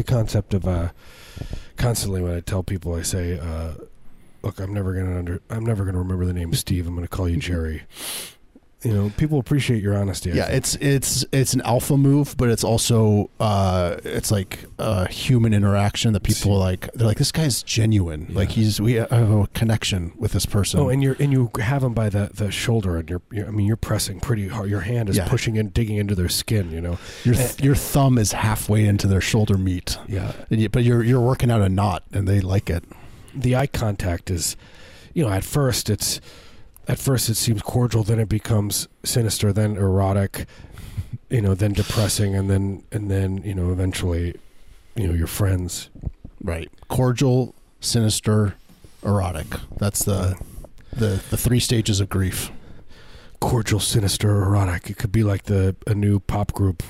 the 0.00 0.12
concept 0.12 0.54
of 0.54 0.66
uh, 0.66 0.88
constantly 1.76 2.22
when 2.22 2.34
I 2.34 2.40
tell 2.40 2.62
people, 2.62 2.94
I 2.94 3.02
say, 3.02 3.38
uh, 3.38 3.74
"Look, 4.42 4.58
I'm 4.58 4.72
never 4.72 4.94
gonna 4.94 5.18
under, 5.18 5.42
I'm 5.50 5.64
never 5.64 5.84
gonna 5.84 5.98
remember 5.98 6.24
the 6.24 6.32
name 6.32 6.54
Steve. 6.54 6.86
I'm 6.86 6.94
gonna 6.94 7.06
call 7.08 7.28
you 7.28 7.36
Jerry." 7.48 7.82
You 8.82 8.92
know, 8.94 9.10
people 9.18 9.38
appreciate 9.38 9.82
your 9.82 9.94
honesty. 9.94 10.32
I 10.32 10.34
Yeah, 10.36 10.44
think. 10.46 10.56
it's 10.56 10.74
it's 10.76 11.24
it's 11.32 11.52
an 11.54 11.60
alpha 11.62 11.96
move, 11.96 12.34
but 12.38 12.48
it's 12.48 12.64
also 12.64 13.30
uh, 13.38 13.96
it's 14.04 14.30
like 14.30 14.64
a 14.78 15.06
human 15.08 15.52
interaction 15.52 16.12
that 16.14 16.22
people 16.22 16.56
like. 16.58 16.90
They're 16.94 17.06
like, 17.06 17.18
this 17.18 17.30
guy's 17.32 17.62
genuine. 17.62 18.28
Like 18.30 18.50
he's 18.50 18.80
we 18.80 18.94
have 18.94 19.10
a 19.12 19.46
connection 19.54 20.12
with 20.16 20.32
this 20.32 20.46
person. 20.46 20.80
Oh, 20.80 20.88
and 20.88 21.02
you're 21.02 21.16
and 21.20 21.30
you 21.32 21.50
have 21.60 21.82
them 21.82 21.92
by 21.92 22.08
the, 22.08 22.30
the 22.32 22.50
shoulder, 22.50 22.96
and 22.96 23.10
you're, 23.10 23.22
you're 23.30 23.46
I 23.46 23.50
mean 23.50 23.66
you're 23.66 23.76
pressing 23.76 24.18
pretty 24.20 24.48
hard. 24.48 24.70
Your 24.70 24.80
hand 24.80 25.08
is 25.10 25.16
Yeah. 25.18 25.28
pushing 25.28 25.56
in, 25.56 25.68
digging 25.68 25.96
into 25.96 26.14
their 26.14 26.28
skin. 26.30 26.70
You 26.70 26.80
know. 26.80 26.98
your 27.24 27.34
th- 27.34 27.60
your 27.62 27.74
thumb 27.74 28.16
is 28.16 28.32
halfway 28.32 28.86
into 28.86 29.06
their 29.06 29.20
shoulder 29.20 29.58
meat, 29.58 29.98
Yeah. 30.08 30.32
and 30.50 30.60
you, 30.60 30.68
but 30.70 30.84
you're 30.84 31.02
you're 31.02 31.20
working 31.20 31.50
out 31.50 31.60
a 31.60 31.68
knot, 31.68 32.02
and 32.12 32.26
they 32.26 32.40
like 32.40 32.70
it. 32.70 32.84
The 33.34 33.54
eye 33.56 33.66
contact 33.68 34.30
is, 34.30 34.56
you 35.14 35.22
know, 35.24 35.30
at 35.30 35.44
first 35.44 35.88
it's, 35.90 36.20
at 36.88 36.98
first 36.98 37.28
it 37.28 37.36
seems 37.36 37.62
cordial, 37.62 38.02
then 38.02 38.18
it 38.18 38.28
becomes 38.28 38.88
sinister, 39.04 39.52
then 39.52 39.76
erotic, 39.76 40.46
you 41.28 41.40
know, 41.40 41.54
then 41.54 41.72
depressing, 41.72 42.34
and 42.34 42.50
then 42.50 42.82
and 42.90 43.10
then 43.10 43.38
you 43.38 43.54
know 43.54 43.70
eventually, 43.70 44.34
you 44.96 45.06
know, 45.06 45.14
you're 45.14 45.26
friends. 45.26 45.90
Right, 46.42 46.70
cordial, 46.88 47.54
sinister, 47.80 48.54
erotic. 49.04 49.46
That's 49.78 50.04
the 50.04 50.36
the 50.92 51.22
the 51.30 51.36
three 51.36 51.60
stages 51.60 52.00
of 52.00 52.08
grief. 52.08 52.50
cordial, 53.40 53.80
sinister, 53.80 54.42
erotic. 54.42 54.90
It 54.90 54.98
could 54.98 55.12
be 55.12 55.22
like 55.22 55.44
the 55.44 55.76
a 55.86 55.94
new 55.94 56.18
pop 56.20 56.52
group 56.52 56.82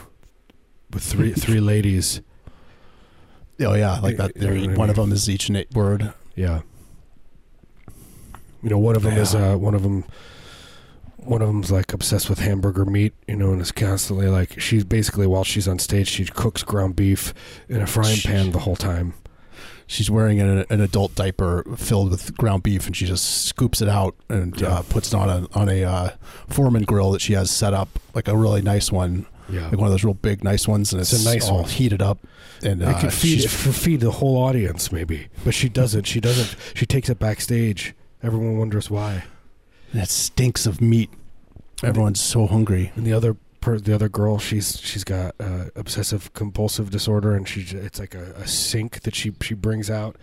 with 0.93 1.03
three 1.03 1.33
three 1.45 1.61
ladies. 1.61 2.23
Oh 3.61 3.75
yeah, 3.75 3.99
like 4.01 4.17
that. 4.17 4.37
You 4.37 4.49
know 4.49 4.61
what 4.61 4.71
I 4.71 4.77
one 4.79 4.91
of 4.91 4.97
them 4.97 5.13
is 5.13 5.29
each 5.29 5.51
word. 5.75 6.13
Yeah. 6.35 6.63
You 8.63 8.71
know, 8.71 8.79
one 8.79 8.97
of 8.97 9.03
them 9.03 9.15
is 9.17 9.35
uh, 9.35 9.57
one 9.57 9.75
of 9.75 9.83
them. 9.83 10.05
One 11.17 11.43
of 11.43 11.49
them's 11.49 11.71
like 11.71 11.93
obsessed 11.93 12.31
with 12.31 12.39
hamburger 12.39 12.87
meat, 12.87 13.13
you 13.29 13.37
know, 13.37 13.53
and 13.53 13.61
is 13.61 13.73
constantly 13.73 14.29
like 14.29 14.59
she's 14.59 14.85
basically 14.85 15.27
while 15.27 15.45
she's 15.45 15.69
on 15.69 15.79
stage, 15.79 16.09
she 16.09 16.25
cooks 16.25 16.63
ground 16.63 16.97
beef 16.97 17.35
in 17.69 17.83
a 17.83 17.87
frying 17.87 18.19
pan 18.21 18.53
the 18.53 18.61
whole 18.61 18.77
time. 18.77 19.13
She's 19.87 20.11
wearing 20.11 20.41
an, 20.41 20.65
an 20.71 20.81
adult 20.81 21.15
diaper 21.17 21.63
filled 21.77 22.11
with 22.11 22.35
ground 22.39 22.63
beef, 22.63 22.87
and 22.87 22.97
she 22.97 23.05
just 23.05 23.45
scoops 23.45 23.83
it 23.83 23.89
out 23.89 24.15
and 24.31 24.59
Yeah. 24.59 24.69
uh, 24.79 24.83
puts 24.83 25.09
it 25.13 25.15
on 25.15 25.29
a 25.29 25.47
on 25.59 25.69
a 25.69 25.85
uh, 25.85 26.09
Foreman 26.49 26.85
grill 26.85 27.11
that 27.13 27.21
she 27.21 27.35
has 27.35 27.51
set 27.51 27.75
up, 27.75 27.99
like 28.15 28.27
a 28.27 28.37
really 28.37 28.63
nice 28.63 28.91
one, 28.91 29.27
Yeah, 29.51 29.65
like 29.69 29.77
one 29.77 29.89
of 29.89 29.91
those 29.91 30.05
real 30.05 30.15
big 30.15 30.43
nice 30.43 30.67
ones, 30.67 30.91
and 30.93 31.03
It's 31.03 31.13
it's, 31.13 31.27
a 31.27 31.29
nice 31.29 31.51
all 31.51 31.63
one. 31.63 31.69
heated 31.69 32.01
up. 32.01 32.19
And 32.63 32.81
it 32.81 32.89
uh, 32.89 32.99
could 32.99 33.13
feed 33.13 33.45
it 33.45 33.51
could 33.51 33.75
feed 33.75 34.01
the 34.01 34.11
whole 34.13 34.39
audience 34.39 34.91
maybe, 34.91 35.29
but 35.45 35.53
she 35.53 35.69
doesn't. 35.69 36.05
She 36.05 36.21
doesn't. 36.21 36.57
She 36.75 36.87
takes 36.87 37.11
it 37.11 37.19
backstage. 37.19 37.95
Everyone 38.23 38.59
wonders 38.59 38.91
why. 38.91 39.25
it 39.93 40.09
stinks 40.09 40.67
of 40.67 40.81
meat. 40.81 41.11
Everyone's 41.83 42.21
so 42.21 42.47
hungry. 42.47 42.93
And 42.95 43.07
the 43.07 43.13
other 43.13 43.37
per, 43.61 43.79
the 43.79 43.95
other 43.95 44.09
girl, 44.09 44.39
she's 44.39 44.79
she's 44.81 45.05
got 45.05 45.35
uh, 45.41 45.67
obsessive 45.75 46.33
compulsive 46.35 46.91
disorder, 46.91 47.35
and 47.35 47.49
she 47.49 47.63
it's 47.77 47.99
like 47.99 48.15
a, 48.15 48.33
a 48.33 48.47
sink 48.47 49.01
that 49.01 49.15
she 49.15 49.33
she 49.41 49.55
brings 49.55 49.91
out, 49.91 50.17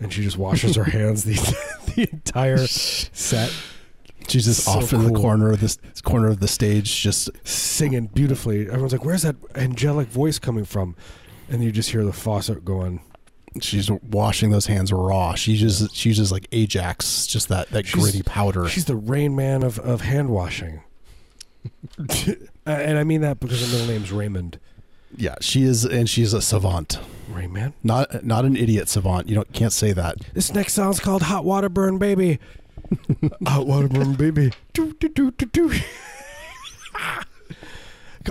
and 0.00 0.12
she 0.12 0.22
just 0.22 0.36
washes 0.36 0.76
her 0.76 0.84
hands 0.98 1.24
the 1.24 1.34
the 1.94 2.08
entire 2.12 2.66
set, 2.66 3.52
She's 4.28 4.46
just 4.46 4.64
So 4.64 4.72
off 4.72 4.92
in 4.92 5.04
the 5.04 5.12
corner 5.12 5.52
of 5.52 5.60
this 5.60 5.78
corner 6.02 6.28
of 6.28 6.40
the 6.40 6.48
stage, 6.48 7.00
just 7.00 7.30
singing 7.46 8.06
beautifully. 8.06 8.66
Everyone's 8.66 8.92
like, 8.92 9.04
"Where's 9.04 9.22
that 9.22 9.36
angelic 9.54 10.08
voice 10.08 10.38
coming 10.38 10.64
from?" 10.64 10.96
And 11.48 11.62
you 11.62 11.70
just 11.70 11.90
hear 11.90 12.04
the 12.04 12.12
faucet 12.12 12.64
going. 12.64 13.00
She's 13.60 13.90
washing 13.90 14.50
those 14.50 14.66
hands 14.66 14.92
raw. 14.92 15.34
She 15.34 15.56
just 15.56 15.94
she 15.94 16.08
uses 16.10 16.30
like 16.32 16.46
Ajax, 16.52 17.26
just 17.26 17.48
that 17.48 17.70
that 17.70 17.86
She's- 17.86 18.02
gritty 18.02 18.22
powder. 18.22 18.68
She's 18.68 18.84
the 18.86 18.96
Rain 18.96 19.34
Man 19.36 19.62
of 19.62 19.78
of 19.78 20.00
hand 20.02 20.30
washing. 20.30 20.80
and 22.66 22.98
I 22.98 23.04
mean 23.04 23.20
that 23.22 23.40
because 23.40 23.60
her 23.60 23.72
middle 23.72 23.86
name's 23.92 24.12
Raymond. 24.12 24.58
Yeah, 25.16 25.36
she 25.40 25.62
is, 25.62 25.84
and 25.84 26.08
she's 26.10 26.32
a 26.32 26.42
savant. 26.42 26.98
Rain 27.28 27.52
Man. 27.52 27.72
Not 27.82 28.24
not 28.24 28.44
an 28.44 28.56
idiot 28.56 28.88
savant. 28.88 29.28
You 29.28 29.34
don't 29.36 29.52
can't 29.52 29.72
say 29.72 29.92
that. 29.92 30.18
This 30.34 30.52
next 30.54 30.74
song's 30.74 31.00
called 31.00 31.22
Hot 31.22 31.44
Water 31.44 31.68
Burn 31.68 31.98
Baby. 31.98 32.38
Hot 33.46 33.66
Water 33.66 33.88
Burn 33.88 34.14
Baby. 34.14 34.52
Do, 34.72 34.92
do, 34.94 35.08
do, 35.08 35.30
do, 35.32 35.46
do. 35.46 35.72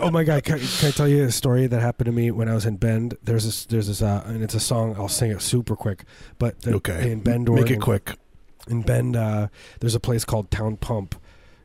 Oh 0.01 0.11
my 0.11 0.23
God! 0.23 0.43
Can, 0.43 0.59
can 0.59 0.87
I 0.87 0.91
tell 0.91 1.07
you 1.07 1.23
a 1.23 1.31
story 1.31 1.67
that 1.67 1.79
happened 1.81 2.05
to 2.05 2.11
me 2.11 2.31
when 2.31 2.47
I 2.49 2.53
was 2.53 2.65
in 2.65 2.77
Bend? 2.77 3.17
There's 3.23 3.45
this, 3.45 3.65
there's 3.65 3.87
this, 3.87 4.01
uh, 4.01 4.23
and 4.25 4.43
it's 4.43 4.53
a 4.55 4.59
song. 4.59 4.95
I'll 4.97 5.07
sing 5.09 5.31
it 5.31 5.41
super 5.41 5.75
quick. 5.75 6.03
But 6.39 6.61
the, 6.61 6.75
Okay, 6.75 7.11
in 7.11 7.21
Bend, 7.21 7.49
Make 7.49 7.71
it 7.71 7.81
quick. 7.81 8.13
in 8.67 8.81
Bend, 8.81 9.15
uh, 9.15 9.47
there's 9.79 9.95
a 9.95 9.99
place 9.99 10.25
called 10.25 10.51
Town 10.51 10.77
Pump, 10.77 11.15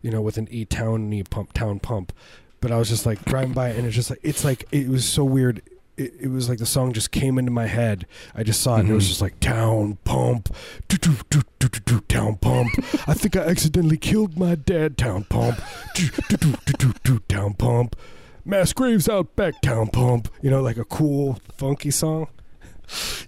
you 0.02 0.10
know, 0.10 0.20
with 0.22 0.38
an 0.38 0.48
E 0.50 0.64
Town 0.64 1.12
E 1.12 1.22
Pump 1.22 1.52
Town 1.52 1.78
Pump. 1.80 2.12
But 2.60 2.70
I 2.72 2.76
was 2.78 2.88
just 2.88 3.06
like 3.06 3.24
driving 3.24 3.52
by, 3.54 3.70
and 3.70 3.86
it's 3.86 3.94
just 3.96 4.10
like 4.10 4.20
it's 4.22 4.44
like 4.44 4.64
it 4.72 4.88
was 4.88 5.04
so 5.08 5.24
weird. 5.24 5.62
It, 5.96 6.14
it 6.20 6.28
was 6.28 6.48
like 6.48 6.58
the 6.58 6.66
song 6.66 6.92
just 6.94 7.10
came 7.10 7.38
into 7.38 7.50
my 7.50 7.66
head. 7.66 8.06
I 8.34 8.42
just 8.42 8.62
saw 8.62 8.76
it, 8.76 8.80
and 8.80 8.90
it 8.90 8.94
was 8.94 9.04
Mhm. 9.04 9.08
just 9.08 9.20
like 9.20 9.38
Town 9.40 9.98
Pump, 10.04 10.54
do, 10.88 10.96
do, 10.96 11.12
do, 11.28 11.42
do, 11.58 11.69
do, 11.69 11.80
do, 11.80 12.00
Town 12.08 12.36
Pump. 12.36 12.69
I 13.06 13.12
think 13.14 13.36
I 13.36 13.40
accidentally 13.40 13.98
killed 13.98 14.38
my 14.38 14.54
dad. 14.54 14.96
Town 14.96 15.24
Pump, 15.24 15.58
do, 15.94 16.08
do, 16.28 16.36
do, 16.38 16.54
do, 16.64 16.72
do, 16.78 16.92
do, 17.04 17.19
Town 17.28 17.52
Pump. 17.54 17.96
Mass 18.44 18.72
graves 18.72 19.08
out 19.08 19.34
back. 19.36 19.60
Town 19.62 19.88
Pump. 19.88 20.28
You 20.42 20.50
know, 20.50 20.62
like 20.62 20.76
a 20.76 20.84
cool 20.84 21.38
funky 21.56 21.90
song. 21.90 22.28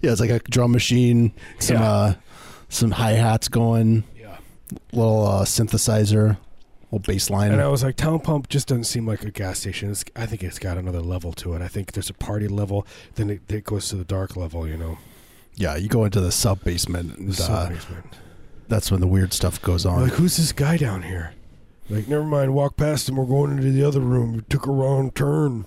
Yeah, 0.01 0.11
it's 0.11 0.19
like 0.19 0.29
a 0.29 0.39
drum 0.39 0.71
machine, 0.71 1.31
some 1.59 1.77
Yeah. 1.77 1.91
uh, 1.91 2.13
some 2.69 2.91
hi 2.91 3.11
hats 3.11 3.47
going, 3.47 4.03
Yeah. 4.19 4.37
little 4.91 5.25
uh, 5.25 5.45
synthesizer, 5.45 6.37
little 6.85 6.99
bass 6.99 7.29
line. 7.29 7.51
And 7.53 7.61
I 7.61 7.67
was 7.69 7.83
like, 7.83 7.95
Town 7.95 8.19
Pump 8.19 8.49
just 8.49 8.67
doesn't 8.67 8.83
seem 8.85 9.07
like 9.07 9.23
a 9.23 9.31
gas 9.31 9.59
station. 9.59 9.91
It's, 9.91 10.03
I 10.15 10.25
think 10.25 10.43
it's 10.43 10.59
got 10.59 10.77
another 10.77 10.99
level 11.01 11.31
to 11.33 11.53
it. 11.53 11.61
I 11.61 11.67
think 11.69 11.93
there's 11.93 12.09
a 12.09 12.13
party 12.13 12.47
level, 12.49 12.85
then 13.15 13.29
it, 13.29 13.41
it 13.49 13.63
goes 13.63 13.87
to 13.89 13.95
the 13.95 14.03
dark 14.03 14.35
level. 14.35 14.67
You 14.67 14.75
know, 14.75 14.97
yeah, 15.55 15.75
you 15.77 15.87
go 15.87 16.03
into 16.03 16.19
the 16.19 16.31
sub 16.31 16.61
basement, 16.63 17.15
the 17.17 17.31
uh, 17.43 17.47
sub-basement. 17.47 18.05
that's 18.67 18.91
when 18.91 18.99
the 18.99 19.07
weird 19.07 19.31
stuff 19.31 19.61
goes 19.61 19.85
on. 19.85 20.01
like, 20.01 20.13
who's 20.13 20.35
this 20.35 20.51
guy 20.51 20.75
down 20.75 21.03
here? 21.03 21.33
Like, 21.89 22.07
never 22.07 22.23
mind. 22.23 22.53
Walk 22.53 22.77
past 22.77 23.09
him. 23.09 23.17
We're 23.17 23.25
going 23.25 23.51
into 23.51 23.71
the 23.71 23.83
other 23.83 23.99
room. 23.99 24.35
You 24.35 24.41
took 24.41 24.67
a 24.67 24.71
wrong 24.71 25.11
turn. 25.11 25.65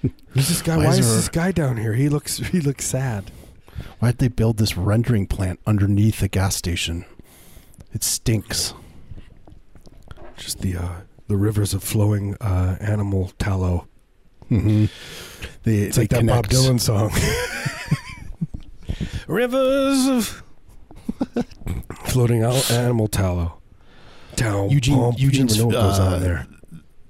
Who's 0.00 0.48
this 0.48 0.62
guy? 0.62 0.76
Why 0.76 0.84
Why, 0.86 0.90
is 0.92 0.98
is 1.00 1.16
this 1.16 1.28
guy 1.28 1.52
down 1.52 1.76
here? 1.76 1.94
He 1.94 2.08
looks 2.08 2.38
he 2.52 2.60
looks 2.60 2.84
sad. 2.84 3.30
Why'd 4.00 4.18
they 4.18 4.28
build 4.28 4.58
this 4.58 4.76
rendering 4.76 5.26
plant 5.26 5.60
underneath 5.66 6.22
a 6.22 6.28
gas 6.28 6.56
station? 6.56 7.04
It 7.92 8.02
stinks. 8.04 8.74
Just 10.36 10.60
the 10.60 10.76
uh, 10.76 11.00
the 11.28 11.36
rivers 11.36 11.74
of 11.74 11.82
flowing 11.82 12.36
uh, 12.40 12.76
animal 12.80 13.32
tallow. 13.38 13.86
Mm-hmm. 14.50 14.86
They, 15.64 15.78
It's 15.78 15.96
they 15.96 16.02
like 16.02 16.10
that 16.10 16.26
Bob. 16.26 16.46
Dylan 16.48 16.80
song. 16.80 17.10
Rivers 19.28 20.06
of 20.06 20.42
floating 22.06 22.42
out 22.42 22.70
animal 22.70 23.08
tallow. 23.08 23.60
Town 24.38 24.70
Eugene- 24.70 24.96
pump. 24.98 25.18
You 25.18 25.26
Eugene's, 25.26 25.56
never 25.58 25.70
know 25.70 25.76
what 25.78 25.82
goes 25.90 25.98
uh, 25.98 26.04
on 26.14 26.20
there. 26.20 26.46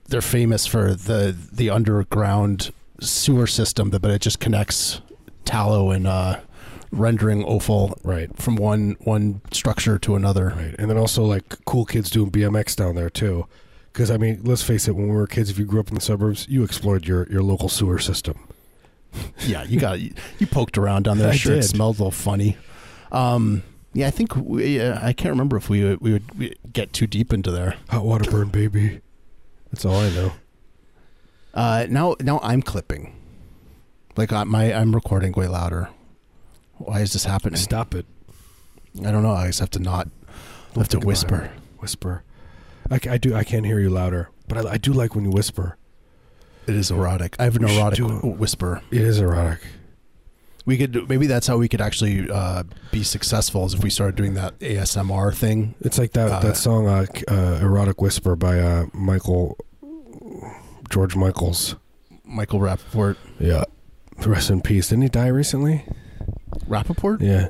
They're 0.08 0.20
famous 0.22 0.66
for 0.66 0.94
the 0.94 1.36
the 1.52 1.70
underground 1.70 2.70
sewer 3.00 3.46
system, 3.46 3.90
that 3.90 4.00
but 4.00 4.10
it 4.10 4.20
just 4.22 4.40
connects 4.40 5.00
tallow 5.44 5.90
and 5.90 6.06
uh, 6.06 6.40
rendering 6.90 7.44
offal 7.44 7.98
Right. 8.02 8.34
from 8.36 8.56
one 8.56 8.96
one 9.00 9.40
structure 9.52 9.98
to 10.00 10.14
another. 10.16 10.54
Right. 10.56 10.74
And 10.78 10.90
then 10.90 10.96
also 10.98 11.24
like 11.24 11.44
cool 11.66 11.84
kids 11.84 12.10
doing 12.10 12.30
BMX 12.30 12.74
down 12.76 12.94
there 12.94 13.10
too. 13.10 13.46
Because 13.92 14.10
I 14.10 14.16
mean, 14.16 14.40
let's 14.44 14.62
face 14.62 14.86
it, 14.88 14.94
when 14.96 15.08
we 15.08 15.14
were 15.14 15.26
kids, 15.26 15.50
if 15.50 15.58
you 15.58 15.64
grew 15.64 15.80
up 15.80 15.88
in 15.88 15.94
the 15.96 16.00
suburbs, 16.00 16.46
you 16.48 16.62
explored 16.62 17.06
your, 17.06 17.26
your 17.30 17.42
local 17.42 17.68
sewer 17.68 17.98
system. 17.98 18.38
Yeah, 19.40 19.64
you 19.64 19.80
got 19.80 19.98
you, 20.00 20.12
you 20.38 20.46
poked 20.46 20.78
around 20.78 21.04
down 21.04 21.18
there. 21.18 21.30
I 21.32 21.36
sure, 21.36 21.52
it 21.54 21.56
did. 21.62 21.64
smelled 21.64 21.96
a 21.96 22.02
little 22.04 22.10
funny. 22.12 22.56
Um, 23.10 23.62
yeah, 23.98 24.06
I 24.06 24.10
think 24.10 24.36
we, 24.36 24.80
uh, 24.80 24.98
I 25.04 25.12
can't 25.12 25.30
remember 25.32 25.56
if 25.56 25.68
we 25.68 25.82
would- 25.82 26.00
we 26.00 26.12
would 26.12 26.38
we 26.38 26.54
get 26.72 26.92
too 26.92 27.06
deep 27.08 27.32
into 27.32 27.50
there. 27.50 27.74
Hot 27.90 28.04
water 28.04 28.30
burn, 28.30 28.48
baby. 28.48 29.00
That's 29.72 29.84
all 29.84 29.96
I 29.96 30.10
know. 30.10 30.32
Uh, 31.52 31.86
now 31.90 32.14
now 32.20 32.38
I'm 32.42 32.62
clipping. 32.62 33.12
Like 34.16 34.32
I, 34.32 34.44
my 34.44 34.72
I'm 34.72 34.94
recording 34.94 35.32
way 35.32 35.48
louder. 35.48 35.88
Why 36.76 37.00
is 37.00 37.12
this 37.12 37.24
happening? 37.24 37.56
Stop 37.56 37.94
it. 37.94 38.06
I 39.04 39.10
don't 39.10 39.22
know. 39.24 39.32
I 39.32 39.48
just 39.48 39.58
have 39.58 39.70
to 39.70 39.80
not. 39.80 40.08
I 40.76 40.78
have 40.78 40.88
to 40.90 41.00
whisper. 41.00 41.50
Whisper. 41.80 42.22
I, 42.90 43.00
I 43.10 43.18
do. 43.18 43.34
I 43.34 43.42
can't 43.42 43.66
hear 43.66 43.80
you 43.80 43.90
louder, 43.90 44.30
but 44.46 44.64
I, 44.64 44.72
I 44.74 44.78
do 44.78 44.92
like 44.92 45.14
when 45.16 45.24
you 45.24 45.30
whisper. 45.30 45.76
It 46.68 46.74
is 46.76 46.90
erotic. 46.90 47.34
I 47.40 47.44
have 47.44 47.56
an 47.56 47.64
We 47.64 47.76
erotic 47.76 48.04
whisper. 48.22 48.80
It 48.92 49.00
is 49.00 49.18
erotic. 49.18 49.60
We 50.68 50.76
could 50.76 51.08
maybe 51.08 51.26
that's 51.26 51.46
how 51.46 51.56
we 51.56 51.66
could 51.66 51.80
actually 51.80 52.30
uh, 52.30 52.64
be 52.92 53.02
successful 53.02 53.64
is 53.64 53.72
if 53.72 53.82
we 53.82 53.88
started 53.88 54.16
doing 54.16 54.34
that 54.34 54.58
ASMR 54.58 55.34
thing. 55.34 55.74
It's 55.80 55.96
like 55.98 56.12
that 56.12 56.30
Uh, 56.30 56.40
that 56.40 56.56
song, 56.58 56.86
uh, 56.86 57.06
uh, 57.26 57.58
"Erotic 57.62 58.02
Whisper" 58.02 58.36
by 58.36 58.60
uh, 58.60 58.84
Michael. 58.92 59.56
George 60.90 61.16
Michaels. 61.16 61.76
Michael 62.24 62.60
Rappaport. 62.60 63.16
Yeah. 63.40 63.64
Rest 64.26 64.50
in 64.50 64.60
peace. 64.60 64.88
Didn't 64.88 65.02
he 65.04 65.08
die 65.08 65.28
recently? 65.28 65.84
Rappaport? 66.66 67.20
Yeah. 67.22 67.48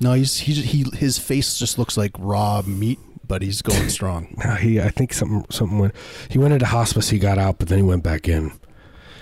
No, 0.00 0.12
he's 0.12 0.40
he 0.40 0.52
he 0.54 0.84
his 0.94 1.18
face 1.18 1.58
just 1.58 1.78
looks 1.78 1.96
like 1.96 2.10
raw 2.18 2.62
meat, 2.66 2.98
but 3.26 3.40
he's 3.42 3.62
going 3.62 3.88
strong. 3.88 4.34
No, 4.44 4.54
he. 4.56 4.80
I 4.80 4.90
think 4.90 5.14
something 5.14 5.46
something 5.50 5.78
went. 5.78 5.94
He 6.28 6.36
went 6.38 6.52
into 6.52 6.66
hospice. 6.66 7.08
He 7.10 7.18
got 7.18 7.38
out, 7.38 7.58
but 7.58 7.68
then 7.68 7.78
he 7.78 7.84
went 7.84 8.02
back 8.02 8.28
in. 8.28 8.52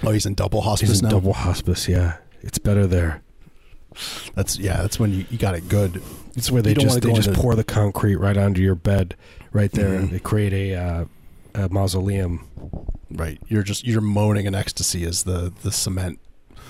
Oh, 0.02 0.10
he's 0.10 0.26
in 0.26 0.34
double 0.34 0.62
hospice 0.62 0.88
He's 0.88 1.00
in 1.02 1.08
now. 1.08 1.14
double 1.14 1.34
hospice. 1.34 1.88
Yeah, 1.88 2.16
it's 2.42 2.58
better 2.58 2.86
there. 2.86 3.22
That's 4.34 4.58
yeah. 4.58 4.80
That's 4.82 4.98
when 4.98 5.12
you, 5.12 5.26
you 5.30 5.38
got 5.38 5.54
it 5.54 5.68
good. 5.68 6.02
It's 6.34 6.50
where 6.50 6.62
they 6.62 6.74
just 6.74 7.02
they 7.02 7.12
just 7.12 7.32
pour 7.34 7.54
the 7.54 7.64
concrete 7.64 8.16
right 8.16 8.36
onto 8.36 8.60
your 8.62 8.74
bed, 8.74 9.16
right 9.52 9.70
there. 9.70 10.00
Mhm. 10.00 10.10
They 10.10 10.18
create 10.18 10.52
a, 10.52 10.74
uh, 10.76 11.04
a 11.54 11.68
mausoleum. 11.68 12.46
Right. 13.10 13.38
You're 13.48 13.62
just 13.62 13.86
you're 13.86 14.00
moaning 14.00 14.46
in 14.46 14.54
ecstasy 14.54 15.04
as 15.04 15.24
the 15.24 15.52
the 15.62 15.70
cement 15.70 16.18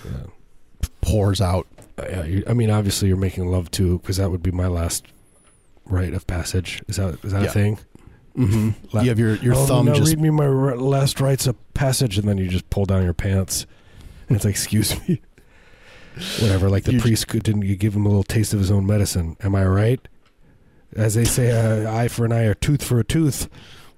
Yeah. 0.04 0.10
pours 1.00 1.40
out. 1.40 1.66
Uh, 1.98 2.06
yeah, 2.08 2.24
you, 2.24 2.42
I 2.48 2.54
mean, 2.54 2.70
obviously, 2.70 3.06
you're 3.08 3.16
making 3.16 3.46
love 3.46 3.70
too, 3.70 3.98
because 3.98 4.16
that 4.16 4.30
would 4.30 4.42
be 4.42 4.50
my 4.50 4.66
last 4.66 5.04
rite 5.84 6.14
of 6.14 6.26
passage. 6.26 6.82
Is 6.88 6.96
that 6.96 7.22
is 7.24 7.30
that 7.32 7.42
Yeah. 7.42 7.48
a 7.48 7.52
thing? 7.52 7.78
Mm-hmm. 8.36 8.70
La- 8.96 9.02
you 9.02 9.10
have 9.10 9.18
your 9.20 9.36
your 9.36 9.54
oh, 9.54 9.66
thumb 9.66 9.86
no, 9.86 9.94
just 9.94 10.08
read 10.14 10.20
me 10.20 10.30
my 10.30 10.46
r- 10.46 10.76
last 10.76 11.20
rites 11.20 11.46
of 11.46 11.54
passage, 11.74 12.18
and 12.18 12.26
then 12.26 12.38
you 12.38 12.48
just 12.48 12.68
pull 12.70 12.84
down 12.86 13.04
your 13.04 13.12
pants, 13.12 13.66
and 14.28 14.34
it's 14.36 14.44
like, 14.44 14.54
excuse 14.54 14.96
me, 15.06 15.20
whatever. 16.40 16.68
Like 16.70 16.84
the 16.84 16.94
You 16.94 17.00
priest 17.00 17.28
could, 17.28 17.42
didn't 17.42 17.62
you 17.62 17.76
give 17.76 17.94
him 17.94 18.04
a 18.06 18.08
little 18.08 18.22
taste 18.24 18.52
of 18.52 18.60
his 18.60 18.70
own 18.70 18.86
medicine? 18.86 19.36
Am 19.40 19.54
I 19.54 19.64
right? 19.64 20.06
As 20.94 21.14
they 21.14 21.24
say, 21.24 21.50
uh, 21.52 21.90
eye 21.92 22.08
for 22.08 22.24
an 22.24 22.32
eye 22.32 22.44
or 22.44 22.54
tooth 22.54 22.82
for 22.84 22.98
a 23.00 23.04
tooth. 23.04 23.48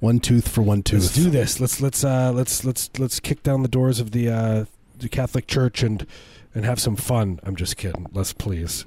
one 0.00 0.20
tooth 0.20 0.48
for 0.48 0.62
one 0.62 0.82
tooth. 0.82 1.02
Let's 1.02 1.14
do 1.14 1.30
this. 1.30 1.58
Let's 1.60 1.80
let's 1.80 2.04
uh, 2.04 2.30
let's 2.32 2.64
let's 2.64 2.90
let's 2.98 3.18
kick 3.20 3.42
down 3.42 3.62
the 3.62 3.68
doors 3.68 3.98
of 4.00 4.12
the 4.12 4.28
uh, 4.28 4.64
the 4.98 5.08
Catholic 5.08 5.46
Church 5.46 5.82
and 5.82 6.06
and 6.54 6.64
have 6.64 6.78
some 6.78 6.94
fun. 6.94 7.40
I'm 7.42 7.56
just 7.56 7.76
kidding. 7.76 8.06
Let's 8.12 8.32
please. 8.32 8.84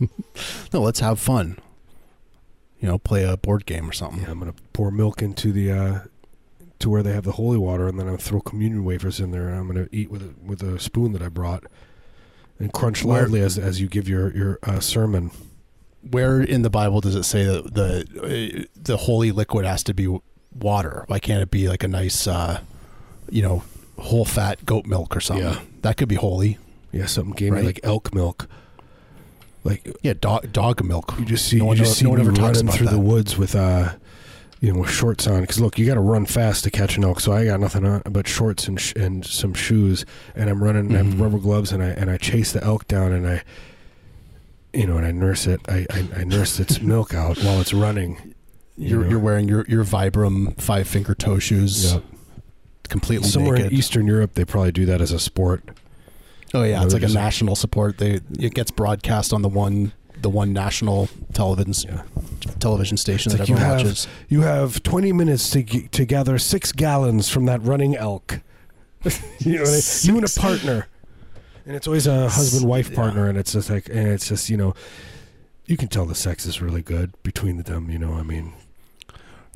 No, 0.72 0.80
let's 0.80 1.00
have 1.00 1.20
fun. 1.20 1.58
You 2.80 2.88
know, 2.88 2.98
play 2.98 3.22
a 3.24 3.36
board 3.36 3.66
game 3.66 3.88
or 3.88 3.92
something. 3.92 4.22
Yeah, 4.22 4.30
I'm 4.30 4.38
gonna 4.40 4.54
pour 4.72 4.90
milk 4.90 5.22
into 5.22 5.52
the 5.52 5.70
uh, 5.70 5.98
to 6.80 6.90
where 6.90 7.02
they 7.02 7.12
have 7.12 7.22
the 7.24 7.32
holy 7.32 7.58
water, 7.58 7.86
and 7.86 7.98
then 7.98 8.06
I'm 8.06 8.14
gonna 8.14 8.22
throw 8.22 8.40
communion 8.40 8.84
wafers 8.84 9.20
in 9.20 9.30
there, 9.30 9.48
and 9.48 9.58
I'm 9.58 9.66
gonna 9.68 9.86
eat 9.92 10.10
with 10.10 10.22
a, 10.22 10.34
with 10.44 10.62
a 10.62 10.80
spoon 10.80 11.12
that 11.12 11.22
I 11.22 11.28
brought, 11.28 11.64
and 12.62 12.72
crunch 12.72 13.04
loudly 13.04 13.40
as 13.40 13.58
as 13.58 13.80
you 13.80 13.88
give 13.88 14.08
your 14.08 14.34
your 14.34 14.58
uh, 14.62 14.80
sermon. 14.80 15.30
Where 16.10 16.40
in 16.40 16.62
the 16.62 16.70
Bible 16.70 17.00
does 17.00 17.14
it 17.14 17.24
say 17.24 17.44
that 17.44 17.74
the 17.74 18.62
uh, 18.62 18.64
the 18.80 18.96
holy 18.96 19.30
liquid 19.32 19.64
has 19.64 19.82
to 19.84 19.94
be 19.94 20.18
water? 20.58 21.04
Why 21.08 21.18
can't 21.18 21.42
it 21.42 21.50
be 21.50 21.68
like 21.68 21.82
a 21.84 21.88
nice, 21.88 22.26
uh, 22.26 22.60
you 23.30 23.42
know, 23.42 23.62
whole 23.98 24.24
fat 24.24 24.64
goat 24.66 24.86
milk 24.86 25.16
or 25.16 25.20
something? 25.20 25.46
Yeah. 25.46 25.60
That 25.82 25.96
could 25.96 26.08
be 26.08 26.16
holy. 26.16 26.58
Yeah, 26.92 27.06
something 27.06 27.34
gave 27.34 27.52
Right. 27.52 27.60
me 27.60 27.66
like 27.66 27.80
elk 27.82 28.14
milk. 28.14 28.48
Like 29.64 29.96
Yeah, 30.02 30.14
dog 30.20 30.52
dog 30.52 30.84
milk. 30.84 31.14
you 31.18 31.24
just 31.24 31.46
see, 31.46 31.56
No 31.58 31.64
you 31.64 31.68
one 31.68 31.76
just 31.76 31.98
see 31.98 32.04
no 32.04 32.10
one 32.10 32.20
ever 32.20 32.32
talks 32.32 32.58
running 32.58 32.72
through 32.72 32.88
the 32.88 32.98
woods 32.98 33.38
with 33.38 33.54
uh, 33.54 33.92
you 34.62 34.72
know, 34.72 34.78
with 34.80 34.90
shorts 34.90 35.26
on. 35.26 35.40
Because 35.40 35.60
look, 35.60 35.76
you 35.76 35.84
got 35.86 35.94
to 35.94 36.00
run 36.00 36.24
fast 36.24 36.62
to 36.64 36.70
catch 36.70 36.96
an 36.96 37.02
elk. 37.04 37.18
So 37.20 37.32
I 37.32 37.44
got 37.44 37.58
nothing 37.58 37.84
on 37.84 38.00
but 38.08 38.26
shorts 38.28 38.68
and 38.68 38.80
sh- 38.80 38.92
and 38.94 39.26
some 39.26 39.52
shoes, 39.54 40.06
and 40.36 40.48
I'm 40.48 40.62
running. 40.62 40.86
and 40.86 40.94
I 40.94 41.02
have 41.02 41.14
Mhm. 41.14 41.20
rubber 41.20 41.38
gloves, 41.38 41.72
and 41.72 41.82
I 41.82 41.88
and 41.88 42.08
I 42.08 42.16
chase 42.16 42.52
the 42.52 42.62
elk 42.62 42.86
down, 42.86 43.12
and 43.12 43.26
I, 43.28 43.42
you 44.72 44.86
know, 44.86 44.96
and 44.96 45.04
I 45.04 45.10
nurse 45.10 45.46
it. 45.46 45.60
I 45.68 45.86
I, 45.90 46.08
I 46.18 46.24
nurse 46.24 46.60
its 46.60 46.80
milk 46.92 47.12
out 47.12 47.38
while 47.38 47.60
it's 47.60 47.74
running. 47.74 48.34
you 48.76 48.88
You're 48.88 49.02
know. 49.04 49.10
you're 49.10 49.18
wearing 49.18 49.48
your 49.48 49.64
your 49.68 49.84
Vibram 49.84 50.58
five 50.60 50.86
finger 50.86 51.14
toe 51.14 51.38
shoes, 51.40 51.92
Yeah. 51.92 52.00
completely 52.88 53.28
Somewhere 53.28 53.56
naked. 53.56 53.72
in 53.72 53.78
Eastern 53.78 54.06
Europe, 54.06 54.34
they 54.34 54.44
probably 54.44 54.72
do 54.72 54.86
that 54.86 55.00
as 55.00 55.10
a 55.12 55.18
sport. 55.18 55.62
oh 56.54 56.62
yeah, 56.62 56.76
No, 56.78 56.84
it's 56.84 56.94
they're 56.94 57.00
like 57.02 57.10
a 57.10 57.14
national 57.14 57.56
support. 57.56 57.98
They 57.98 58.20
it 58.38 58.54
gets 58.54 58.70
broadcast 58.70 59.32
on 59.32 59.42
the 59.42 59.48
one 59.48 59.92
the 60.22 60.30
one 60.30 60.52
national 60.52 61.08
television 61.32 61.90
Yeah. 61.90 62.02
television 62.58 62.96
station 62.96 63.30
It's 63.32 63.38
that 63.38 63.40
like 63.42 63.48
you 63.48 63.54
everyone 63.56 63.78
have- 63.78 63.86
watches. 63.86 64.06
You 64.28 64.40
have 64.42 64.82
20 64.82 65.12
minutes 65.12 65.50
to 65.50 65.62
g- 65.62 65.88
to 65.88 66.04
gather 66.04 66.38
six 66.38 66.72
gallons 66.72 67.28
from 67.28 67.44
that 67.46 67.62
running 67.62 67.96
elk. 67.96 68.40
you 69.40 69.58
know, 69.58 69.80
you 70.02 70.16
and 70.16 70.24
a 70.24 70.40
partner, 70.40 70.86
and 71.66 71.74
it's 71.74 71.86
always 71.88 72.06
a 72.06 72.28
husband 72.28 72.68
wife 72.68 72.88
Yeah. 72.90 72.96
partner, 72.96 73.28
and 73.28 73.36
it's 73.36 73.52
just 73.52 73.68
like, 73.68 73.88
and 73.88 74.06
it's 74.08 74.28
just 74.28 74.48
you 74.48 74.56
know, 74.56 74.74
you 75.66 75.76
can 75.76 75.88
tell 75.88 76.06
the 76.06 76.14
sex 76.14 76.46
is 76.46 76.62
really 76.62 76.82
good 76.82 77.12
between 77.24 77.56
them. 77.62 77.90
You 77.90 77.98
know, 77.98 78.12
I 78.14 78.22
mean, 78.22 78.52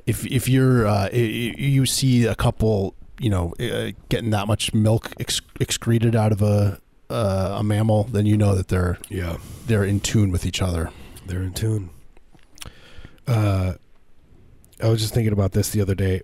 if 0.05 0.25
if 0.25 0.49
you're 0.49 0.85
uh, 0.85 1.09
you 1.13 1.85
see 1.85 2.25
a 2.25 2.35
couple 2.35 2.93
you 3.19 3.29
know 3.29 3.53
uh, 3.59 3.91
getting 4.09 4.31
that 4.31 4.47
much 4.47 4.73
milk 4.73 5.13
ex- 5.19 5.41
excreted 5.61 6.13
out 6.15 6.31
of 6.33 6.41
a 6.41 6.79
uh, 7.09 7.57
a 7.59 7.63
mammal 7.63 8.03
then 8.05 8.25
you 8.25 8.37
know 8.37 8.55
that 8.55 8.67
they're 8.67 8.97
yeah, 9.09 9.37
they're 9.65 9.83
in 9.83 9.99
tune 9.99 10.31
with 10.31 10.45
each 10.45 10.61
other 10.61 10.91
they're 11.27 11.43
in 11.43 11.53
tune. 11.53 11.89
Uh, 13.27 13.73
I 14.81 14.87
was 14.89 15.01
just 15.01 15.13
thinking 15.13 15.33
about 15.33 15.51
this 15.51 15.69
the 15.69 15.81
other 15.81 15.95
day. 15.95 16.21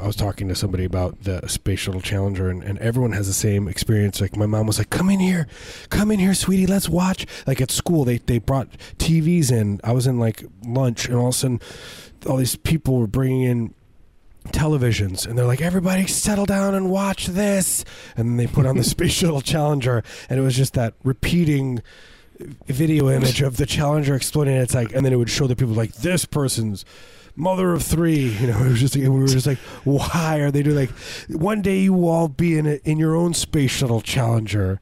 I 0.00 0.06
was 0.06 0.14
talking 0.14 0.46
to 0.48 0.54
somebody 0.54 0.84
about 0.84 1.24
the 1.24 1.46
Space 1.48 1.80
Shuttle 1.80 2.00
Challenger, 2.00 2.48
and, 2.48 2.62
and 2.62 2.78
everyone 2.78 3.12
has 3.12 3.26
the 3.26 3.32
same 3.32 3.66
experience. 3.66 4.20
Like 4.20 4.36
my 4.36 4.46
mom 4.46 4.66
was 4.66 4.78
like, 4.78 4.90
"Come 4.90 5.10
in 5.10 5.18
here, 5.18 5.48
come 5.88 6.10
in 6.10 6.20
here, 6.20 6.34
sweetie, 6.34 6.66
let's 6.66 6.88
watch." 6.88 7.26
Like 7.46 7.60
at 7.60 7.70
school, 7.70 8.04
they 8.04 8.18
they 8.18 8.38
brought 8.38 8.68
TVs 8.98 9.50
in. 9.50 9.80
I 9.82 9.92
was 9.92 10.06
in 10.06 10.20
like 10.20 10.44
lunch, 10.64 11.06
and 11.06 11.16
all 11.16 11.28
of 11.28 11.34
a 11.34 11.38
sudden, 11.38 11.60
all 12.26 12.36
these 12.36 12.56
people 12.56 12.98
were 12.98 13.08
bringing 13.08 13.42
in 13.42 13.74
televisions, 14.48 15.26
and 15.26 15.38
they're 15.38 15.46
like, 15.46 15.60
"Everybody, 15.60 16.06
settle 16.06 16.46
down 16.46 16.74
and 16.74 16.90
watch 16.90 17.26
this." 17.26 17.84
And 18.16 18.30
then 18.30 18.36
they 18.36 18.46
put 18.46 18.66
on 18.66 18.76
the 18.76 18.84
Space 18.92 19.12
Shuttle 19.12 19.40
Challenger, 19.40 20.02
and 20.28 20.38
it 20.38 20.42
was 20.42 20.56
just 20.56 20.74
that 20.74 20.94
repeating 21.04 21.82
video 22.66 23.08
image 23.08 23.40
of 23.42 23.56
the 23.56 23.66
Challenger 23.66 24.14
exploding. 24.14 24.54
And 24.54 24.62
it's 24.62 24.74
like, 24.74 24.92
and 24.94 25.04
then 25.04 25.12
it 25.12 25.16
would 25.16 25.30
show 25.30 25.46
the 25.46 25.56
people 25.56 25.74
like 25.74 25.92
this 25.94 26.24
person's 26.24 26.84
mother 27.36 27.72
of 27.72 27.82
three. 27.82 28.30
You 28.30 28.48
know, 28.48 28.58
it 28.64 28.68
was 28.68 28.80
just 28.80 28.96
we 28.96 29.08
were 29.08 29.26
just 29.26 29.46
like, 29.46 29.58
why 29.84 30.38
are 30.38 30.50
they 30.50 30.62
doing 30.62 30.76
like? 30.76 30.90
One 31.28 31.62
day 31.62 31.80
you 31.80 31.92
will 31.92 32.08
all 32.08 32.28
be 32.28 32.58
in 32.58 32.66
a, 32.66 32.74
in 32.84 32.98
your 32.98 33.16
own 33.16 33.34
space 33.34 33.70
shuttle 33.70 34.00
Challenger. 34.00 34.80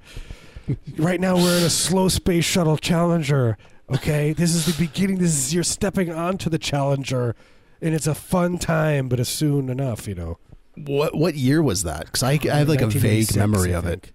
right 0.96 1.20
now 1.20 1.36
we're 1.36 1.58
in 1.58 1.64
a 1.64 1.70
slow 1.70 2.08
space 2.08 2.44
shuttle 2.44 2.76
Challenger. 2.76 3.56
Okay, 3.92 4.32
this 4.32 4.54
is 4.54 4.66
the 4.66 4.84
beginning. 4.84 5.18
This 5.18 5.36
is 5.36 5.54
you're 5.54 5.64
stepping 5.64 6.12
onto 6.12 6.48
the 6.48 6.58
Challenger, 6.58 7.34
and 7.82 7.94
it's 7.94 8.06
a 8.06 8.14
fun 8.14 8.58
time, 8.58 9.08
but 9.08 9.20
it's 9.20 9.30
soon 9.30 9.68
enough. 9.68 10.06
You 10.08 10.14
know, 10.14 10.38
what 10.76 11.14
what 11.16 11.34
year 11.34 11.62
was 11.62 11.82
that 11.84 12.06
because 12.06 12.22
I, 12.22 12.38
I 12.50 12.56
have 12.58 12.68
like 12.68 12.80
a 12.82 12.86
vague 12.86 13.34
memory 13.36 13.72
of 13.72 13.86
it. 13.86 14.12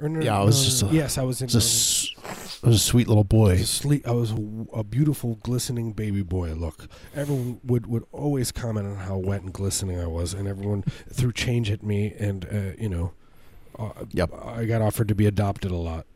Or 0.00 0.08
no, 0.08 0.20
Yeah, 0.20 0.40
I 0.40 0.42
was 0.42 0.58
no, 0.58 0.64
just 0.64 0.82
a- 0.82 0.86
yes, 0.96 1.18
I 1.18 1.22
was 1.22 1.40
in. 1.40 1.44
I 1.46 1.54
was 1.54 1.54
a, 1.54 1.58
s- 1.58 2.60
I 2.64 2.66
was 2.66 2.76
a 2.76 2.78
sweet 2.80 3.06
little 3.06 3.22
I 3.22 3.26
boy 3.26 3.50
was 3.50 3.60
asleep. 3.60 4.08
I 4.08 4.10
was 4.10 4.32
a, 4.32 4.66
a 4.72 4.82
beautiful, 4.82 5.36
glistening 5.36 5.92
baby 5.92 6.22
boy. 6.22 6.52
Look, 6.54 6.88
everyone 7.14 7.60
would, 7.62 7.86
would 7.86 8.04
always 8.10 8.50
comment 8.50 8.88
on 8.88 8.96
how 8.96 9.18
wet 9.18 9.42
and 9.42 9.52
glistening 9.52 10.00
I 10.00 10.06
was, 10.08 10.34
and 10.34 10.48
everyone 10.48 10.82
threw 11.12 11.30
change 11.32 11.70
at 11.70 11.84
me, 11.84 12.12
and 12.18 12.44
uh, 12.46 12.72
you 12.82 12.88
know, 12.88 13.12
uh, 13.78 13.90
Yep. 14.10 14.32
I 14.44 14.64
got 14.64 14.82
offered 14.82 15.06
to 15.08 15.14
be 15.14 15.26
adopted 15.26 15.70
a 15.70 15.76
lot. 15.76 16.06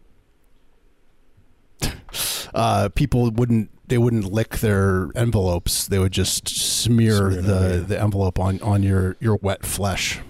uh, 2.54 2.88
people 2.94 3.30
wouldn't 3.30 3.70
they 3.88 3.98
wouldn't 3.98 4.32
lick 4.32 4.58
their 4.58 5.10
envelopes 5.14 5.86
they 5.86 5.98
would 5.98 6.12
just 6.12 6.48
smear, 6.48 7.30
Smear 7.30 7.42
the 7.42 7.76
yeah. 7.76 7.86
the 7.86 8.00
envelope 8.00 8.38
on 8.38 8.60
on 8.62 8.82
your 8.82 9.16
your 9.20 9.36
wet 9.36 9.64
flesh 9.66 10.20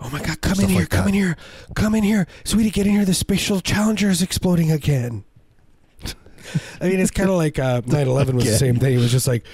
Oh 0.00 0.08
my 0.10 0.22
God! 0.22 0.40
Come 0.40 0.60
in 0.60 0.68
here! 0.68 0.80
like 0.80 0.90
come 0.90 1.04
that. 1.04 1.08
in 1.08 1.14
here! 1.14 1.36
Come 1.74 1.94
in 1.96 2.04
here, 2.04 2.28
sweetie! 2.44 2.70
Get 2.70 2.86
in 2.86 2.92
here! 2.92 3.04
The 3.04 3.14
spatial 3.14 3.60
Challenger 3.60 4.08
is 4.08 4.22
exploding 4.22 4.70
again. 4.70 5.24
I 6.80 6.88
mean, 6.88 7.00
it's 7.00 7.10
kind 7.10 7.28
of 7.28 7.34
like 7.34 7.58
uh, 7.58 7.80
9/11 7.80 8.34
was 8.34 8.44
the 8.44 8.56
same 8.56 8.76
thing. 8.76 8.94
It 8.94 8.98
was 8.98 9.10
just 9.10 9.26
like 9.26 9.44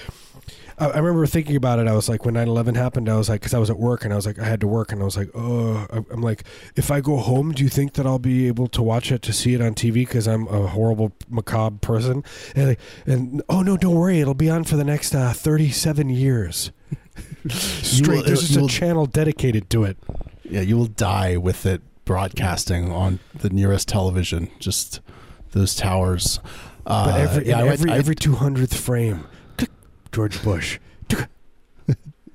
I, 0.77 0.85
I 0.87 0.97
remember 0.97 1.25
thinking 1.25 1.55
about 1.55 1.79
it. 1.79 1.87
I 1.87 1.93
was 1.93 2.09
like, 2.09 2.25
when 2.25 2.33
9/11 2.35 2.75
happened, 2.75 3.07
I 3.09 3.15
was 3.17 3.29
like, 3.29 3.41
because 3.41 3.53
I 3.53 3.59
was 3.59 3.69
at 3.69 3.77
work 3.77 4.03
and 4.03 4.11
I 4.13 4.15
was 4.15 4.25
like, 4.25 4.39
I 4.39 4.45
had 4.45 4.59
to 4.61 4.67
work, 4.67 4.91
and 4.91 5.01
I 5.01 5.05
was 5.05 5.15
like, 5.17 5.29
oh, 5.35 5.85
I'm 6.11 6.21
like, 6.21 6.43
if 6.75 6.91
I 6.91 7.01
go 7.01 7.17
home, 7.17 7.51
do 7.53 7.63
you 7.63 7.69
think 7.69 7.93
that 7.93 8.05
I'll 8.05 8.19
be 8.19 8.47
able 8.47 8.67
to 8.67 8.81
watch 8.83 9.11
it 9.11 9.21
to 9.23 9.33
see 9.33 9.53
it 9.53 9.61
on 9.61 9.73
TV? 9.73 9.93
Because 9.93 10.27
I'm 10.27 10.47
a 10.47 10.67
horrible 10.67 11.11
macabre 11.29 11.77
person. 11.79 12.23
And, 12.55 12.69
like, 12.69 12.79
and 13.05 13.41
oh 13.49 13.61
no, 13.61 13.77
don't 13.77 13.95
worry, 13.95 14.19
it'll 14.19 14.33
be 14.33 14.49
on 14.49 14.63
for 14.63 14.75
the 14.75 14.83
next 14.83 15.15
uh, 15.15 15.31
37 15.33 16.09
years. 16.09 16.71
Straight. 17.49 18.17
will- 18.17 18.23
There's 18.23 18.47
just 18.49 18.59
a 18.59 18.67
channel 18.67 19.05
dedicated 19.05 19.69
to 19.69 19.83
it. 19.83 19.97
yeah 20.43 20.61
you 20.61 20.75
will 20.77 20.85
die 20.87 21.37
with 21.37 21.65
it 21.65 21.81
broadcasting 22.03 22.91
on 22.91 23.19
the 23.33 23.49
nearest 23.49 23.87
television 23.87 24.49
just 24.59 24.99
those 25.51 25.73
towers 25.75 26.39
uh, 26.85 27.05
But 27.05 27.19
every 27.21 27.47
yeah, 27.47 27.59
I- 27.61 27.67
every 27.67 27.91
I- 27.91 27.97
every 27.97 28.15
two 28.15 28.35
hundredth 28.35 28.75
frame, 28.77 29.19
tick, 29.21 29.29
George 30.15 30.41
Bush, 30.43 30.79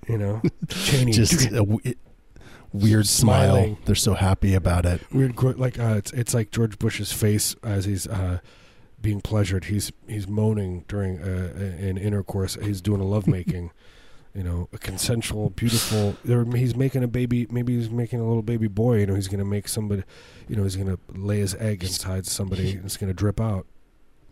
you 0.06 0.18
know, 0.18 0.42
Cheney, 0.68 1.12
just 1.12 1.46
a 1.46 1.64
w- 1.64 1.94
weird 2.72 3.06
smile 3.06 3.78
they're 3.86 3.94
so 3.94 4.14
happy 4.14 4.54
about 4.54 4.84
it 4.86 5.00
weird, 5.12 5.34
like 5.58 5.78
uh, 5.78 5.94
it's 5.96 6.12
it's 6.12 6.34
like 6.34 6.50
George 6.50 6.78
Bush's 6.78 7.10
face 7.10 7.56
as 7.62 7.86
he's 7.86 8.06
uh, 8.06 8.40
being 9.00 9.22
pleasured. 9.22 9.64
He's 9.64 9.92
he's 10.06 10.28
moaning 10.28 10.84
during 10.88 11.22
uh, 11.22 11.52
an 11.56 11.96
intercourse. 11.96 12.58
He's 12.62 12.82
doing 12.82 13.00
a 13.00 13.06
lovemaking, 13.06 13.70
You 14.34 14.44
know, 14.44 14.68
a 14.72 14.78
consensual, 14.78 15.50
beautiful. 15.50 16.16
He's 16.54 16.76
making 16.76 17.02
a 17.02 17.08
baby. 17.08 17.48
Maybe 17.50 17.76
he's 17.76 17.90
making 17.90 18.20
a 18.20 18.26
little 18.28 18.42
baby 18.42 18.68
boy. 18.68 18.98
You 18.98 19.06
know, 19.06 19.16
he's 19.16 19.26
going 19.26 19.40
to 19.40 19.44
make 19.44 19.66
somebody. 19.66 20.04
You 20.48 20.54
know, 20.54 20.62
he's 20.62 20.76
going 20.76 20.86
to 20.86 20.98
lay 21.08 21.38
his 21.40 21.56
egg 21.56 21.82
inside 21.82 22.26
somebody, 22.26 22.74
and 22.76 22.84
it's 22.84 22.96
going 22.96 23.10
to 23.10 23.14
drip 23.14 23.40
out. 23.40 23.66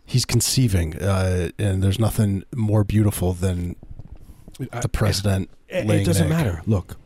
He's 0.09 0.25
conceiving, 0.25 0.97
uh, 0.99 1.49
and 1.59 1.83
there's 1.83 1.99
nothing 1.99 2.43
more 2.55 2.83
beautiful 2.83 3.33
than 3.33 3.75
the 4.57 4.89
president. 4.89 5.49
It, 5.67 5.85
laying 5.85 6.01
it 6.01 6.05
doesn't 6.05 6.23
egg. 6.25 6.29
matter. 6.29 6.61
Look, 6.65 6.97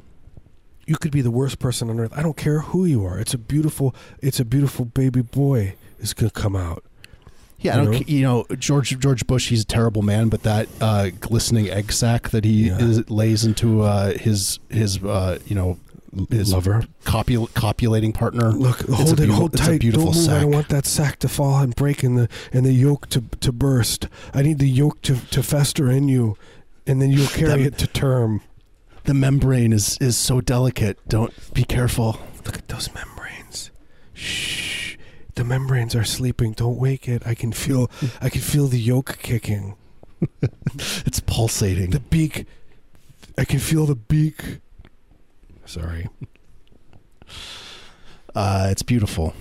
you 0.88 0.95
could 0.95 1.12
be 1.12 1.22
the 1.22 1.31
worst 1.31 1.60
person 1.60 1.89
on 1.89 2.00
earth. 2.00 2.13
I 2.15 2.22
don't 2.22 2.38
care 2.38 2.62
who 2.62 2.86
you 2.86 3.05
are. 3.05 3.19
It's 3.19 3.33
a 3.33 3.38
beautiful. 3.38 3.93
It's 4.22 4.39
a 4.39 4.45
beautiful 4.45 4.86
baby 4.86 5.22
boy 5.22 5.75
is 6.00 6.13
going 6.13 6.29
to 6.29 6.33
come 6.41 6.55
out. 6.55 6.83
Yeah, 7.60 7.75
I 7.75 7.79
You 7.79 7.83
don't. 7.86 7.93
know? 7.93 8.01
You 8.07 8.22
know, 8.22 8.45
George 8.57 8.98
George 9.00 9.27
Bush. 9.27 9.50
He's 9.50 9.62
a 9.63 9.65
terrible 9.65 10.01
man, 10.01 10.29
but 10.29 10.43
that 10.43 10.67
uh, 10.81 11.10
glistening 11.19 11.69
egg 11.69 11.91
sack 11.91 12.29
that 12.29 12.45
he 12.45 12.67
Yeah. 12.67 12.77
is, 12.79 13.10
lays 13.10 13.43
into 13.43 13.81
uh, 13.81 14.17
his 14.17 14.60
his 14.69 15.03
uh, 15.03 15.39
you 15.45 15.55
know 15.55 15.77
his 16.29 16.53
Lover. 16.53 16.84
copul- 17.05 17.53
copulating 17.53 18.13
partner. 18.13 18.51
Look, 18.51 18.82
hold 18.89 19.20
it, 19.20 19.27
beau- 19.27 19.34
hold 19.34 19.53
tight. 19.58 19.82
beautiful 19.82 20.12
don't 20.12 20.22
move. 20.22 20.29
I 20.29 20.39
don't 20.41 20.51
want 20.51 20.70
that 20.70 20.86
sack 20.86 21.20
to 21.20 21.27
fall 21.29 21.60
and 21.62 21.75
break 21.75 22.03
and 22.03 22.17
the 22.17 22.29
and 22.51 22.65
the 22.65 22.74
yolk 22.74 23.10
to 23.10 23.22
to 23.41 23.51
burst. 23.51 24.08
I 24.34 24.41
need 24.41 24.60
the 24.60 24.70
yolk 24.70 25.01
to 25.03 25.15
to 25.32 25.41
fester 25.43 25.89
in 25.91 26.08
you, 26.10 26.38
and 26.88 27.01
then 27.01 27.10
you'll 27.12 27.27
carry 27.27 27.63
That- 27.63 27.74
it 27.74 27.77
to 27.79 27.88
term. 27.88 28.41
The 29.05 29.13
membrane 29.13 29.74
is 29.74 29.98
is 30.00 30.15
so 30.17 30.39
delicate. 30.41 30.98
Don't 31.08 31.34
be 31.53 31.63
careful. 31.63 32.20
Look 32.46 32.58
at 32.58 32.67
those 32.70 32.89
membranes. 32.93 33.72
Shh. 34.13 34.96
The 35.36 35.43
membranes 35.43 35.96
are 35.96 36.03
sleeping. 36.03 36.53
Don't 36.53 36.77
wake 36.77 37.08
it. 37.10 37.24
I 37.25 37.34
can 37.36 37.51
feel. 37.51 37.89
I 38.22 38.29
can 38.29 38.41
feel 38.41 38.67
the 38.67 38.79
yolk 38.79 39.17
kicking. 39.22 39.75
It's 41.05 41.20
pulsating. 41.20 41.89
The 41.91 42.00
beak. 42.00 42.46
I 43.38 43.46
can 43.46 43.60
feel 43.60 43.86
the 43.86 43.96
beak. 43.96 44.60
Sorry. 45.65 46.08
Uh, 48.36 48.67
it's 48.72 48.84
beautiful. 48.84 49.34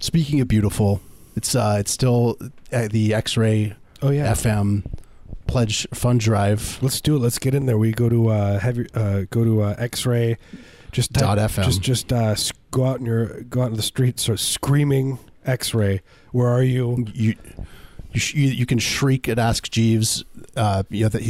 Speaking 0.00 0.40
of 0.40 0.48
beautiful, 0.48 1.00
it's 1.36 1.54
uh, 1.54 1.76
it's 1.78 1.90
still 1.90 2.36
uh, 2.72 2.88
the 2.90 3.14
X-ray 3.14 3.74
Oh 4.02 4.10
yeah. 4.10 4.32
FM 4.32 4.84
pledge 5.46 5.86
fund 5.94 6.20
drive. 6.20 6.78
Let's 6.82 7.00
do 7.00 7.16
it. 7.16 7.20
Let's 7.20 7.38
get 7.38 7.54
in 7.54 7.66
there. 7.66 7.78
We 7.78 7.92
go 7.92 8.08
to 8.08 8.28
uh, 8.28 8.58
have 8.58 8.76
your, 8.76 8.86
uh, 8.94 9.24
go 9.30 9.44
to 9.44 9.62
uh, 9.62 9.74
X-ray. 9.78 10.36
Just 10.92 11.12
type- 11.14 11.22
Dot 11.22 11.38
FM. 11.38 11.64
Just 11.64 11.82
just 11.82 12.12
uh, 12.12 12.34
go 12.70 12.84
out 12.86 13.00
in 13.00 13.06
your 13.06 13.42
go 13.42 13.62
out 13.62 13.70
in 13.70 13.76
the 13.76 13.82
street, 13.82 14.18
start 14.20 14.40
screaming 14.40 15.18
X-ray. 15.44 16.00
Where 16.32 16.48
are 16.48 16.62
you? 16.62 17.06
You 17.14 17.34
you, 18.12 18.20
sh- 18.20 18.34
you, 18.34 18.48
you 18.48 18.66
can 18.66 18.78
shriek 18.78 19.28
at 19.28 19.38
Ask 19.38 19.70
Jeeves. 19.70 20.24
Uh, 20.58 20.82
you 20.90 21.04
know 21.04 21.08
that 21.08 21.22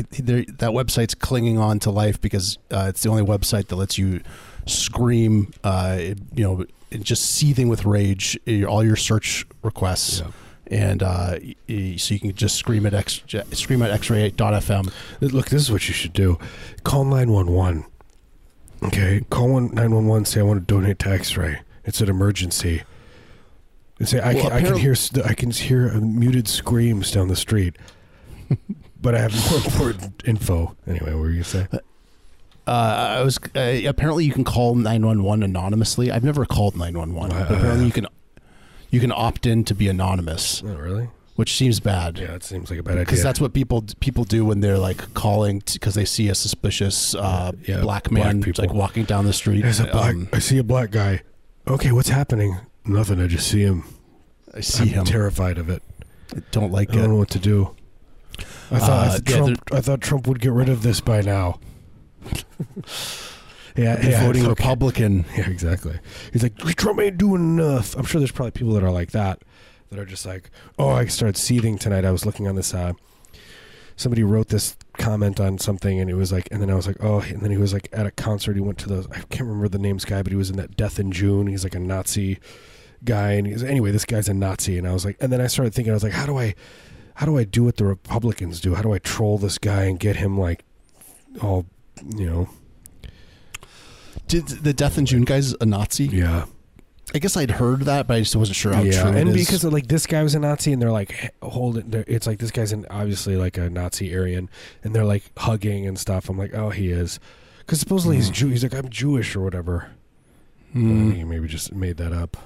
that 0.59 0.71
website's 0.71 1.15
clinging 1.15 1.59
on 1.59 1.79
to 1.81 1.91
life 1.91 2.21
because 2.21 2.59
uh, 2.71 2.87
it's 2.89 3.03
the 3.03 3.11
only 3.11 3.23
website 3.23 3.69
that 3.69 3.77
lets 3.77 3.99
you 3.99 4.21
scream. 4.67 5.53
Uh, 5.63 5.99
you 6.35 6.45
know, 6.45 6.65
just 7.01 7.25
seething 7.27 7.69
with 7.69 7.85
rage. 7.85 8.39
uh, 8.49 8.65
All 8.65 8.83
your 8.85 8.97
search 8.97 9.47
requests. 9.63 10.23
And 10.71 11.03
uh, 11.03 11.39
so 11.39 12.15
you 12.15 12.21
can 12.21 12.35
just 12.35 12.57
scream 12.57 12.85
at 12.85 12.93
X, 12.93 13.23
scream 13.53 13.81
at 13.81 13.91
X-ray.fm. 13.91 14.93
Look, 15.23 15.49
this 15.49 15.63
is 15.63 15.73
what 15.73 15.89
you 15.89 15.95
should 15.95 16.13
do. 16.13 16.39
Call 16.85 17.05
nine 17.07 17.31
one 17.31 17.51
one. 17.53 17.87
Okay, 18.83 19.23
call 19.31 19.49
one 19.49 19.75
nine 19.75 19.95
one 19.95 20.07
one. 20.07 20.25
Say 20.27 20.41
I 20.41 20.43
want 20.43 20.61
to 20.69 20.75
donate 20.75 20.99
to 21.01 21.11
X-ray. 21.11 21.61
It's 21.85 22.03
an 22.03 22.11
emergency. 22.11 22.83
And 23.99 24.07
say 24.09 24.21
I 24.21 24.35
Well, 24.35 24.43
can 24.45 24.53
I 24.53 24.63
can 24.63 24.77
hear 24.77 24.95
I 25.25 25.33
can 25.35 25.51
hear 25.53 25.91
muted 26.01 26.47
screams 26.49 27.11
down 27.11 27.29
the 27.29 27.37
street. 27.37 27.77
But 29.01 29.15
I 29.15 29.19
have 29.21 29.33
more 29.51 29.61
important 29.61 30.23
info. 30.27 30.77
Anyway, 30.87 31.13
what 31.13 31.21
were 31.21 31.29
you 31.31 31.37
gonna 31.37 31.45
say? 31.45 31.67
Uh, 32.67 32.71
I 33.21 33.23
was 33.23 33.39
uh, 33.57 33.81
apparently 33.87 34.25
you 34.25 34.33
can 34.33 34.45
call 34.45 34.75
nine 34.75 35.05
one 35.07 35.23
one 35.23 35.43
anonymously. 35.43 36.11
I've 36.11 36.25
never 36.25 36.45
called 36.45 36.77
nine 36.77 36.97
one 36.99 37.15
one. 37.15 37.33
Uh, 37.33 37.47
Apparently 37.49 37.87
you 37.87 37.93
can 37.93 38.07
you 38.91 39.01
can 39.01 39.13
opt 39.13 39.47
in 39.47 39.65
to 39.65 39.75
be 39.75 39.89
anonymous, 39.89 40.63
Oh, 40.65 40.75
really? 40.75 41.09
which 41.37 41.57
seems 41.57 41.81
bad. 41.81 42.19
Yeah, 42.19 42.35
it 42.35 42.43
seems 42.43 42.71
like 42.71 42.79
a 42.79 42.83
bad 42.83 42.93
idea. 42.93 43.05
Because 43.07 43.23
that's 43.23 43.41
what 43.41 43.55
people 43.55 43.85
people 44.01 44.25
do 44.25 44.45
when 44.45 44.61
they're 44.61 44.77
like 44.79 45.15
calling 45.15 45.63
because 45.73 45.95
they 45.95 46.05
see 46.05 46.29
a 46.29 46.35
suspicious 46.35 47.15
uh, 47.15 47.53
Yeah, 47.67 47.81
black 47.81 48.05
black 48.11 48.25
man 48.25 48.43
people. 48.43 48.65
like 48.65 48.75
walking 48.75 49.05
down 49.05 49.25
the 49.25 49.33
street. 49.33 49.63
There's 49.63 49.81
a 49.81 49.85
black. 49.85 50.15
Um, 50.15 50.29
I 50.35 50.39
see 50.41 50.59
a 50.59 50.65
black 50.65 50.91
guy. 50.91 51.23
Okay, 51.67 51.93
what's 51.93 52.09
happening? 52.11 52.59
Nothing. 52.85 53.21
I 53.21 53.27
just 53.29 53.49
see 53.49 53.61
him. 53.61 53.85
I 54.55 54.61
see 54.61 54.85
I'm 54.85 54.89
him. 54.91 55.05
terrified 55.05 55.57
of 55.59 55.69
it. 55.71 55.83
I 56.37 56.41
don't 56.51 56.71
like 56.73 56.91
I 56.91 56.97
don't 56.97 57.09
know 57.11 57.17
what 57.17 57.31
to 57.31 57.39
do. 57.39 57.75
I 58.71 58.79
thought, 58.79 58.91
I, 58.91 59.07
Uh, 59.07 59.11
thought 59.11 59.31
yeah, 59.31 59.37
Trump. 59.37 59.59
I 59.73 59.81
thought 59.81 60.01
Trump 60.01 60.27
would 60.27 60.41
get 60.41 60.53
rid 60.53 60.69
of 60.69 60.83
this 60.83 61.01
by 61.01 61.21
now. 61.21 61.61
yeah, 63.77 64.05
yeah, 64.07 64.25
voting 64.25 64.47
Republican. 64.47 65.25
Yeah, 65.37 65.49
exactly. 65.49 65.99
He's 66.33 66.43
like, 66.43 66.57
Trump 66.77 67.01
ain't 67.01 67.19
doing 67.19 67.59
enough. 67.59 67.97
I'm 67.97 68.05
sure 68.05 68.19
there's 68.21 68.33
probably 68.33 68.51
people 68.53 68.73
that 68.75 68.83
are 68.83 68.91
like 68.91 69.13
that, 69.13 69.43
that 69.91 69.99
are 69.99 70.05
just 70.05 70.27
like, 70.27 70.51
oh, 70.79 70.91
I 70.91 71.07
started 71.07 71.37
seething 71.37 71.79
tonight. 71.79 72.05
I 72.05 72.11
was 72.11 72.27
looking 72.27 72.49
on 72.49 72.55
this. 72.57 72.75
Uh, 72.75 72.93
somebody 73.97 74.23
wrote 74.23 74.49
this 74.49 74.77
comment 74.97 75.41
on 75.41 75.59
something, 75.59 76.01
and 76.01 76.11
it 76.11 76.15
was 76.15 76.33
like, 76.33 76.49
and 76.51 76.61
then 76.61 76.71
I 76.71 76.75
was 76.75 76.87
like, 76.87 76.97
oh, 77.01 77.21
and 77.21 77.41
then 77.41 77.51
he 77.51 77.57
was 77.57 77.73
like 77.73 77.89
at 77.93 78.07
a 78.07 78.11
concert. 78.11 78.55
He 78.55 78.61
went 78.61 78.79
to 78.79 78.89
the, 78.89 79.09
I 79.11 79.21
can't 79.29 79.43
remember 79.43 79.69
the 79.69 79.79
names 79.79 80.05
guy, 80.05 80.23
but 80.23 80.33
he 80.33 80.37
was 80.37 80.51
in 80.51 80.57
that 80.57 80.77
Death 80.77 80.99
in 80.99 81.13
June. 81.13 81.47
He's 81.47 81.65
like 81.65 81.75
a 81.75 81.81
Nazi 81.81 82.39
guy, 83.05 83.33
and 83.33 83.47
he's 83.47 83.63
anyway, 83.63 83.91
this 83.93 84.05
guy's 84.05 84.29
a 84.29 84.35
Nazi, 84.35 84.77
and 84.79 84.87
I 84.89 84.93
was 84.93 85.05
like, 85.05 85.17
and 85.21 85.33
then 85.33 85.41
I 85.41 85.47
started 85.47 85.73
thinking, 85.75 85.93
I 85.93 85.95
was 85.95 86.03
like, 86.03 86.13
how 86.13 86.27
do 86.27 86.37
I, 86.39 86.55
how 87.19 87.27
do 87.27 87.37
I 87.37 87.43
do 87.45 87.65
what 87.65 87.77
the 87.77 87.85
Republicans 87.85 88.61
do? 88.61 88.75
How 88.77 88.83
do 88.83 88.93
I 88.93 88.99
troll 88.99 89.39
this 89.39 89.59
guy 89.59 89.83
and 89.85 89.99
get 89.99 90.17
him 90.17 90.39
like, 90.39 90.65
all, 91.43 91.67
you 92.17 92.31
know, 92.31 92.49
Did 94.29 94.47
the 94.49 94.73
Death 94.73 94.99
in 94.99 95.07
June 95.07 95.25
guys 95.25 95.55
a 95.61 95.67
Nazi? 95.67 96.05
yeah. 96.07 96.47
I 97.15 97.19
guess 97.21 97.39
I'd 97.39 97.53
heard 97.53 97.81
that, 97.87 98.07
but 98.07 98.19
I 98.19 98.21
just 98.21 98.37
wasn't 98.37 98.57
sure 98.57 98.75
how 98.75 98.83
yeah, 98.83 99.01
true 99.01 99.11
and 99.13 99.31
it 99.31 99.35
is. 99.37 99.47
because 99.47 99.65
of, 99.65 99.73
like 99.73 99.87
this 99.89 100.07
guy 100.07 100.23
was 100.23 100.35
a 100.35 100.39
Nazi, 100.39 100.75
and 100.75 100.81
they're 100.83 100.93
like 100.93 101.35
holding. 101.43 101.89
they're- 101.89 102.05
It's 102.07 102.27
like 102.27 102.39
this 102.39 102.51
guy's 102.51 102.71
an, 102.71 102.85
obviously 102.91 103.35
like 103.37 103.57
a 103.57 103.71
Nazi 103.71 104.15
Aryan, 104.15 104.51
and 104.85 104.95
they're 104.95 105.07
like 105.07 105.23
hugging 105.39 105.87
and 105.87 105.99
stuff. 105.99 106.29
I'm 106.29 106.37
like, 106.37 106.53
oh, 106.55 106.69
he 106.69 106.91
is, 106.91 107.19
because 107.61 107.81
supposedly 107.81 108.17
he's 108.17 108.29
Mm. 108.31 108.35
Jew. 108.35 108.49
He's 108.49 108.63
like, 108.63 108.75
I'm 108.75 108.91
Jewish 108.91 109.35
or 109.35 109.41
whatever. 109.41 109.91
Hmm. 110.75 110.99
think 111.09 111.17
he 111.17 111.25
maybe 111.25 111.49
just 111.49 111.73
made 111.75 111.97
that 111.97 112.13
up. 112.13 112.37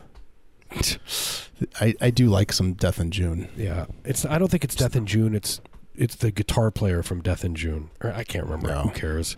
I, 1.81 1.95
I 2.01 2.11
do 2.11 2.29
like 2.29 2.53
some 2.53 2.75
Death 2.75 3.01
in 3.01 3.11
June. 3.11 3.49
Yeah, 3.57 3.87
it's. 4.05 4.25
I 4.25 4.39
don't 4.39 4.51
think 4.51 4.65
it's 4.65 4.75
Death 4.75 4.97
in 4.97 5.07
June. 5.07 5.35
It's 5.35 5.61
it's 5.95 6.17
the 6.17 6.31
guitar 6.31 6.71
player 6.71 7.03
from 7.03 7.21
Death 7.21 7.45
in 7.45 7.55
June. 7.55 7.91
Or 8.03 8.13
I 8.13 8.25
can't 8.25 8.45
remember. 8.45 8.69
No. 8.69 8.83
Who 8.83 8.91
cares? 8.91 9.37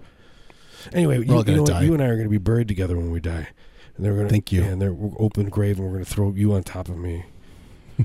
Anyway, 0.92 1.16
you, 1.16 1.22
you 1.22 1.26
know 1.56 1.62
what? 1.62 1.82
You 1.82 1.94
and 1.94 2.02
I 2.02 2.06
are 2.06 2.14
going 2.14 2.24
to 2.24 2.30
be 2.30 2.38
buried 2.38 2.68
together 2.68 2.96
when 2.96 3.10
we 3.10 3.20
die. 3.20 3.48
And 3.96 4.04
they're 4.04 4.12
going 4.14 4.26
to 4.26 4.30
Thank 4.30 4.52
you. 4.52 4.62
And 4.62 4.82
they're 4.82 4.96
open 5.18 5.48
grave, 5.48 5.78
and 5.78 5.86
we're 5.86 5.92
going 5.92 6.04
to 6.04 6.10
throw 6.10 6.32
you 6.32 6.52
on 6.52 6.62
top 6.62 6.88
of 6.88 6.98
me. 6.98 7.24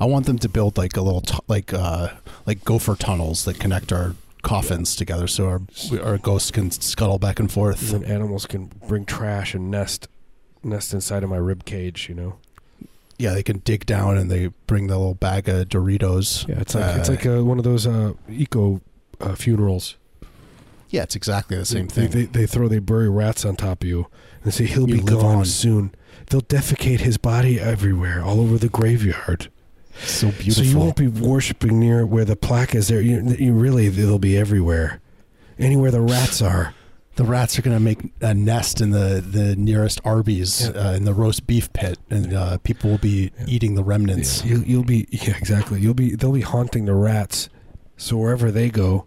I 0.00 0.04
want 0.04 0.26
them 0.26 0.38
to 0.38 0.48
build 0.48 0.76
like 0.78 0.96
a 0.96 1.00
little 1.00 1.22
tu- 1.22 1.38
like 1.48 1.72
uh 1.72 2.10
like 2.46 2.64
gopher 2.64 2.96
tunnels 2.96 3.44
that 3.46 3.58
connect 3.58 3.92
our 3.92 4.14
coffins 4.42 4.94
together, 4.94 5.26
so 5.26 5.46
our 5.46 5.62
our 6.02 6.18
ghosts 6.18 6.50
can 6.50 6.70
scuttle 6.70 7.18
back 7.18 7.40
and 7.40 7.50
forth. 7.50 7.92
And 7.92 8.04
animals 8.04 8.46
can 8.46 8.70
bring 8.86 9.04
trash 9.06 9.54
and 9.54 9.70
nest 9.70 10.06
nest 10.62 10.92
inside 10.94 11.22
of 11.24 11.30
my 11.30 11.36
rib 11.36 11.64
cage. 11.64 12.08
You 12.08 12.14
know. 12.14 12.36
Yeah, 13.18 13.34
they 13.34 13.42
can 13.42 13.58
dig 13.58 13.84
down 13.84 14.16
and 14.16 14.30
they 14.30 14.46
bring 14.66 14.86
the 14.86 14.96
little 14.96 15.14
bag 15.14 15.46
of 15.48 15.68
Doritos. 15.68 16.48
Yeah, 16.48 16.60
it's 16.60 16.74
like 16.74 16.96
it's 16.98 17.08
Uh, 17.08 17.12
like 17.12 17.26
uh 17.26 17.44
one 17.44 17.58
of 17.58 17.64
those 17.64 17.86
uh, 17.86 18.14
eco 18.30 18.80
uh, 19.20 19.34
funerals. 19.34 19.96
yeah, 20.88 21.02
it's 21.02 21.14
exactly 21.16 21.56
the 21.58 21.66
same 21.66 21.86
They, 21.88 22.06
thing. 22.06 22.10
They, 22.10 22.24
they 22.24 22.46
throw 22.46 22.66
they 22.68 22.78
bury 22.78 23.10
rats 23.10 23.44
on 23.44 23.56
top 23.56 23.82
of 23.82 23.88
you 23.88 24.06
and 24.42 24.54
say 24.54 24.64
he'll 24.64 24.88
You 24.88 24.96
be 24.96 25.02
gone 25.02 25.36
on. 25.40 25.44
soon. 25.44 25.94
They'll 26.30 26.40
defecate 26.40 27.00
his 27.00 27.18
body 27.18 27.60
everywhere, 27.60 28.22
all 28.24 28.40
over 28.40 28.56
the 28.56 28.68
graveyard. 28.70 29.50
so 30.02 30.28
beautiful. 30.30 30.52
So 30.52 30.62
you 30.62 30.78
won't 30.78 30.96
be 30.96 31.08
worshiping 31.08 31.78
near 31.78 32.06
where 32.06 32.24
the 32.24 32.36
plaque 32.36 32.74
is. 32.74 32.88
There, 32.88 33.02
you, 33.02 33.20
you 33.38 33.52
really 33.52 33.88
they'll 33.90 34.18
be 34.18 34.38
everywhere, 34.38 35.00
anywhere 35.58 35.90
the 35.90 36.00
rats 36.00 36.40
are. 36.40 36.72
The 37.16 37.24
rats 37.24 37.58
are 37.58 37.62
going 37.62 37.76
to 37.76 37.82
make 37.82 37.98
a 38.20 38.32
nest 38.34 38.80
in 38.80 38.90
the, 38.90 39.20
the 39.26 39.54
nearest 39.56 40.00
Arby's 40.04 40.68
Yeah. 40.74 40.90
uh, 40.90 40.92
in 40.94 41.04
the 41.04 41.12
roast 41.14 41.46
beef 41.46 41.72
pit, 41.72 41.98
and 42.08 42.32
uh, 42.32 42.58
people 42.58 42.90
will 42.90 42.98
be 42.98 43.32
Yeah. 43.38 43.44
eating 43.48 43.74
the 43.74 43.84
remnants. 43.84 44.44
You, 44.44 44.62
you'll 44.66 44.84
be 44.84 45.06
yeah 45.10 45.36
exactly. 45.36 45.80
You'll 45.80 45.94
be 45.94 46.14
they'll 46.14 46.32
be 46.32 46.40
haunting 46.42 46.84
the 46.86 46.94
rats. 46.94 47.48
So 47.96 48.16
wherever 48.16 48.50
they 48.50 48.70
go, 48.70 49.06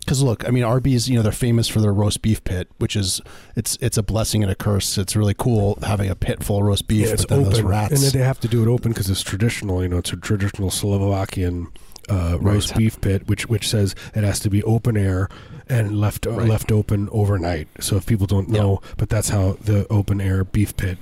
Because 0.00 0.20
look, 0.22 0.46
I 0.46 0.50
mean, 0.50 0.64
Arby's, 0.64 1.08
you 1.08 1.14
know, 1.16 1.22
they're 1.22 1.32
famous 1.32 1.68
for 1.68 1.80
their 1.80 1.92
roast 1.92 2.20
beef 2.22 2.42
pit, 2.44 2.68
which 2.78 2.96
is 2.96 3.20
it's 3.56 3.78
it's 3.80 3.96
a 3.96 4.02
blessing 4.02 4.42
and 4.42 4.50
a 4.50 4.54
curse. 4.56 4.98
It's 4.98 5.14
really 5.16 5.34
cool 5.34 5.78
having 5.82 6.10
a 6.10 6.16
pit 6.16 6.42
full 6.42 6.58
of 6.58 6.64
roast 6.64 6.88
beef, 6.88 7.06
yeah, 7.06 7.12
it's 7.14 7.24
but 7.24 7.36
then 7.36 7.44
those 7.44 7.58
open, 7.60 7.68
rats. 7.70 7.92
and 7.94 8.02
then 8.02 8.10
they 8.20 8.26
have 8.26 8.40
to 8.40 8.48
do 8.48 8.62
it 8.62 8.68
open 8.68 8.90
because 8.90 9.08
it's 9.08 9.22
traditional. 9.22 9.80
You 9.82 9.88
know, 9.88 9.98
it's 9.98 10.12
a 10.12 10.16
traditional 10.16 10.70
Slovakian 10.70 11.68
uh, 12.10 12.36
roast 12.40 12.70
Right. 12.72 12.78
beef 12.78 13.00
pit, 13.00 13.28
which 13.28 13.48
which 13.48 13.68
says 13.68 13.94
it 14.14 14.24
has 14.24 14.40
to 14.40 14.50
be 14.50 14.62
open 14.64 14.96
air 14.96 15.28
and 15.72 15.98
left 16.00 16.26
Right. 16.26 16.48
left 16.48 16.70
open 16.70 17.08
overnight. 17.12 17.68
So 17.80 17.96
if 17.96 18.04
people 18.06 18.26
don't 18.26 18.48
know, 18.48 18.80
but 18.96 19.08
that's 19.08 19.30
how 19.30 19.56
the 19.70 19.86
open 19.88 20.20
air 20.20 20.44
beef 20.44 20.76
pit. 20.76 20.98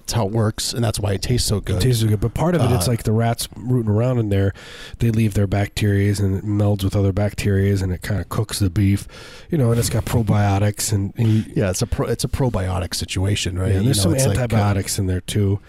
that's 0.00 0.14
how 0.14 0.26
it 0.26 0.32
works, 0.32 0.72
and 0.74 0.82
that's 0.82 0.98
why 0.98 1.12
it 1.12 1.22
tastes 1.22 1.46
so 1.48 1.60
good. 1.60 1.76
It 1.76 1.82
tastes 1.82 2.02
so 2.02 2.08
good, 2.08 2.18
but 2.20 2.34
part 2.34 2.56
of 2.56 2.60
it, 2.60 2.74
it's 2.74 2.88
Uh, 2.88 2.90
like 2.90 3.04
the 3.04 3.12
rats 3.12 3.48
rooting 3.56 3.88
around 3.96 4.18
in 4.18 4.30
there. 4.30 4.52
They 4.98 5.12
leave 5.12 5.34
their 5.34 5.46
bacteria 5.46 6.12
and 6.18 6.34
it 6.38 6.44
melds 6.44 6.82
with 6.82 6.96
other 6.96 7.12
bacteria, 7.12 7.72
and 7.80 7.92
it 7.92 8.02
kind 8.02 8.20
of 8.20 8.28
cooks 8.28 8.58
the 8.58 8.68
beef, 8.68 9.06
you 9.48 9.56
know. 9.56 9.70
And 9.70 9.78
it's 9.78 9.88
got 9.90 10.04
probiotics 10.04 10.92
and, 10.92 11.12
and 11.16 11.28
you, 11.28 11.44
yeah, 11.54 11.70
it's 11.70 11.82
a 11.82 11.86
pro, 11.86 12.06
it's 12.08 12.24
a 12.24 12.28
probiotic 12.28 12.94
situation, 12.96 13.56
right? 13.56 13.68
yeah, 13.70 13.74
and 13.76 13.84
You 13.84 13.88
there's 13.94 13.98
know, 13.98 14.02
some 14.10 14.14
it's 14.14 14.26
like, 14.26 14.38
uh, 14.38 14.42
antibiotics 14.42 14.98
in 14.98 15.06
there 15.06 15.20
too. 15.20 15.60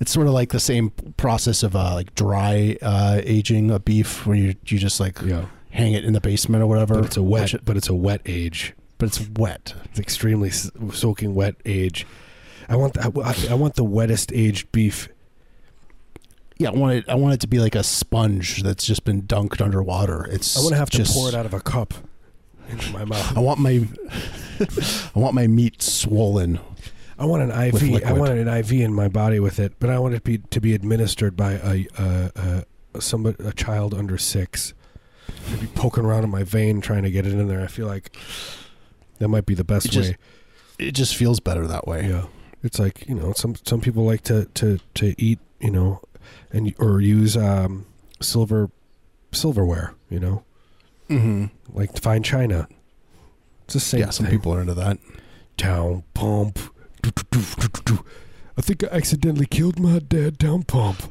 it's 0.00 0.10
sort 0.10 0.26
of 0.26 0.32
like 0.32 0.50
the 0.50 0.60
same 0.60 0.90
process 1.16 1.62
of 1.62 1.76
uh, 1.76 1.94
like 1.94 2.14
dry 2.14 2.76
uh, 2.82 3.20
aging 3.24 3.70
a 3.70 3.78
beef, 3.78 4.26
where 4.26 4.36
you 4.36 4.54
you 4.66 4.78
just 4.78 5.00
like 5.00 5.20
Yeah, 5.22 5.44
hang 5.78 5.92
it 5.94 6.04
in 6.04 6.12
the 6.12 6.20
basement 6.20 6.62
or 6.62 6.66
whatever. 6.66 6.94
but 6.96 7.04
it's 7.06 7.16
a 7.16 7.22
wet, 7.22 7.54
it- 7.54 7.64
but 7.64 7.76
it's 7.76 7.88
a 7.88 7.94
wet 7.94 8.20
age. 8.26 8.74
but 8.98 9.06
it's 9.06 9.28
wet. 9.30 9.74
It's 9.84 9.98
extremely 10.00 10.50
soaking 10.50 11.34
wet 11.34 11.54
age. 11.64 12.06
I 12.68 12.76
want 12.76 12.94
the, 12.94 13.00
I, 13.24 13.52
I 13.52 13.54
want 13.54 13.76
the 13.76 13.84
wettest 13.84 14.32
aged 14.34 14.70
beef. 14.72 15.08
Yeah, 16.58 16.70
I 16.70 16.72
want 16.72 16.94
it. 16.96 17.04
I 17.08 17.14
want 17.14 17.34
it 17.34 17.40
to 17.42 17.46
be 17.46 17.60
like 17.60 17.76
a 17.76 17.84
sponge 17.84 18.62
that's 18.64 18.84
just 18.84 19.04
been 19.04 19.22
dunked 19.22 19.60
underwater. 19.62 20.26
It's. 20.28 20.56
I 20.56 20.60
want 20.60 20.72
to 20.72 20.76
have 20.78 20.90
to 20.90 21.04
pour 21.04 21.28
it 21.28 21.34
out 21.34 21.46
of 21.46 21.54
a 21.54 21.60
cup 21.60 21.94
into 22.68 22.92
my 22.92 23.04
mouth. 23.04 23.36
I 23.36 23.40
want 23.40 23.60
my. 23.60 23.86
I 24.60 25.18
want 25.18 25.34
my 25.34 25.46
meat 25.46 25.80
swollen. 25.80 26.58
I 27.16 27.24
want 27.26 27.42
an 27.44 27.50
IV. 27.50 28.04
I 28.04 28.12
want 28.12 28.32
an 28.32 28.48
IV 28.48 28.72
in 28.72 28.92
my 28.92 29.06
body 29.06 29.38
with 29.38 29.60
it, 29.60 29.74
but 29.78 29.88
I 29.88 29.98
want 30.00 30.14
it 30.14 30.18
to 30.18 30.22
be 30.24 30.38
to 30.38 30.60
be 30.60 30.74
administered 30.74 31.36
by 31.36 31.52
a 31.52 31.86
a, 31.96 32.64
a 32.94 33.00
somebody 33.00 33.42
a 33.44 33.52
child 33.52 33.94
under 33.94 34.18
six. 34.18 34.74
I'd 35.52 35.60
be 35.60 35.66
poking 35.68 36.04
around 36.04 36.24
in 36.24 36.30
my 36.30 36.42
vein 36.44 36.80
trying 36.80 37.02
to 37.04 37.10
get 37.10 37.26
it 37.26 37.32
in 37.32 37.48
there. 37.48 37.60
I 37.62 37.66
feel 37.66 37.86
like 37.86 38.16
that 39.18 39.28
might 39.28 39.46
be 39.46 39.54
the 39.54 39.64
best 39.64 39.86
It 39.86 39.90
just- 39.92 40.10
way. 40.10 40.16
It 40.78 40.92
just 40.92 41.16
feels 41.16 41.40
better 41.40 41.66
that 41.66 41.88
way. 41.88 42.08
Yeah, 42.08 42.26
it's 42.62 42.78
like 42.78 43.04
you 43.08 43.14
know 43.16 43.32
some 43.32 43.56
some 43.64 43.80
people 43.80 44.04
like 44.04 44.22
to 44.24 44.44
to 44.54 44.78
to 44.94 45.14
eat 45.20 45.40
you 45.60 45.72
know, 45.72 46.00
and 46.52 46.72
or 46.78 47.00
use 47.00 47.36
um, 47.36 47.84
silver 48.20 48.70
silverware. 49.32 49.94
You 50.08 50.20
know, 50.20 50.44
Mm-hmm. 51.10 51.46
like 51.76 51.98
fine 52.00 52.22
china. 52.22 52.68
It's 53.64 53.74
the 53.74 53.80
same. 53.80 54.00
Yeah, 54.00 54.10
some 54.10 54.26
thing. 54.26 54.36
people 54.36 54.54
are 54.54 54.60
into 54.60 54.74
that. 54.74 54.98
Town 55.56 56.04
Pump. 56.14 56.58
Do, 57.02 57.10
do, 57.10 57.22
do, 57.30 57.40
do, 57.58 57.68
do, 57.68 57.82
do. 57.96 58.04
I 58.56 58.60
think 58.60 58.84
I 58.84 58.88
accidentally 58.88 59.46
killed 59.46 59.80
my 59.80 59.98
dad. 59.98 60.38
Town 60.38 60.62
Pump. 60.62 61.02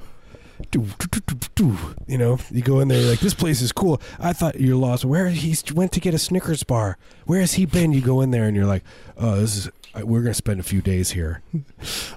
Do, 0.72 0.82
do, 0.82 1.08
do, 1.12 1.20
do, 1.28 1.36
do, 1.36 1.48
do. 1.56 1.78
You 2.08 2.18
know, 2.18 2.40
you 2.50 2.62
go 2.62 2.80
in 2.80 2.88
there 2.88 3.00
you're 3.00 3.10
like 3.12 3.20
this 3.20 3.34
place 3.36 3.62
is 3.62 3.72
cool. 3.72 4.02
I 4.20 4.34
thought 4.34 4.60
you're 4.60 4.76
lost. 4.76 5.06
Where 5.06 5.30
he 5.30 5.56
went 5.74 5.92
to 5.94 6.00
get 6.00 6.14
a 6.14 6.18
Snickers 6.20 6.64
bar? 6.64 6.98
Where 7.26 7.40
has 7.42 7.54
he 7.54 7.66
been? 7.66 7.94
You 7.94 8.02
go 8.02 8.22
in 8.22 8.32
there 8.32 8.46
and 8.46 8.56
you're 8.56 8.66
like, 8.66 8.84
oh, 9.18 9.36
this 9.40 9.56
is. 9.58 9.70
We're 10.04 10.22
gonna 10.22 10.34
spend 10.34 10.60
a 10.60 10.64
few 10.64 10.82
days 10.82 11.12
here. 11.12 11.42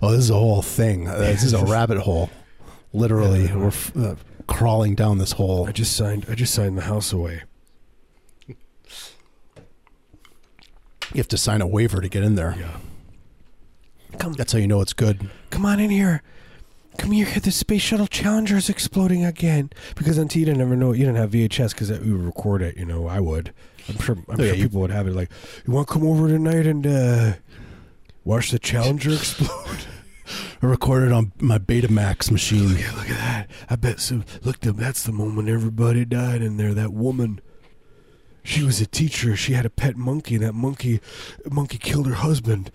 Oh, 0.02 0.10
this 0.12 0.20
is 0.20 0.30
a 0.30 0.34
whole 0.34 0.62
thing. 0.62 1.08
Uh, 1.08 1.16
this 1.18 1.42
is 1.42 1.52
a 1.54 1.64
rabbit 1.66 1.98
hole. 1.98 2.30
Literally, 2.92 3.44
Yeah. 3.44 3.56
we're 3.56 3.66
f- 3.68 3.96
uh, 3.96 4.14
crawling 4.46 4.94
down 4.94 5.18
this 5.18 5.32
hole. 5.32 5.66
I 5.66 5.72
just 5.72 5.96
signed. 5.96 6.26
I 6.28 6.34
just 6.34 6.52
signed 6.54 6.76
the 6.76 6.82
house 6.82 7.12
away. 7.12 7.42
You 11.12 11.16
have 11.16 11.28
to 11.28 11.38
sign 11.38 11.60
a 11.60 11.66
waiver 11.66 12.00
to 12.00 12.08
get 12.08 12.22
in 12.22 12.34
there. 12.36 12.54
Yeah. 12.58 12.76
Come, 14.18 14.32
That's 14.34 14.52
how 14.52 14.58
you 14.58 14.66
know 14.68 14.80
it's 14.80 14.92
good. 14.92 15.28
come 15.50 15.64
on 15.66 15.80
in 15.80 15.90
here. 15.90 16.22
Come 16.98 17.12
here. 17.12 17.26
The 17.26 17.50
space 17.50 17.82
shuttle 17.82 18.06
Challenger 18.06 18.56
is 18.56 18.68
exploding 18.68 19.24
again. 19.24 19.70
Because 19.94 20.18
until 20.18 20.40
you 20.40 20.46
didn't 20.46 20.60
ever 20.60 20.76
know, 20.76 20.92
you 20.92 21.04
didn't 21.06 21.16
have 21.16 21.30
VHS 21.30 21.70
because 21.72 21.90
we 22.00 22.12
would 22.12 22.22
record 22.24 22.62
it. 22.62 22.76
You 22.76 22.84
know, 22.84 23.06
I 23.06 23.20
would. 23.20 23.52
I'm 23.88 23.98
sure. 23.98 24.16
I'm 24.16 24.24
Oh, 24.28 24.36
sure 24.36 24.54
you- 24.54 24.64
people 24.64 24.80
would 24.82 24.90
have 24.90 25.06
it. 25.06 25.14
Like, 25.14 25.30
you 25.66 25.72
want 25.72 25.88
to 25.88 25.94
come 25.94 26.06
over 26.06 26.28
tonight 26.28 26.66
and 26.66 26.86
uh, 26.86 27.32
watch 28.24 28.50
the 28.50 28.58
Challenger 28.58 29.10
explode? 29.14 29.78
I 30.62 30.66
recorded 30.66 31.10
on 31.10 31.32
my 31.40 31.58
Betamax 31.58 32.30
machine. 32.30 32.76
yeah, 32.76 32.92
look 32.94 33.08
at 33.10 33.16
that. 33.16 33.50
I 33.68 33.76
bet 33.76 33.98
so. 33.98 34.22
Look, 34.42 34.60
that's 34.60 35.02
the 35.02 35.12
moment 35.12 35.48
everybody 35.48 36.04
died 36.04 36.42
in 36.42 36.56
there. 36.56 36.74
That 36.74 36.92
woman. 36.92 37.40
She 38.42 38.62
was 38.64 38.80
a 38.80 38.86
teacher. 38.86 39.36
She 39.36 39.52
had 39.52 39.66
a 39.66 39.70
pet 39.70 39.96
monkey. 39.96 40.36
and 40.36 40.44
That 40.44 40.54
monkey, 40.54 41.00
monkey 41.50 41.78
killed 41.78 42.06
her 42.06 42.14
husband. 42.14 42.70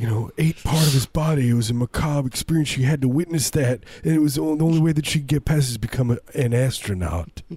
You 0.00 0.06
know, 0.06 0.30
ate 0.38 0.56
part 0.64 0.86
of 0.86 0.94
his 0.94 1.04
body. 1.04 1.50
It 1.50 1.54
was 1.54 1.68
a 1.68 1.74
macabre 1.74 2.26
experience. 2.26 2.70
She 2.70 2.84
had 2.84 3.02
to 3.02 3.08
witness 3.08 3.50
that, 3.50 3.84
and 4.02 4.14
it 4.14 4.20
was 4.20 4.36
the 4.36 4.40
only, 4.40 4.80
way 4.80 4.92
that 4.92 5.04
she 5.04 5.18
could 5.18 5.26
get 5.26 5.44
past 5.44 5.68
is 5.68 5.76
become 5.76 6.10
a, 6.10 6.18
an 6.34 6.54
astronaut. 6.54 7.42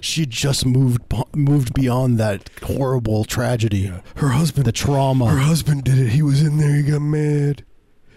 She 0.00 0.26
just 0.26 0.64
moved 0.64 1.02
moved 1.34 1.74
beyond 1.74 2.18
that 2.18 2.50
horrible 2.62 3.24
tragedy, 3.24 3.78
Yeah. 3.78 4.00
Her 4.14 4.28
husband, 4.28 4.64
the 4.64 4.70
trauma. 4.70 5.26
her 5.28 5.40
husband 5.40 5.82
did 5.82 5.98
it. 5.98 6.10
He 6.10 6.22
was 6.22 6.40
in 6.40 6.58
there. 6.58 6.72
He 6.76 6.84
got 6.84 7.00
mad, 7.00 7.64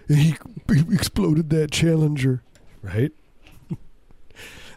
and 0.07 0.19
he, 0.19 0.35
he 0.71 0.81
exploded 0.93 1.49
that 1.49 1.71
Challenger. 1.71 2.43
Right? 2.83 3.11
oh 3.71 3.77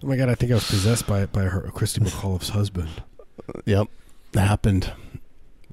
my 0.02 0.16
god! 0.16 0.30
I 0.30 0.34
think 0.34 0.50
I 0.50 0.54
was 0.54 0.66
possessed 0.66 1.06
by 1.06 1.26
by 1.26 1.42
her, 1.42 1.70
Christy 1.74 2.00
McAuliffe's 2.00 2.48
husband. 2.48 2.88
Yep, 3.66 3.88
that 4.32 4.48
happened. 4.48 4.94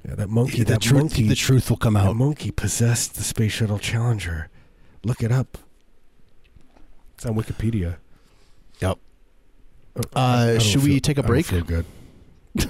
Yeah, 0.10 0.15
that 0.15 0.30
monkey. 0.30 0.58
the 0.60 0.63
that 0.65 0.82
truth, 0.82 1.02
monkey. 1.02 1.28
the 1.28 1.36
truth 1.36 1.69
will 1.69 1.78
come 1.78 1.93
that 1.93 2.08
out. 2.08 2.15
monkey 2.15 2.50
possessed 2.50 3.13
the 3.15 3.24
space 3.24 3.52
shuttle 3.52 3.78
Challenger. 3.78 4.50
Look 5.04 5.22
it 5.22 5.32
up. 5.32 5.58
It's 7.13 7.26
on 7.28 7.36
Wikipedia. 7.36 7.98
Yep. 8.80 8.98
Uh, 9.95 10.02
I 10.15 10.45
don't 10.48 10.60
should 10.62 10.84
we 10.84 11.00
take 11.00 11.17
a 11.19 11.24
break? 11.24 11.45
feel 11.45 11.63
good. 11.63 11.86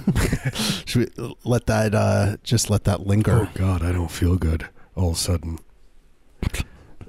Should 0.84 1.10
we 1.16 1.34
let 1.44 1.64
that 1.66 1.94
uh, 1.94 2.36
just 2.42 2.68
let 2.68 2.84
that 2.84 3.06
linger? 3.06 3.48
Oh? 3.48 3.50
God, 3.54 3.82
I 3.82 3.92
don't 3.92 4.10
feel 4.10 4.36
good. 4.36 4.68
All 4.94 5.08
of 5.08 5.14
a 5.14 5.18
sudden, 5.18 5.58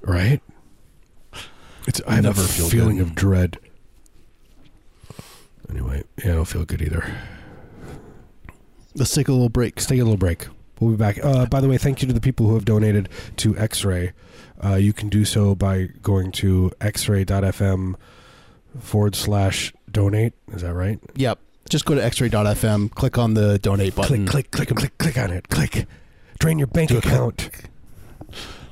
right? 0.02 0.39
It's 1.86 2.02
I 2.08 2.15
have 2.15 2.24
Never 2.24 2.41
a 2.41 2.46
feel 2.46 2.70
feeling 2.70 2.98
good. 2.98 3.08
of 3.08 3.15
dread. 3.15 3.58
Anyway, 5.70 6.04
yeah, 6.24 6.32
I 6.32 6.36
don't 6.36 6.46
feel 6.46 6.63
good 6.63 6.82
either. 6.82 7.04
Let's 8.95 9.13
take 9.13 9.27
a 9.27 9.32
little 9.32 9.49
break. 9.49 9.75
Let's 9.77 9.86
take 9.88 9.99
a 9.99 10.04
little 10.04 10.17
break. 10.17 10.47
We'll 10.80 10.91
be 10.91 10.97
back. 10.97 11.23
Uh, 11.23 11.45
by 11.45 11.62
the 11.62 11.67
way, 11.69 11.77
thank 11.77 12.01
you 12.01 12.08
to 12.08 12.13
the 12.13 12.19
people 12.21 12.47
who 12.47 12.56
have 12.56 12.65
donated 12.65 13.08
to 13.38 13.58
X-Ray. 13.58 14.13
Uh, 14.63 14.75
you 14.75 14.93
can 14.93 15.10
do 15.10 15.25
so 15.25 15.54
by 15.56 15.86
going 16.01 16.32
to 16.34 16.71
xray.fm 16.80 17.95
forward 18.80 19.15
slash 19.15 19.73
donate. 19.91 20.34
Is 20.54 20.62
that 20.63 20.73
right? 20.73 20.99
Yep. 21.15 21.39
Just 21.69 21.86
go 21.86 21.95
to 21.95 22.01
xray.fm, 22.01 22.91
click 22.91 23.17
on 23.17 23.34
the 23.36 23.58
donate 23.60 23.95
button. 23.95 24.25
Click, 24.25 24.51
click, 24.51 24.67
click, 24.69 24.77
click, 24.80 24.97
click 24.97 25.17
on 25.17 25.32
it. 25.32 25.47
Click. 25.49 25.86
Drain 26.39 26.58
your 26.58 26.67
bank 26.67 26.89
Do 26.89 26.97
a 26.97 27.01
click. 27.01 27.13
account. 27.13 27.49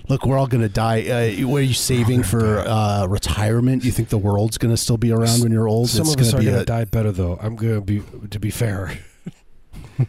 Look, 0.10 0.26
we're 0.26 0.38
all 0.40 0.48
going 0.48 0.64
to 0.64 0.70
die. 0.70 1.02
Uh, 1.42 1.48
what 1.48 1.58
are 1.60 1.66
you 1.66 1.76
saving 1.76 2.24
for 2.24 2.60
uh, 2.60 3.06
retirement? 3.06 3.84
You 3.86 3.92
think 3.92 4.10
the 4.10 4.18
world's 4.18 4.58
going 4.58 4.74
to 4.74 4.78
still 4.78 4.98
be 4.98 5.12
around 5.12 5.42
when 5.44 5.52
you're 5.52 5.68
old? 5.68 5.90
Some 5.90 6.02
it's 6.08 6.16
of 6.16 6.20
us 6.22 6.34
are 6.34 6.40
be 6.40 6.46
going 6.46 6.56
to 6.56 6.62
a- 6.64 6.66
die 6.66 6.86
better, 6.86 7.12
though. 7.12 7.38
I'm 7.40 7.56
going 7.56 7.76
to 7.76 7.82
be, 7.82 8.02
to 8.30 8.40
be 8.40 8.50
fair. 8.50 8.98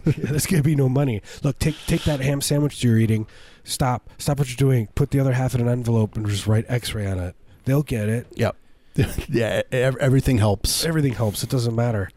There's 0.04 0.46
going 0.46 0.62
to 0.62 0.66
be 0.66 0.74
no 0.76 0.88
money. 0.88 1.22
Look, 1.42 1.58
take 1.58 1.76
take 1.86 2.04
that 2.04 2.20
ham 2.20 2.40
sandwich 2.40 2.82
you're 2.84 2.98
eating. 2.98 3.26
Stop. 3.64 4.08
Stop 4.18 4.38
what 4.38 4.48
you're 4.48 4.56
doing. 4.56 4.88
Put 4.94 5.10
the 5.10 5.20
other 5.20 5.32
half 5.32 5.54
in 5.54 5.60
an 5.60 5.68
envelope 5.68 6.16
and 6.16 6.26
just 6.26 6.46
write 6.46 6.64
X-ray 6.68 7.06
on 7.06 7.18
it. 7.18 7.34
They'll 7.64 7.82
get 7.82 8.08
it. 8.08 8.26
Yep. 8.34 8.56
yeah, 9.28 9.62
ev- 9.70 9.96
everything 9.98 10.38
helps. 10.38 10.84
Everything 10.84 11.12
helps. 11.12 11.42
It 11.42 11.50
doesn't 11.50 11.74
matter. 11.74 12.10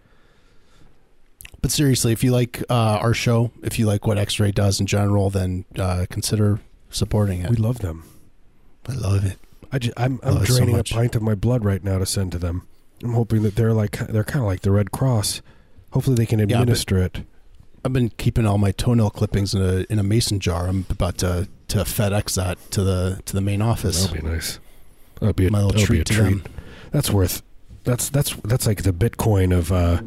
But 1.61 1.71
seriously, 1.71 2.11
if 2.11 2.23
you 2.23 2.31
like 2.31 2.61
uh, 2.69 2.73
our 3.01 3.13
show, 3.13 3.51
if 3.61 3.79
you 3.79 3.85
like 3.85 4.05
what 4.05 4.17
X-Ray 4.17 4.51
does 4.51 4.79
in 4.79 4.85
general, 4.85 5.29
then 5.29 5.65
uh, 5.77 6.05
consider 6.09 6.59
supporting 6.89 7.41
it. 7.41 7.49
We 7.49 7.55
love 7.55 7.79
them. 7.79 8.03
I 8.87 8.93
love 8.95 9.23
it. 9.23 9.37
I 9.71 9.79
just, 9.79 9.93
I'm, 9.97 10.19
Oh, 10.23 10.39
I'm 10.39 10.45
so 10.45 10.57
draining 10.57 10.77
a 10.77 10.83
pint 10.83 11.15
of 11.15 11.21
my 11.21 11.35
blood 11.35 11.63
right 11.63 11.83
now 11.83 11.99
to 11.99 12.05
send 12.05 12.33
to 12.33 12.37
them. 12.37 12.67
I'm 13.01 13.13
hoping 13.13 13.43
that 13.43 13.55
they're 13.55 13.73
like 13.73 13.97
they're 14.07 14.23
kind 14.23 14.41
of 14.43 14.47
like 14.47 14.61
the 14.61 14.71
Red 14.71 14.91
Cross. 14.91 15.41
Hopefully, 15.91 16.15
they 16.15 16.25
can 16.25 16.39
but- 16.39 16.51
administer 16.51 16.97
it. 16.97 17.21
I've 17.85 17.93
been 17.93 18.09
keeping 18.09 18.45
all 18.45 18.57
my 18.57 18.71
toenail 18.71 19.09
clippings 19.09 19.53
in 19.53 19.61
a 19.61 19.85
in 19.89 19.99
a 19.99 20.03
mason 20.03 20.39
jar. 20.39 20.67
I'm 20.67 20.85
about 20.89 21.17
to 21.19 21.47
to 21.69 21.77
FedEx 21.79 22.35
that 22.35 22.57
to 22.71 22.83
the 22.83 23.21
to 23.25 23.33
the 23.33 23.41
main 23.41 23.61
office. 23.61 24.05
That'll 24.07 24.21
be 24.21 24.27
nice. 24.35 24.59
That'll 25.19 25.33
be 25.33 25.47
a, 25.47 25.51
My 25.51 25.63
little 25.63 25.81
a 25.81 25.85
treat 25.85 26.05
to 26.07 26.13
treat. 26.13 26.23
them. 26.23 26.43
That's 26.91 27.09
worth. 27.09 27.41
That's 27.83 28.09
that's 28.09 28.35
that's 28.43 28.65
like 28.67 28.83
the 28.83 28.93
Bitcoin 28.93 29.55
of. 29.57 29.71
uh 29.71 30.01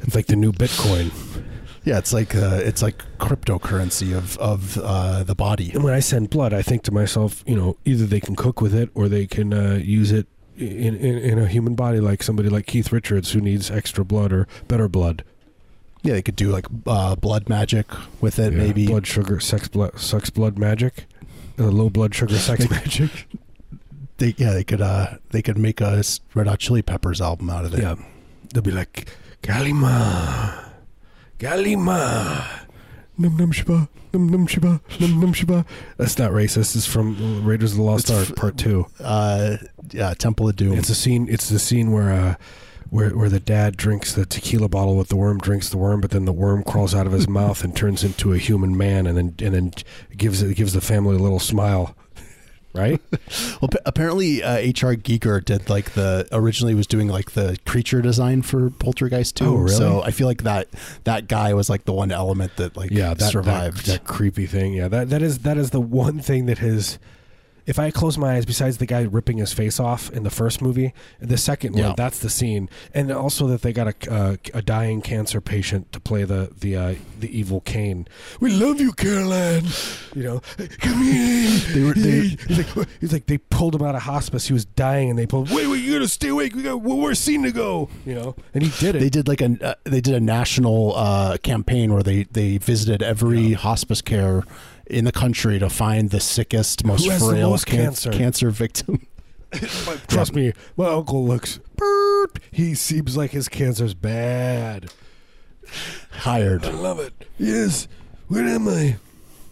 It's 0.00 0.14
like 0.16 0.26
the 0.26 0.36
new 0.36 0.52
Bitcoin. 0.52 1.12
Yeah, 1.84 1.98
it's 1.98 2.12
like 2.12 2.34
uh, 2.34 2.60
it's 2.62 2.80
like 2.82 3.02
cryptocurrency 3.18 4.16
of 4.16 4.36
of 4.38 4.78
uh, 4.78 5.22
the 5.24 5.34
body. 5.34 5.70
And 5.74 5.82
when 5.84 5.94
I 5.94 6.00
send 6.00 6.30
blood, 6.30 6.52
I 6.52 6.62
think 6.62 6.82
to 6.84 6.92
myself, 6.92 7.42
you 7.46 7.56
know, 7.56 7.76
either 7.84 8.06
they 8.06 8.20
can 8.20 8.36
cook 8.36 8.60
with 8.60 8.74
it 8.74 8.90
or 8.94 9.08
they 9.08 9.26
can 9.26 9.52
uh, 9.52 9.80
use 9.82 10.12
it 10.12 10.26
in, 10.56 10.94
in 10.96 11.18
in 11.18 11.38
a 11.38 11.46
human 11.46 11.74
body, 11.74 11.98
like 12.00 12.22
somebody 12.22 12.48
like 12.48 12.66
Keith 12.66 12.92
Richards 12.92 13.32
who 13.32 13.40
needs 13.40 13.68
extra 13.70 14.04
blood 14.04 14.32
or 14.32 14.46
better 14.68 14.88
blood. 14.88 15.24
Yeah, 16.02 16.14
they 16.14 16.22
could 16.22 16.36
do 16.36 16.50
like 16.50 16.66
uh, 16.86 17.14
blood 17.16 17.48
magic 17.48 17.86
with 18.20 18.38
it, 18.38 18.52
Yeah, 18.52 18.58
maybe. 18.58 18.86
blood 18.86 19.06
sugar, 19.06 19.38
sex 19.40 19.68
blood, 19.68 19.98
sex 20.00 20.30
blood 20.30 20.58
magic, 20.58 21.04
uh, 21.58 21.64
low 21.66 21.90
blood 21.90 22.14
sugar, 22.14 22.36
sex 22.38 22.68
magic. 22.76 23.28
They, 24.18 24.34
yeah, 24.36 24.52
they 24.52 24.64
could 24.64 24.80
uh, 24.80 25.18
they 25.30 25.42
could 25.42 25.58
make 25.58 25.80
a 25.80 25.98
s- 25.98 26.20
Red 26.34 26.46
Hot 26.48 26.58
Chili 26.58 26.82
Peppers 26.82 27.20
album 27.20 27.50
out 27.50 27.64
of 27.64 27.74
it. 27.74 27.82
Yeah, 27.82 27.94
they'll 28.52 28.62
be 28.62 28.70
like, 28.72 29.06
Galima, 29.42 30.70
Galima, 31.38 32.46
Num 33.18 33.36
num 33.36 33.52
shiba, 33.52 33.88
num 34.12 34.28
num 34.28 34.46
shiba, 34.46 34.80
num 34.98 35.20
num 35.20 35.32
shiba. 35.32 35.64
That's 35.98 36.18
not 36.18 36.30
racist. 36.32 36.74
It's 36.76 36.86
from 36.86 37.44
Raiders 37.44 37.72
of 37.72 37.78
the 37.78 37.82
Lost 37.84 38.08
It's 38.10 38.18
Ark 38.18 38.28
f- 38.30 38.36
Part 38.36 38.56
Two. 38.56 38.86
Uh, 39.00 39.58
yeah, 39.90 40.14
Temple 40.14 40.48
of 40.48 40.56
Doom. 40.56 40.78
It's 40.78 40.88
a 40.88 40.94
scene. 40.94 41.28
It's 41.28 41.48
the 41.48 41.58
scene 41.58 41.92
where 41.92 42.10
uh, 42.10 42.34
where 42.92 43.08
where 43.16 43.30
the 43.30 43.40
dad 43.40 43.74
drinks 43.78 44.12
the 44.12 44.26
tequila 44.26 44.68
bottle 44.68 44.96
with 44.96 45.08
the 45.08 45.16
worm, 45.16 45.38
drinks 45.38 45.70
the 45.70 45.78
worm, 45.78 46.02
but 46.02 46.10
then 46.10 46.26
the 46.26 46.32
worm 46.32 46.62
crawls 46.62 46.94
out 46.94 47.06
of 47.06 47.12
his 47.12 47.26
mouth 47.40 47.64
and 47.64 47.74
turns 47.74 48.04
into 48.04 48.34
a 48.34 48.38
human 48.38 48.76
man, 48.76 49.06
and 49.06 49.16
then 49.16 49.34
and 49.40 49.54
then 49.54 49.72
gives 50.14 50.42
it 50.42 50.54
gives 50.54 50.74
the 50.74 50.82
family 50.82 51.16
a 51.16 51.18
little 51.18 51.40
smile. 51.40 51.96
Right? 52.74 53.02
Well, 53.60 53.68
pa- 53.68 53.80
apparently, 53.84 54.42
uh, 54.42 54.54
H.R. 54.54 54.94
Giger 54.94 55.44
did 55.44 55.68
like 55.68 55.90
the 55.90 56.26
originally 56.32 56.74
was 56.74 56.86
doing 56.86 57.06
like 57.06 57.32
the 57.32 57.58
creature 57.66 58.00
design 58.00 58.40
for 58.40 58.70
Poltergeist 58.70 59.36
too. 59.36 59.44
Oh, 59.44 59.54
really? 59.56 59.76
So 59.76 60.00
I 60.02 60.10
feel 60.10 60.26
like 60.26 60.44
that 60.44 60.68
that 61.04 61.28
guy 61.28 61.52
was 61.52 61.68
like 61.68 61.84
the 61.84 61.92
one 61.92 62.10
element 62.10 62.56
that 62.56 62.74
like 62.74 62.90
yeah, 62.90 63.12
that 63.12 63.30
survived. 63.30 63.84
That, 63.84 64.04
that 64.04 64.04
creepy 64.06 64.46
thing. 64.46 64.72
Yeah, 64.72 64.88
that 64.88 65.10
that 65.10 65.20
is 65.20 65.40
that 65.40 65.58
is 65.58 65.68
the 65.68 65.82
one 65.82 66.20
thing 66.20 66.46
that 66.46 66.58
has. 66.58 66.98
If 67.66 67.78
I 67.78 67.90
close 67.90 68.18
my 68.18 68.34
eyes, 68.36 68.44
besides 68.44 68.78
the 68.78 68.86
guy 68.86 69.02
ripping 69.02 69.38
his 69.38 69.52
face 69.52 69.78
off 69.78 70.10
in 70.10 70.22
the 70.24 70.30
first 70.30 70.60
movie, 70.60 70.92
the 71.20 71.36
second 71.36 71.76
Yeah. 71.76 71.88
one, 71.88 71.94
that's 71.96 72.18
the 72.18 72.30
scene, 72.30 72.68
and 72.92 73.10
also 73.12 73.46
that 73.48 73.62
they 73.62 73.72
got 73.72 73.88
a 73.88 74.12
uh, 74.12 74.36
a 74.54 74.62
dying 74.62 75.00
cancer 75.00 75.40
patient 75.40 75.92
to 75.92 76.00
play 76.00 76.24
the 76.24 76.50
the 76.58 76.76
uh, 76.76 76.94
the 77.20 77.36
evil 77.38 77.60
Kane. 77.60 78.06
We 78.40 78.50
love 78.52 78.80
you, 78.80 78.92
Carol 78.92 79.32
Ann. 79.32 79.64
You 80.14 80.22
know, 80.24 80.40
come 80.80 81.02
here. 81.02 81.60
They 81.72 81.82
were- 81.84 81.94
they- 81.94 82.36
he's 82.48 82.58
like 82.76 82.88
he's 83.00 83.12
like 83.12 83.26
they 83.26 83.38
pulled 83.38 83.74
him 83.74 83.82
out 83.82 83.94
of 83.94 84.02
hospice. 84.02 84.46
He 84.46 84.52
was 84.52 84.64
dying, 84.64 85.10
and 85.10 85.18
they 85.18 85.26
pulled. 85.26 85.50
Wait, 85.50 85.66
wait, 85.66 85.82
you 85.82 85.92
gotta 85.92 86.08
stay 86.08 86.28
awake. 86.28 86.54
We 86.54 86.62
got 86.62 86.80
one 86.80 86.98
more 87.00 87.14
scene 87.14 87.42
to 87.44 87.52
go. 87.52 87.88
You 88.04 88.14
know, 88.14 88.36
and 88.54 88.62
he 88.64 88.70
did 88.84 88.96
it. 88.96 89.00
they 89.00 89.08
did 89.10 89.28
like 89.28 89.40
a 89.40 89.56
uh, 89.62 89.74
they 89.84 90.00
did 90.00 90.14
a 90.14 90.20
national 90.20 90.94
uh, 90.96 91.36
campaign 91.38 91.92
where 91.92 92.02
they 92.02 92.24
they 92.24 92.58
visited 92.58 93.02
every 93.02 93.52
hospice 93.52 94.02
care 94.02 94.42
in 94.86 95.04
the 95.04 95.12
country 95.12 95.58
to 95.58 95.68
find 95.70 96.10
the 96.10 96.20
sickest, 96.20 96.84
most 96.84 97.04
Who 97.06 97.18
frail 97.30 97.50
most 97.50 97.66
can- 97.66 97.78
cancer? 97.84 98.10
cancer 98.10 98.50
victim. 98.50 99.06
Trust 100.08 100.34
me, 100.34 100.52
my 100.76 100.86
uncle 100.86 101.24
looks. 101.26 101.58
Burp. 101.76 102.38
He 102.50 102.74
seems 102.74 103.16
like 103.16 103.32
his 103.32 103.48
cancer's 103.48 103.94
bad. 103.94 104.90
Hired. 106.10 106.64
I 106.64 106.70
love 106.70 106.98
it. 107.00 107.12
Yes. 107.38 107.88
Where 108.28 108.44
am 108.44 108.68
I? 108.68 108.96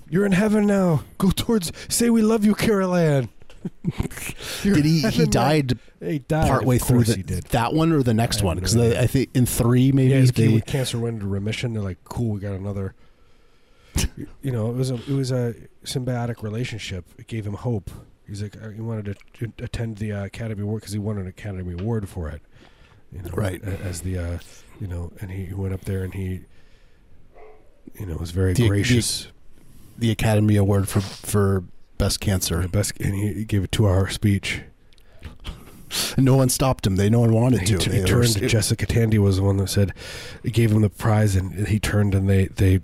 You're 0.08 0.26
in 0.26 0.32
heaven 0.32 0.66
now. 0.66 1.04
Go 1.18 1.30
towards. 1.30 1.70
Say 1.88 2.10
we 2.10 2.22
love 2.22 2.44
you, 2.44 2.54
Carol 2.54 2.94
Ann. 2.94 3.28
You're 4.62 4.74
Did 4.76 4.84
he? 4.86 4.96
He 4.96 5.02
heaven 5.02 5.24
now. 5.26 5.30
died 5.30 5.78
He 6.00 6.18
died. 6.20 6.48
partway 6.48 6.76
of 6.76 6.82
through 6.82 6.96
course 6.98 7.08
the, 7.08 7.16
he 7.16 7.22
did. 7.22 7.44
that 7.44 7.74
one 7.74 7.92
or 7.92 8.02
the 8.02 8.14
next 8.14 8.36
I 8.36 8.40
have 8.40 8.44
one 8.46 8.56
no 8.56 8.60
because 8.60 8.76
idea. 8.76 9.02
I 9.02 9.06
think 9.06 9.28
in 9.34 9.44
three 9.46 9.92
maybe 9.92 10.10
Yeah, 10.12 10.16
his 10.20 10.30
kid 10.30 10.48
they 10.50 10.54
with 10.54 10.64
cancer 10.66 10.98
went 10.98 11.16
into 11.16 11.26
remission. 11.28 11.74
They're 11.74 11.82
like, 11.82 12.02
cool, 12.04 12.30
we 12.32 12.40
got 12.40 12.54
another. 12.54 12.94
You 14.42 14.50
know, 14.52 14.70
it 14.70 14.74
was 14.76 14.90
a 14.90 14.94
it 14.94 15.08
was 15.10 15.30
a 15.30 15.54
symbiotic 15.84 16.42
relationship. 16.42 17.04
It 17.18 17.26
gave 17.26 17.46
him 17.46 17.54
hope. 17.54 17.90
He's 18.26 18.42
like, 18.42 18.56
uh, 18.62 18.68
he 18.70 18.80
wanted 18.80 19.16
to 19.38 19.46
to 19.48 19.64
attend 19.64 19.96
the 19.98 20.12
uh, 20.12 20.24
Academy 20.24 20.62
Award 20.62 20.82
because 20.82 20.92
he 20.92 20.98
won 20.98 21.18
an 21.18 21.26
Academy 21.26 21.72
Award 21.74 22.08
for 22.08 22.28
it. 22.28 22.42
You 23.12 23.22
know, 23.22 23.30
Right. 23.32 23.60
As 23.64 24.02
the, 24.02 24.18
uh, 24.18 24.38
you 24.80 24.86
know, 24.86 25.12
and 25.20 25.32
he 25.32 25.52
went 25.52 25.74
up 25.74 25.80
there 25.84 26.04
and 26.04 26.14
he, 26.14 26.42
you 27.98 28.06
know, 28.06 28.16
was 28.16 28.30
very 28.30 28.52
The- 28.54 28.62
the- 28.62 28.68
gracious. 28.68 29.26
the 29.98 30.10
Academy 30.12 30.54
Award 30.56 30.88
for 30.88 31.00
for 31.00 31.64
best 31.98 32.20
The 32.20 32.26
cancer. 32.26 32.68
best, 32.68 32.92
and 33.00 33.14
he, 33.14 33.44
gave 33.44 33.64
a 33.64 33.68
two-hour 33.68 34.08
speech. 34.10 34.62
And 36.16 36.24
no 36.24 36.36
one 36.36 36.48
stopped 36.48 36.86
him. 36.86 36.94
They 36.96 37.10
no 37.10 37.18
one 37.20 37.32
wanted 37.32 37.60
he, 37.62 37.66
to. 37.66 37.78
t- 37.78 37.90
he 37.90 38.00
were- 38.00 38.06
turned. 38.06 38.28
to 38.34 38.46
Jessica 38.46 38.86
Tandy 38.86 39.18
was 39.18 39.36
the 39.38 39.42
one 39.42 39.56
that 39.56 39.68
said, 39.68 39.92
gave 40.44 40.70
him 40.70 40.82
the 40.82 40.88
prize, 40.88 41.34
and 41.34 41.66
he 41.66 41.80
turned 41.80 42.14
and 42.14 42.28
they 42.28 42.46
they 42.46 42.78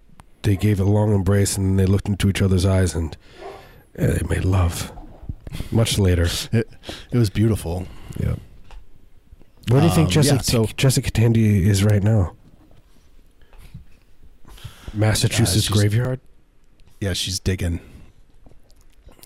they 0.46 0.56
gave 0.56 0.78
a 0.80 0.84
long 0.84 1.12
embrace, 1.12 1.56
and 1.58 1.78
they 1.78 1.86
looked 1.86 2.08
into 2.08 2.28
each 2.28 2.40
other's 2.40 2.64
eyes, 2.64 2.94
and 2.94 3.16
uh, 3.98 4.06
they 4.06 4.22
made 4.28 4.44
love. 4.44 4.92
Much 5.70 5.98
later. 5.98 6.28
It, 6.52 6.68
it 7.12 7.18
was 7.18 7.30
beautiful. 7.30 7.86
Yeah. 8.20 8.36
Where 9.68 9.80
do 9.80 9.88
you 9.88 9.92
think 9.92 10.06
Um, 10.08 10.12
Jessica 10.12 10.34
yeah, 10.36 10.40
so- 10.42 10.68
Jessica 10.76 11.10
Tandy 11.10 11.68
is 11.68 11.82
right 11.82 12.02
now? 12.02 12.34
Massachusetts 14.94 15.66
she's- 15.66 15.78
graveyard. 15.78 16.20
Yeah, 17.00 17.12
she's 17.12 17.38
digging. 17.40 17.80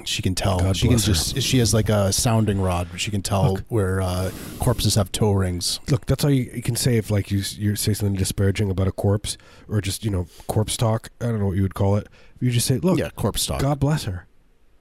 She 0.05 0.23
can 0.23 0.35
tell. 0.35 0.59
God 0.61 0.77
she 0.77 0.89
can 0.89 0.97
bless 0.97 1.07
her. 1.07 1.13
just. 1.13 1.43
She 1.43 1.59
has 1.59 1.75
like 1.75 1.89
a 1.89 2.13
sounding 2.13 2.61
rod. 2.61 2.89
She 2.97 3.11
can 3.11 3.23
tell 3.23 3.55
Look. 3.55 3.65
where 3.69 4.01
uh, 4.01 4.31
corpses 4.59 4.95
have 4.95 5.13
toe 5.13 5.33
rings. 5.33 5.81
Look, 5.91 6.07
that's 6.07 6.25
all 6.25 6.31
you, 6.31 6.51
you 6.55 6.63
can 6.63 6.77
say 6.77 6.97
if 6.97 7.11
like 7.11 7.31
you 7.31 7.43
you 7.57 7.77
say 7.77 7.93
something 7.93 8.17
disparaging 8.17 8.71
about 8.71 8.89
a 8.89 8.93
corpse 8.93 9.37
or 9.69 9.81
just 9.81 10.05
you 10.05 10.11
know 10.11 10.27
corpse 10.47 10.77
talk. 10.77 11.11
I 11.21 11.27
don't 11.27 11.41
know 11.41 11.47
what 11.47 11.57
you 11.57 11.63
would 11.63 11.75
call 11.75 11.97
it. 11.97 12.09
You 12.41 12.51
just 12.51 12.67
say, 12.67 12.79
"Look, 12.79 12.99
yeah, 12.99 13.11
corpse 13.11 13.43
stock. 13.43 13.61
God 13.61 13.79
bless 13.79 14.05
her," 14.05 14.27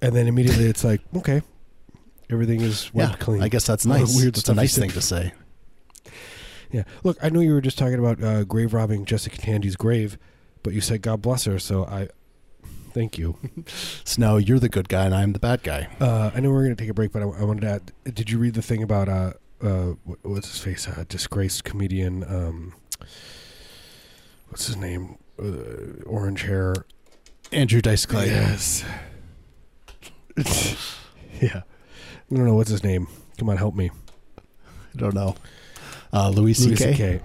and 0.01 0.15
then 0.15 0.27
immediately 0.27 0.65
it's 0.65 0.83
like, 0.83 1.01
okay, 1.17 1.41
everything 2.29 2.61
is 2.61 2.89
yeah, 2.93 3.15
clean. 3.19 3.43
I 3.43 3.49
guess 3.49 3.65
that's 3.65 3.85
nice. 3.85 4.15
weird 4.15 4.35
That's 4.35 4.49
a 4.49 4.53
nice 4.53 4.77
thing 4.77 4.91
to 4.91 5.01
say. 5.01 5.33
Yeah. 6.71 6.83
Look, 7.03 7.17
I 7.23 7.29
know 7.29 7.39
you 7.39 7.53
were 7.53 7.61
just 7.61 7.79
talking 7.79 7.97
about 7.97 8.23
uh, 8.23 8.43
grave 8.43 8.75
robbing 8.75 9.05
Jessica 9.05 9.35
Tandy's 9.37 9.75
grave, 9.75 10.19
but 10.61 10.71
you 10.71 10.81
said 10.81 11.01
God 11.01 11.19
bless 11.19 11.45
her, 11.45 11.57
so 11.57 11.83
I 11.85 12.09
thank 12.99 13.17
you. 13.17 13.37
So 14.03 14.19
now 14.19 14.37
you're 14.37 14.59
the 14.59 14.69
good 14.69 14.89
guy 14.89 15.05
and 15.05 15.13
I'm 15.13 15.33
the 15.33 15.39
bad 15.39 15.61
guy. 15.61 15.87
Uh, 15.99 16.31
I 16.33 16.39
know 16.39 16.49
we're 16.49 16.63
going 16.63 16.75
to 16.75 16.81
take 16.81 16.89
a 16.89 16.93
break, 16.93 17.11
but 17.11 17.21
I, 17.21 17.25
I 17.25 17.43
wanted 17.43 17.61
to 17.61 17.69
add. 17.69 18.15
Did 18.15 18.31
you 18.31 18.39
read 18.39 18.55
the 18.55 18.61
thing 18.63 18.81
about 18.81 19.07
uh, 19.07 19.33
uh, 19.61 19.93
what, 20.03 20.19
what's 20.23 20.49
his 20.49 20.59
face? 20.59 20.87
Uh, 20.87 21.05
disgraced 21.07 21.63
comedian. 21.63 22.23
Um, 22.23 22.73
what's 24.47 24.65
his 24.65 24.75
name? 24.75 25.17
Uh, 25.37 26.03
orange 26.07 26.41
hair. 26.41 26.73
Andrew 27.51 27.81
Dice 27.81 28.07
Clay. 28.07 28.27
Yes. 28.27 28.83
yeah. 31.39 31.61
I 32.31 32.35
don't 32.35 32.45
know 32.45 32.55
what's 32.55 32.71
his 32.71 32.83
name. 32.83 33.07
Come 33.37 33.49
on, 33.49 33.57
help 33.57 33.75
me. 33.75 33.91
I 34.37 34.97
don't 34.97 35.13
know. 35.13 35.35
Uh, 36.11 36.29
Louis 36.29 36.59
Louis 36.59 36.75
C.K. 36.75 36.95
C.K. 36.95 37.21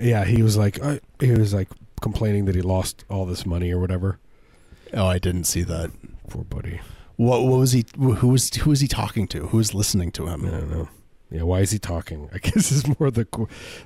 Yeah, 0.00 0.24
he 0.24 0.42
was 0.44 0.56
like 0.56 0.80
uh, 0.80 0.98
he 1.18 1.32
was 1.32 1.52
like 1.52 1.68
complaining 2.00 2.44
that 2.44 2.54
he 2.54 2.62
lost 2.62 3.04
all 3.10 3.26
this 3.26 3.44
money 3.44 3.72
or 3.72 3.80
whatever. 3.80 4.20
Oh, 4.94 5.06
I 5.06 5.18
didn't 5.18 5.44
see 5.44 5.62
that. 5.62 5.90
Poor 6.28 6.44
buddy. 6.44 6.80
What, 7.16 7.42
what 7.42 7.58
was 7.58 7.72
he? 7.72 7.84
Who 7.96 8.28
was 8.28 8.52
who 8.54 8.70
was 8.70 8.80
he 8.80 8.88
talking 8.88 9.28
to? 9.28 9.48
Who 9.48 9.58
was 9.58 9.74
listening 9.74 10.10
to 10.12 10.26
him? 10.26 10.46
I 10.46 10.50
don't 10.50 10.70
know. 10.70 10.88
Yeah, 11.30 11.42
why 11.42 11.60
is 11.60 11.70
he 11.70 11.78
talking? 11.78 12.28
I 12.34 12.38
guess 12.38 12.70
it's 12.70 12.98
more 12.98 13.10
the 13.10 13.26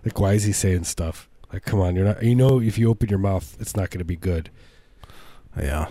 like 0.05 0.19
why 0.19 0.33
is 0.33 0.45
he 0.45 0.53
saying 0.53 0.85
stuff? 0.85 1.29
Like, 1.53 1.65
come 1.65 1.81
on, 1.81 1.97
you're 1.97 2.05
not. 2.05 2.23
You 2.23 2.35
know, 2.35 2.61
if 2.61 2.77
you 2.79 2.91
open 2.91 3.09
your 3.09 3.19
mouth, 3.19 3.57
it's 3.61 3.75
not 3.75 3.91
going 3.91 4.01
to 4.01 4.05
be 4.05 4.17
good. 4.17 4.51
Yeah. 5.59 5.89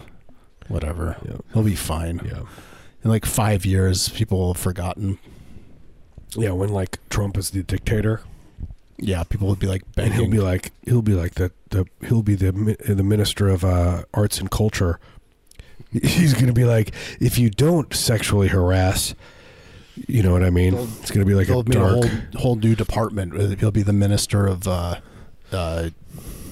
Whatever. 0.68 1.18
Yeah. 1.26 1.38
He'll 1.54 1.64
be 1.64 1.76
fine. 1.76 2.22
Yeah. 2.24 2.44
In 3.04 3.10
like 3.10 3.26
five 3.26 3.66
years, 3.66 4.10
people 4.10 4.38
will 4.38 4.54
have 4.54 4.62
forgotten. 4.62 5.18
Yeah. 6.36 6.52
When 6.52 6.70
like 6.70 7.00
Trump 7.10 7.38
is 7.38 7.52
the 7.52 7.64
dictator, 7.64 8.22
Yeah, 9.00 9.24
people 9.24 9.48
would 9.48 9.60
be 9.60 9.68
like 9.68 9.84
and 9.96 10.14
he'll 10.14 10.30
be 10.30 10.40
like 10.40 10.72
he'll 10.86 11.02
be 11.04 11.14
like 11.14 11.36
the 11.36 11.52
the 11.70 11.86
he'll 12.08 12.24
be 12.24 12.36
the 12.36 12.52
the 12.88 13.04
minister 13.04 13.48
of 13.50 13.64
uh, 13.64 14.04
arts 14.14 14.40
and 14.40 14.50
culture. 14.50 15.00
He's 15.92 16.34
going 16.34 16.48
to 16.48 16.54
be 16.54 16.66
like, 16.66 16.94
if 17.20 17.38
you 17.38 17.50
don't 17.50 17.94
sexually 17.94 18.48
harass, 18.50 19.14
you 20.08 20.22
know 20.24 20.32
what 20.34 20.44
I 20.44 20.50
mean. 20.50 20.74
They'll- 20.76 20.84
it's 21.00 21.12
going 21.12 21.26
to 21.26 21.30
be 21.30 21.36
like 21.36 21.48
a 21.48 21.56
make 21.64 21.76
a 21.76 21.88
whole 21.88 22.06
whole 22.36 22.56
new 22.56 22.76
department. 22.76 23.60
He'll 23.60 23.72
be 23.72 23.84
the 23.84 23.94
minister 23.94 24.48
of 24.48 24.68
uh, 24.68 25.00
uh, 25.52 25.90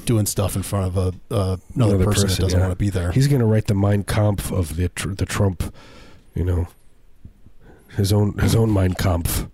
doing 0.06 0.26
stuff 0.28 0.56
in 0.56 0.62
front 0.64 0.86
of 0.86 0.98
a 0.98 1.34
uh, 1.36 1.58
another, 1.74 1.96
Another 1.96 2.06
person, 2.06 2.24
person, 2.28 2.36
that 2.36 2.42
doesn't 2.44 2.60
yeah. 2.60 2.66
want 2.68 2.78
to 2.78 2.84
be 2.84 2.90
there. 2.92 3.12
He's 3.12 3.28
going 3.28 3.40
to 3.42 3.46
write 3.48 3.66
the 3.68 3.74
Mein 3.76 4.04
Kampf 4.04 4.52
of 4.52 4.76
the 4.78 4.90
tr- 4.90 5.14
the 5.14 5.26
Trump, 5.26 5.74
you 6.36 6.46
know, 6.46 6.68
his 7.98 8.14
own 8.14 8.38
his 8.38 8.56
own 8.56 8.72
Mein 8.72 8.94
Kampf. 8.94 9.50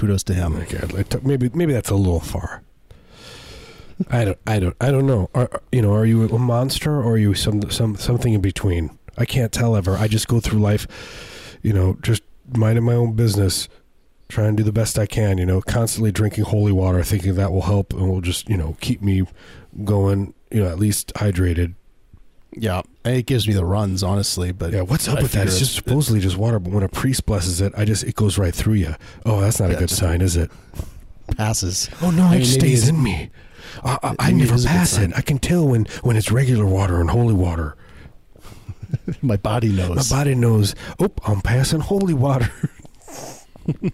Kudos 0.00 0.22
to 0.22 0.32
him. 0.34 0.64
God, 0.70 1.22
maybe 1.26 1.50
maybe 1.52 1.74
that's 1.74 1.90
a 1.90 1.94
little 1.94 2.20
far. 2.20 2.62
I 4.08 4.24
don't 4.24 4.38
I 4.46 4.58
don't 4.58 4.74
I 4.80 4.90
don't 4.90 5.06
know. 5.06 5.28
Are- 5.34 5.60
you 5.72 5.82
know, 5.82 5.92
are 5.92 6.06
you 6.06 6.26
a 6.26 6.38
monster 6.38 6.90
or 6.90 7.12
are 7.12 7.18
you 7.18 7.34
some 7.34 7.70
some 7.70 7.96
something 7.96 8.32
in 8.32 8.40
between? 8.40 8.98
I 9.18 9.26
can't 9.26 9.52
tell 9.52 9.76
ever. 9.76 9.98
I 9.98 10.08
just 10.08 10.26
go 10.26 10.40
through 10.40 10.60
life, 10.60 11.58
you 11.62 11.74
know, 11.74 11.98
just 12.00 12.22
minding 12.56 12.84
my 12.84 12.94
own 12.94 13.12
business, 13.12 13.68
trying 14.30 14.56
to 14.56 14.62
do 14.62 14.64
the 14.64 14.72
best 14.72 14.98
I 14.98 15.04
can. 15.04 15.36
You 15.36 15.44
know, 15.44 15.60
constantly 15.60 16.10
drinking 16.12 16.44
holy 16.44 16.72
water, 16.72 17.02
thinking 17.04 17.34
that 17.34 17.52
will 17.52 17.62
help 17.62 17.92
and 17.92 18.08
will 18.08 18.22
just 18.22 18.48
you 18.48 18.56
know 18.56 18.78
keep 18.80 19.02
me 19.02 19.24
going. 19.84 20.32
You 20.50 20.62
know, 20.64 20.70
at 20.70 20.78
least 20.78 21.12
hydrated. 21.16 21.74
Yeah, 22.52 22.82
it 23.04 23.26
gives 23.26 23.46
me 23.46 23.54
the 23.54 23.64
runs, 23.64 24.02
honestly. 24.02 24.50
But 24.52 24.72
Yeah, 24.72 24.82
what's 24.82 25.06
up 25.08 25.18
I 25.18 25.22
with 25.22 25.32
that? 25.32 25.46
It's 25.46 25.58
just 25.58 25.74
supposedly 25.74 26.20
just 26.20 26.36
water, 26.36 26.58
but 26.58 26.72
when 26.72 26.82
a 26.82 26.88
priest 26.88 27.24
blesses 27.26 27.60
it, 27.60 27.72
I 27.76 27.84
just 27.84 28.02
it 28.04 28.16
goes 28.16 28.38
right 28.38 28.54
through 28.54 28.74
you. 28.74 28.94
Oh, 29.24 29.40
that's 29.40 29.60
not 29.60 29.70
a 29.70 29.76
good 29.76 29.90
sign, 29.90 30.20
is 30.20 30.36
it? 30.36 30.50
passes. 31.36 31.88
Oh 32.02 32.10
no, 32.10 32.24
I 32.24 32.26
it 32.26 32.30
mean, 32.30 32.40
just 32.40 32.54
stays 32.54 32.88
in 32.88 33.00
me. 33.00 33.30
I, 33.84 33.98
I, 34.02 34.16
I 34.18 34.28
it 34.30 34.34
never 34.34 34.54
is 34.54 34.64
a 34.64 34.68
good 34.68 34.72
pass 34.72 34.98
it. 34.98 35.12
I 35.16 35.20
can 35.20 35.38
tell 35.38 35.68
when 35.68 35.84
when 36.02 36.16
it's 36.16 36.32
regular 36.32 36.66
water 36.66 37.00
and 37.00 37.08
holy 37.08 37.34
water. 37.34 37.76
My 39.22 39.36
body 39.36 39.68
knows. 39.68 40.10
My 40.10 40.18
body 40.18 40.34
knows. 40.34 40.74
Oh, 40.98 41.10
I'm 41.24 41.40
passing 41.40 41.80
holy 41.80 42.14
water. 42.14 42.50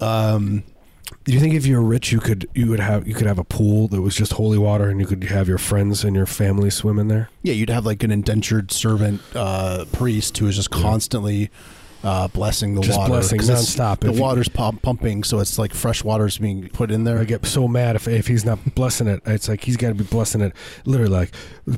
Um, 0.00 0.62
Do 1.28 1.34
you 1.34 1.40
think 1.40 1.52
if 1.52 1.66
you're 1.66 1.82
rich, 1.82 2.10
you 2.10 2.20
could 2.20 2.48
you 2.54 2.70
would 2.70 2.80
have 2.80 3.06
you 3.06 3.12
could 3.12 3.26
have 3.26 3.38
a 3.38 3.44
pool 3.44 3.86
that 3.88 4.00
was 4.00 4.16
just 4.16 4.32
holy 4.32 4.56
water, 4.56 4.88
and 4.88 4.98
you 4.98 5.06
could 5.06 5.22
have 5.24 5.46
your 5.46 5.58
friends 5.58 6.02
and 6.02 6.16
your 6.16 6.24
family 6.24 6.70
swim 6.70 6.98
in 6.98 7.08
there? 7.08 7.28
Yeah, 7.42 7.52
you'd 7.52 7.68
have 7.68 7.84
like 7.84 8.02
an 8.02 8.10
indentured 8.10 8.72
servant 8.72 9.20
uh, 9.34 9.84
priest 9.92 10.38
who 10.38 10.46
is 10.46 10.56
just 10.56 10.70
constantly 10.70 11.50
uh, 12.04 12.28
blessing 12.28 12.74
the 12.74 12.80
Just 12.82 12.98
water. 12.98 13.10
blessing 13.12 13.40
nonstop. 13.40 14.00
The 14.00 14.10
If 14.10 14.16
you- 14.16 14.22
water's 14.22 14.48
pump, 14.48 14.82
pumping, 14.82 15.24
so 15.24 15.40
it's 15.40 15.58
like 15.58 15.74
fresh 15.74 16.04
water's 16.04 16.38
being 16.38 16.68
put 16.68 16.90
in 16.90 17.04
there. 17.04 17.18
I 17.18 17.24
get 17.24 17.44
so 17.46 17.66
mad 17.68 17.96
if 17.96 18.06
if 18.08 18.26
he's 18.28 18.44
not 18.44 18.74
blessing 18.74 19.06
it. 19.08 19.20
It's 19.26 19.48
like 19.48 19.64
he's 19.64 19.76
got 19.76 19.88
to 19.88 19.94
be 19.94 20.04
blessing 20.04 20.40
it, 20.40 20.52
literally 20.84 21.10
like 21.12 21.32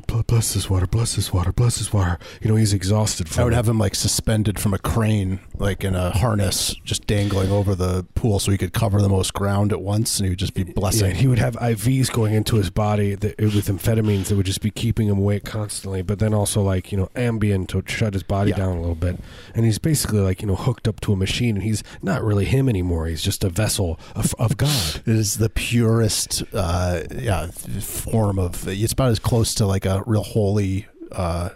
"Bl- 0.07 0.21
bless 0.27 0.53
this 0.53 0.69
water, 0.69 0.85
bless 0.87 1.15
this 1.15 1.33
water, 1.33 1.51
bless 1.51 1.77
this 1.79 1.91
water. 1.91 2.19
You 2.41 2.49
know, 2.49 2.55
he's 2.55 2.73
exhausted 2.73 3.27
from 3.29 3.41
I 3.41 3.43
would 3.45 3.53
it. 3.53 3.55
have 3.55 3.67
him 3.67 3.79
like 3.79 3.95
suspended 3.95 4.59
from 4.59 4.73
a 4.73 4.79
crane, 4.79 5.39
like 5.57 5.83
in 5.83 5.95
a 5.95 6.11
harness, 6.11 6.75
just 6.85 7.07
dangling 7.07 7.51
over 7.51 7.75
the 7.75 8.05
pool, 8.15 8.39
so 8.39 8.51
he 8.51 8.57
could 8.57 8.73
cover 8.73 9.01
the 9.01 9.09
most 9.09 9.33
ground 9.33 9.71
at 9.73 9.81
once, 9.81 10.17
and 10.19 10.25
he 10.25 10.29
would 10.29 10.39
just 10.39 10.53
be 10.53 10.63
Yeah, 10.63 10.73
blessing. 10.75 11.15
he 11.15 11.27
would 11.27 11.39
have 11.39 11.55
IVs 11.57 12.11
going 12.11 12.33
into 12.33 12.57
his 12.57 12.69
body 12.69 13.15
that, 13.15 13.37
with 13.39 13.67
amphetamines 13.67 14.25
that 14.25 14.35
would 14.35 14.45
just 14.45 14.61
be 14.61 14.71
keeping 14.71 15.07
him 15.07 15.17
awake 15.17 15.43
constantly. 15.45 16.01
But 16.01 16.19
then 16.19 16.33
also 16.33 16.61
like 16.61 16.91
you 16.91 16.97
know 16.97 17.09
Ambien 17.15 17.67
to 17.69 17.83
shut 17.87 18.13
his 18.13 18.23
body 18.23 18.51
Yeah. 18.51 18.57
down 18.57 18.77
a 18.77 18.79
little 18.81 18.95
bit. 18.95 19.19
And 19.55 19.65
he's 19.65 19.77
basically 20.11 20.27
like 20.27 20.41
you 20.41 20.47
know 20.47 20.55
hooked 20.55 20.87
up 20.87 20.99
to 21.01 21.13
a 21.13 21.15
machine, 21.15 21.55
and 21.55 21.63
he's 21.63 21.83
not 22.01 22.23
really 22.23 22.45
him 22.45 22.67
anymore. 22.67 23.07
He's 23.07 23.21
just 23.21 23.43
a 23.43 23.49
vessel 23.49 23.99
of, 24.15 24.33
of 24.37 24.57
God. 24.57 25.01
it 25.05 25.07
is 25.07 25.37
the 25.37 25.49
purest, 25.49 26.43
uh, 26.53 27.03
yeah, 27.15 27.47
form 27.47 28.37
of. 28.37 28.67
It's 28.67 28.93
about 28.93 29.11
as 29.11 29.19
close 29.19 29.55
to 29.55 29.65
like 29.65 29.85
a 29.85 30.03
real 30.05 30.23
holy 30.23 30.87
uh, 31.11 31.49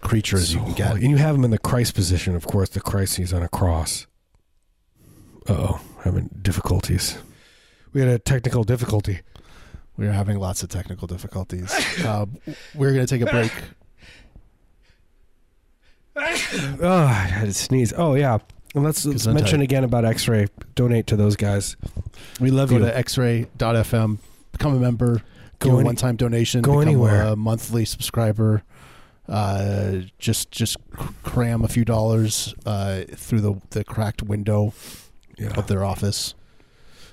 creature 0.00 0.36
as 0.36 0.52
you 0.52 0.60
can 0.60 0.72
get. 0.72 0.92
And 0.92 1.10
you 1.10 1.16
have 1.16 1.34
him 1.36 1.44
in 1.44 1.50
the 1.50 1.58
Christ 1.58 1.94
position, 1.94 2.34
of 2.34 2.46
course. 2.46 2.68
The 2.68 2.80
Christ 2.80 3.16
he's 3.16 3.32
on 3.32 3.42
a 3.42 3.48
cross. 3.48 4.06
Uh 5.48 5.52
oh, 5.52 5.80
having 6.02 6.30
difficulties. 6.42 7.18
We 7.92 8.00
had 8.00 8.10
a 8.10 8.18
technical 8.18 8.64
difficulty. 8.64 9.20
We 9.96 10.08
are 10.08 10.12
having 10.12 10.38
lots 10.40 10.64
of 10.64 10.70
technical 10.70 11.06
difficulties. 11.06 11.72
uh, 12.04 12.26
we're 12.74 12.92
going 12.92 13.06
to 13.06 13.18
take 13.18 13.22
a 13.22 13.30
break. 13.30 13.52
Oh, 16.80 16.88
I 17.08 17.12
had 17.12 17.46
to 17.46 17.52
sneeze. 17.54 17.92
Oh 17.96 18.14
yeah. 18.14 18.38
And 18.74 18.82
let's, 18.84 19.04
let's 19.06 19.26
Gesundheit. 19.26 19.34
mention 19.34 19.60
again 19.60 19.84
about 19.84 20.04
X-Ray. 20.04 20.46
Donate 20.74 21.06
to 21.08 21.16
those 21.16 21.36
guys. 21.36 21.76
We 22.40 22.50
love 22.50 22.70
Go 22.70 22.78
you. 22.78 22.84
to 22.86 22.90
xray.fm, 22.92 24.18
become 24.52 24.74
a 24.74 24.80
member, 24.80 25.22
Go 25.60 25.70
go 25.70 25.76
a 25.76 25.78
any- 25.78 25.84
one 25.86 25.96
time 25.96 26.16
donation, 26.16 26.60
go 26.62 26.72
become 26.72 26.82
anywhere. 26.88 27.22
a 27.22 27.36
monthly 27.36 27.84
subscriber. 27.84 28.62
Uh, 29.28 30.00
just 30.18 30.50
just 30.50 30.76
cram 31.22 31.62
a 31.64 31.68
few 31.68 31.84
dollars 31.84 32.54
uh, 32.66 33.02
through 33.14 33.40
the, 33.40 33.54
the 33.70 33.82
cracked 33.84 34.22
window 34.22 34.74
yeah. 35.38 35.48
of 35.56 35.66
their 35.68 35.82
office. 35.84 36.34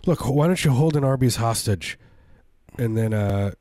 Look, 0.05 0.27
why 0.27 0.47
don't 0.47 0.63
you 0.65 0.71
hold 0.71 0.97
an 0.97 1.03
Arby's 1.03 1.37
hostage, 1.37 1.97
and 2.77 2.97
then 2.97 3.13
uh, 3.13 3.51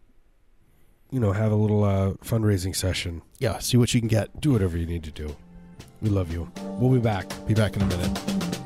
you 1.10 1.20
know 1.20 1.32
have 1.32 1.52
a 1.52 1.56
little 1.56 1.84
uh, 1.84 2.12
fundraising 2.24 2.74
session. 2.74 3.22
Yeah, 3.38 3.58
see 3.58 3.76
what 3.76 3.92
you 3.94 4.00
can 4.00 4.08
get. 4.08 4.40
Do 4.40 4.52
whatever 4.52 4.76
you 4.76 4.86
need 4.86 5.04
to 5.04 5.10
do. 5.10 5.34
We 6.00 6.08
love 6.08 6.32
you. 6.32 6.50
We'll 6.78 6.92
be 6.92 7.00
back. 7.00 7.28
Be 7.46 7.54
back 7.54 7.76
in 7.76 7.82
a 7.82 7.86
minute. 7.86 8.59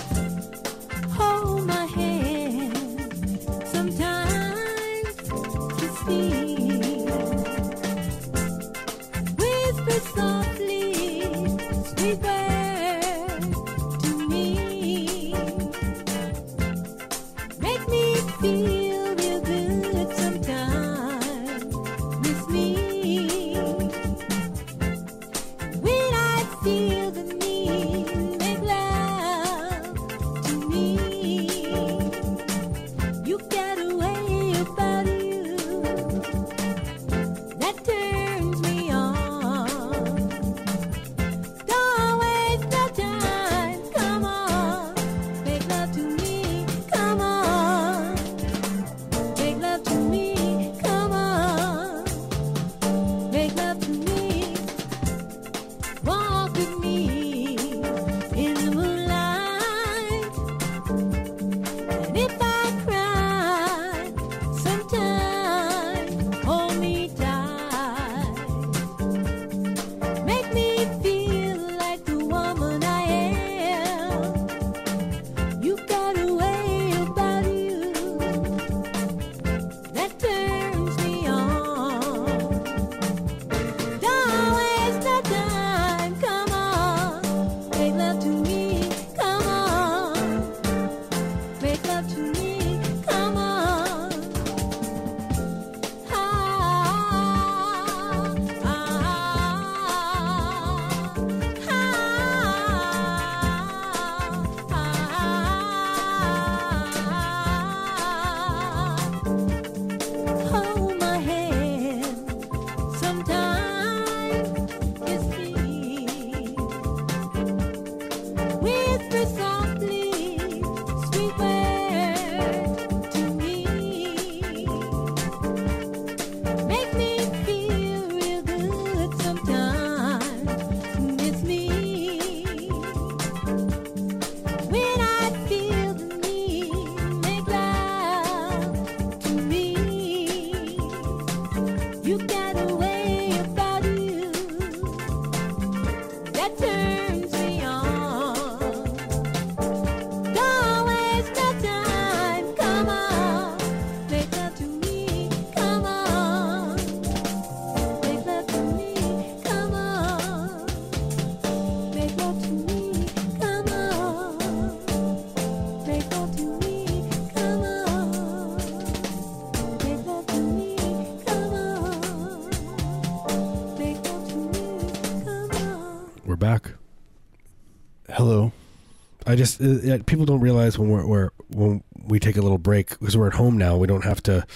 I 179.35 179.37
just 179.37 179.61
uh, 179.61 179.99
people 180.07 180.27
don't 180.27 180.39
realize 180.39 180.79
when 180.79 180.91
we're, 180.91 181.05
we're 181.05 181.31
when 181.49 181.83
we 182.07 182.21
take 182.21 182.37
a 182.37 182.41
little 182.41 182.57
break 182.57 182.91
because 182.91 183.17
we're 183.17 183.27
at 183.27 183.35
home 183.35 183.59
now. 183.59 183.77
We 183.77 183.89
don't 183.89 184.05
have 184.05 184.23
to, 184.25 184.47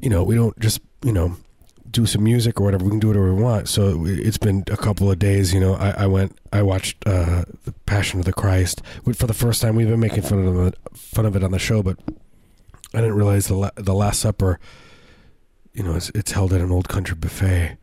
you 0.00 0.08
know, 0.08 0.22
we 0.22 0.36
don't 0.36 0.56
just 0.60 0.80
you 1.02 1.12
know 1.12 1.36
do 1.90 2.06
some 2.06 2.22
music 2.22 2.60
or 2.60 2.64
whatever. 2.64 2.84
We 2.84 2.90
can 2.90 3.00
do 3.00 3.08
whatever 3.08 3.34
we 3.34 3.42
want. 3.42 3.68
So 3.68 4.04
it's 4.06 4.38
been 4.38 4.62
a 4.70 4.76
couple 4.76 5.10
of 5.10 5.18
days. 5.18 5.52
You 5.52 5.58
know, 5.58 5.74
I, 5.74 6.04
I 6.04 6.06
went, 6.06 6.38
I 6.52 6.62
watched 6.62 7.04
uh, 7.04 7.44
the 7.64 7.72
Passion 7.84 8.20
of 8.20 8.26
the 8.26 8.32
Christ 8.32 8.80
for 9.12 9.26
the 9.26 9.34
first 9.34 9.60
time. 9.60 9.74
We've 9.74 9.88
been 9.88 9.98
making 9.98 10.22
fun 10.22 10.46
of 10.46 10.68
it, 10.68 10.76
fun 10.94 11.26
of 11.26 11.34
it 11.34 11.42
on 11.42 11.50
the 11.50 11.58
show, 11.58 11.82
but 11.82 11.98
I 12.94 13.00
didn't 13.00 13.16
realize 13.16 13.48
the 13.48 13.56
la- 13.56 13.70
the 13.74 13.92
Last 13.92 14.20
Supper. 14.20 14.60
You 15.72 15.82
know, 15.82 15.96
it's, 15.96 16.10
it's 16.14 16.30
held 16.30 16.52
at 16.52 16.60
an 16.60 16.70
old 16.70 16.88
country 16.88 17.16
buffet, 17.16 17.76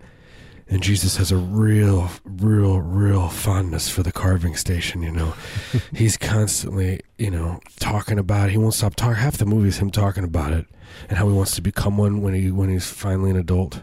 and 0.70 0.84
Jesus 0.84 1.18
has 1.18 1.32
a 1.32 1.38
real, 1.38 2.10
real, 2.26 2.80
real 2.82 3.30
fondness 3.30 3.90
for 3.90 4.04
the 4.04 4.12
carving 4.12 4.56
station. 4.56 5.02
You 5.02 5.12
know, 5.12 5.34
he's 5.94 6.18
constantly, 6.18 7.02
you 7.18 7.32
know, 7.32 7.60
talking 7.80 8.20
about. 8.20 8.50
It. 8.50 8.52
He 8.52 8.58
won't 8.58 8.74
stop 8.74 8.96
talking. 8.96 9.16
Half 9.16 9.38
the 9.38 9.46
movie 9.46 9.70
is 9.70 9.78
him 9.78 9.92
talking 9.92 10.24
about 10.24 10.54
it 10.54 10.66
and 11.10 11.18
how 11.18 11.28
he 11.28 11.34
wants 11.34 11.56
to 11.56 11.62
become 11.62 11.98
one 11.98 12.22
when 12.22 12.34
he 12.34 12.52
when 12.52 12.70
he's 12.70 12.90
finally 12.90 13.32
an 13.32 13.38
adult. 13.38 13.82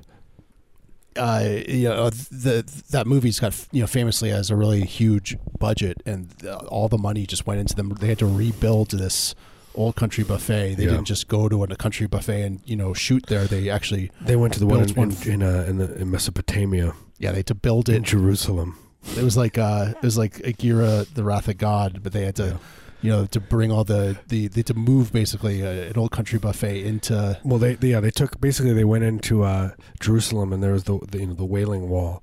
uh, 1.17 1.59
you 1.69 1.89
know, 1.89 2.11
the 2.11 2.65
that 2.91 3.07
movie's 3.07 3.41
got 3.41 3.55
you 3.73 3.81
know 3.81 3.87
famously 3.87 4.31
has 4.31 4.51
a 4.51 4.57
really 4.57 4.85
huge 4.85 5.37
budget, 5.59 6.03
and 6.05 6.29
uh, 6.45 6.57
all 6.69 6.89
the 6.89 6.99
money 6.99 7.27
just 7.27 7.47
went 7.47 7.61
into 7.61 7.75
them. 7.75 7.91
They 8.01 8.09
had 8.09 8.19
to 8.19 8.27
rebuild 8.27 8.91
this 8.91 9.35
old 9.75 9.97
country 9.97 10.25
buffet. 10.25 10.75
They 10.77 10.85
Yeah. 10.85 10.91
didn't 10.91 11.07
just 11.07 11.29
go 11.29 11.49
to 11.49 11.63
a 11.65 11.77
country 11.77 12.07
buffet 12.07 12.43
and 12.43 12.61
you 12.65 12.77
know 12.77 12.95
shoot 12.95 13.27
there. 13.27 13.47
They 13.47 13.69
actually 13.71 14.11
They 14.21 14.37
went 14.37 14.55
to 14.55 14.61
the 14.61 14.67
one 14.67 14.83
in 14.83 14.95
one 14.95 15.13
in, 15.27 15.33
in, 15.33 15.43
uh, 15.43 15.67
in, 15.69 15.79
the, 15.79 15.95
in 15.97 16.11
Mesopotamia, 16.11 16.95
yeah 17.19 17.31
they 17.33 17.39
had 17.39 17.47
to 17.47 17.55
build 17.55 17.89
it 17.89 17.97
in. 17.97 18.05
Jerusalem. 18.05 18.77
It 19.17 19.23
was 19.23 19.37
like 19.37 19.59
uh, 19.59 19.93
it 19.97 20.03
was 20.03 20.17
like 20.17 20.41
Aguirre, 20.47 21.05
the 21.15 21.25
Wrath 21.25 21.49
of 21.49 21.59
God, 21.59 22.01
but 22.03 22.13
they 22.13 22.25
had 22.25 22.37
to. 22.37 22.47
Yeah. 22.47 22.57
You 23.03 23.11
know, 23.11 23.27
to 23.27 23.39
bring 23.41 23.71
all 23.71 23.85
the, 23.85 24.17
the 24.29 24.49
they 24.49 24.61
had 24.61 24.67
to 24.69 24.75
move 24.75 25.13
basically 25.13 25.63
uh, 25.63 25.69
an 25.91 25.99
old 25.99 26.11
country 26.11 26.39
buffet 26.39 26.87
into 26.87 27.39
Well, 27.45 27.59
they, 27.59 27.75
they 27.75 27.89
yeah 27.91 28.01
they 28.01 28.11
took 28.11 28.41
basically 28.41 28.73
they 28.73 28.85
went 28.85 29.05
into 29.05 29.43
uh, 29.43 29.73
Jerusalem 30.01 30.55
and 30.55 30.63
there 30.63 30.73
was 30.73 30.85
the, 30.85 30.99
the 31.11 31.19
you 31.19 31.27
know 31.27 31.35
the 31.35 31.45
Wailing 31.45 31.91
Wall, 31.91 32.23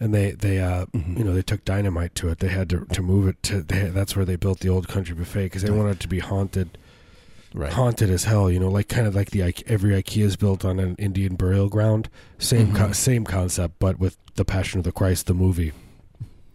and 0.00 0.12
they 0.14 0.32
they 0.32 0.58
uh, 0.60 0.86
Mhm. 0.86 1.18
you 1.18 1.24
know 1.24 1.32
they 1.34 1.42
took 1.42 1.64
dynamite 1.64 2.14
to 2.16 2.28
it. 2.28 2.38
They 2.40 2.48
had 2.48 2.68
to, 2.70 2.84
to 2.92 3.02
move 3.02 3.26
it 3.28 3.42
to 3.44 3.62
they, 3.62 3.84
that's 3.88 4.14
where 4.16 4.24
they 4.24 4.36
built 4.36 4.60
the 4.60 4.68
old 4.68 4.88
country 4.88 5.14
buffet 5.14 5.44
because 5.46 5.62
they 5.62 5.70
wanted 5.70 5.92
it 5.92 6.00
to 6.00 6.08
be 6.08 6.18
haunted 6.20 6.76
right. 7.54 7.72
haunted 7.72 8.10
as 8.10 8.24
hell. 8.24 8.50
You 8.50 8.60
know, 8.60 8.68
like 8.70 8.88
kind 8.88 9.06
of 9.06 9.14
like 9.14 9.30
the 9.30 9.42
every 9.66 9.92
IKEA 10.02 10.24
is 10.24 10.36
built 10.36 10.64
on 10.64 10.78
an 10.78 10.96
Indian 10.98 11.34
burial 11.36 11.68
ground. 11.68 12.08
Same 12.38 12.74
co- 12.74 12.88
Mhm. 12.88 12.94
same 12.94 13.24
concept, 13.24 13.74
but 13.78 13.98
with 13.98 14.16
the 14.34 14.44
Passion 14.44 14.78
of 14.78 14.84
the 14.84 14.92
Christ, 14.92 15.26
the 15.26 15.34
movie. 15.34 15.72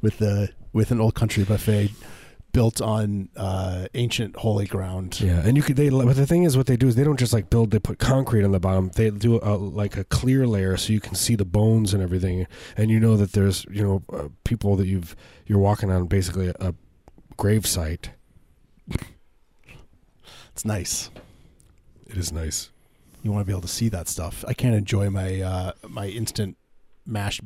with 0.00 0.18
the 0.18 0.50
with 0.72 0.90
an 0.90 1.00
old 1.00 1.14
country 1.14 1.44
buffet 1.44 1.90
built 2.58 2.80
on 2.80 3.28
uh, 3.36 3.86
ancient 3.94 4.34
holy 4.34 4.66
ground. 4.66 5.20
Yeah, 5.20 5.46
and 5.46 5.56
you 5.56 5.62
could 5.62 5.76
they 5.76 5.90
but 5.90 6.16
the 6.16 6.26
thing 6.26 6.42
is 6.42 6.56
what 6.56 6.66
they 6.66 6.76
do 6.76 6.88
is 6.88 6.96
they 6.96 7.04
don't 7.04 7.16
just 7.16 7.32
like 7.32 7.50
build 7.50 7.70
they 7.70 7.78
put 7.78 8.00
concrete 8.00 8.42
on 8.42 8.50
the 8.50 8.58
bottom. 8.58 8.90
They 8.96 9.10
do 9.10 9.38
a, 9.40 9.54
like 9.54 9.96
a 9.96 10.02
clear 10.02 10.44
layer 10.44 10.76
so 10.76 10.92
you 10.92 10.98
can 10.98 11.14
see 11.14 11.36
the 11.36 11.44
bones 11.44 11.94
and 11.94 12.02
everything 12.02 12.48
and 12.76 12.90
you 12.90 12.98
know 12.98 13.16
that 13.16 13.30
there's, 13.30 13.64
you 13.70 13.84
know, 13.84 14.02
uh, 14.12 14.28
people 14.42 14.74
that 14.74 14.88
you've 14.88 15.14
you're 15.46 15.60
walking 15.60 15.88
on 15.92 16.08
basically 16.08 16.48
a, 16.48 16.54
a 16.58 16.74
grave 17.36 17.64
site. 17.64 18.10
It's 20.52 20.64
nice. 20.64 21.10
It 22.08 22.16
is 22.16 22.32
nice. 22.32 22.70
You 23.22 23.30
want 23.30 23.42
to 23.42 23.46
be 23.46 23.52
able 23.52 23.62
to 23.62 23.68
see 23.68 23.88
that 23.90 24.08
stuff. 24.08 24.44
I 24.48 24.52
can't 24.52 24.74
enjoy 24.74 25.10
my 25.10 25.40
uh, 25.40 25.72
my 25.88 26.08
instant 26.08 26.56
mashed 27.06 27.42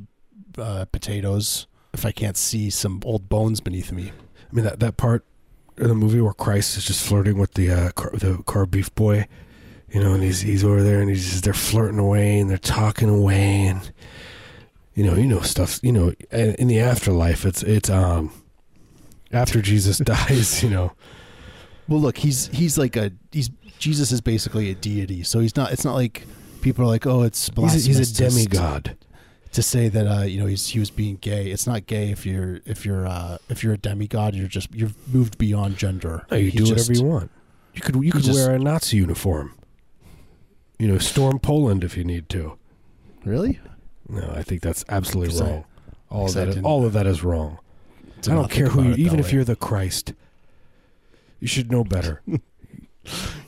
uh, 0.57 0.85
potatoes 0.85 1.67
if 1.93 2.03
I 2.03 2.11
can't 2.11 2.35
see 2.35 2.71
some 2.71 2.99
old 3.05 3.29
bones 3.29 3.61
beneath 3.61 3.91
me. 3.91 4.11
I 4.53 4.55
mean 4.55 4.65
that 4.65 4.79
that 4.81 4.97
part 4.97 5.25
of 5.77 5.87
the 5.87 5.95
movie 5.95 6.21
where 6.21 6.33
Christ 6.33 6.77
is 6.77 6.85
just 6.85 7.03
flirting 7.03 7.39
with 7.39 7.55
the 7.55 7.71
uh, 7.71 7.91
car, 7.91 8.11
the 8.13 8.43
car 8.45 8.67
beef 8.67 8.93
boy, 8.93 9.27
you 9.89 9.99
know, 9.99 10.13
and 10.13 10.21
he's 10.21 10.41
he's 10.41 10.63
over 10.63 10.83
there 10.83 11.01
and 11.01 11.09
he's 11.09 11.27
just 11.31 11.43
they're 11.43 11.55
flirting 11.55 11.97
away 11.97 12.39
and 12.39 12.49
they're 12.51 12.59
talking 12.59 13.09
away 13.09 13.65
and 13.65 13.91
you 14.93 15.03
know 15.03 15.15
you 15.15 15.25
know 15.25 15.41
stuff 15.41 15.79
you 15.81 15.91
know 15.91 16.13
in 16.31 16.67
the 16.67 16.79
afterlife 16.79 17.45
it's 17.45 17.63
it's 17.63 17.89
um 17.89 18.31
after 19.31 19.59
Jesus 19.59 19.97
dies 20.13 20.61
you 20.61 20.69
know 20.69 20.91
Well, 21.87 21.99
look, 21.99 22.19
he's 22.19 22.47
he's 22.49 22.77
like 22.77 22.95
a 22.95 23.11
he's 23.31 23.49
Jesus 23.79 24.11
is 24.11 24.21
basically 24.21 24.69
a 24.69 24.75
deity, 24.75 25.23
so 25.23 25.39
he's 25.39 25.55
not. 25.55 25.71
It's 25.71 25.83
not 25.83 25.95
like 25.95 26.25
people 26.61 26.85
are 26.85 26.87
like, 26.87 27.07
oh, 27.07 27.23
it's 27.23 27.49
he's 27.57 27.85
a, 27.85 27.87
he's 27.87 28.11
a 28.11 28.29
demigod 28.29 28.95
to 29.53 29.63
say 29.63 29.87
that 29.89 30.05
uh, 30.07 30.21
you 30.23 30.39
know 30.39 30.45
he's 30.47 30.67
he 30.67 30.79
was 30.79 30.89
being 30.91 31.17
gay. 31.21 31.49
It's 31.51 31.65
not 31.65 31.87
gay 31.87 32.11
if 32.11 32.25
you're 32.25 32.59
if 32.65 32.85
you're 32.85 33.07
uh, 33.07 33.37
if 33.49 33.63
you're 33.63 33.73
a 33.73 33.77
demigod. 33.77 34.35
You're 34.35 34.47
just 34.47 34.73
you've 34.73 34.95
moved 35.13 35.37
beyond 35.37 35.77
gender. 35.77 36.25
no, 36.29 36.37
you 36.37 36.51
He's 36.51 36.61
do 36.69 36.75
just- 36.75 36.89
whatever 36.89 37.05
you 37.05 37.11
want 37.11 37.31
you 37.73 37.81
could 37.81 37.95
you 38.03 38.11
could 38.11 38.21
just- 38.23 38.37
wear 38.37 38.55
a 38.55 38.59
Nazi 38.59 38.97
uniform 38.97 39.55
you 40.77 40.87
know 40.87 40.97
storm 40.99 41.39
Poland 41.39 41.83
if 41.83 41.97
you 41.97 42.03
need 42.03 42.29
to 42.29 42.57
Really? 43.25 43.59
no 44.09 44.31
I 44.35 44.43
think 44.43 44.61
that's 44.61 44.83
absolutely 44.89 45.39
wrong 45.41 45.65
all 46.11 46.25
of 46.27 46.33
that 46.35 46.47
is, 46.49 46.57
all 46.63 46.85
of 46.85 46.93
that 46.93 47.07
is 47.07 47.23
wrong 47.23 47.57
I 48.19 48.21
don't 48.35 48.51
care 48.51 48.67
who 48.67 48.83
you, 48.83 48.93
even 48.95 49.19
if 49.19 49.27
way. 49.27 49.31
you're 49.33 49.43
the 49.43 49.55
Christ, 49.55 50.13
you 51.39 51.47
should 51.47 51.71
know 51.71 51.83
better. 51.83 52.21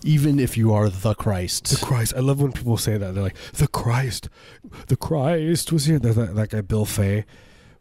even 0.03 0.39
if 0.39 0.57
you 0.57 0.73
are 0.73 0.89
the 0.89 1.13
Christ. 1.13 1.65
The 1.79 1.85
Christ. 1.85 2.13
I 2.15 2.19
love 2.19 2.41
when 2.41 2.51
people 2.51 2.77
say 2.77 2.97
that. 2.97 3.13
They're 3.13 3.23
like, 3.23 3.37
the 3.53 3.67
Christ, 3.67 4.29
the 4.87 4.95
Christ 4.97 5.71
was 5.71 5.85
here. 5.85 5.99
That, 5.99 6.35
that 6.35 6.49
guy 6.49 6.61
Bill 6.61 6.85
Fay. 6.85 7.25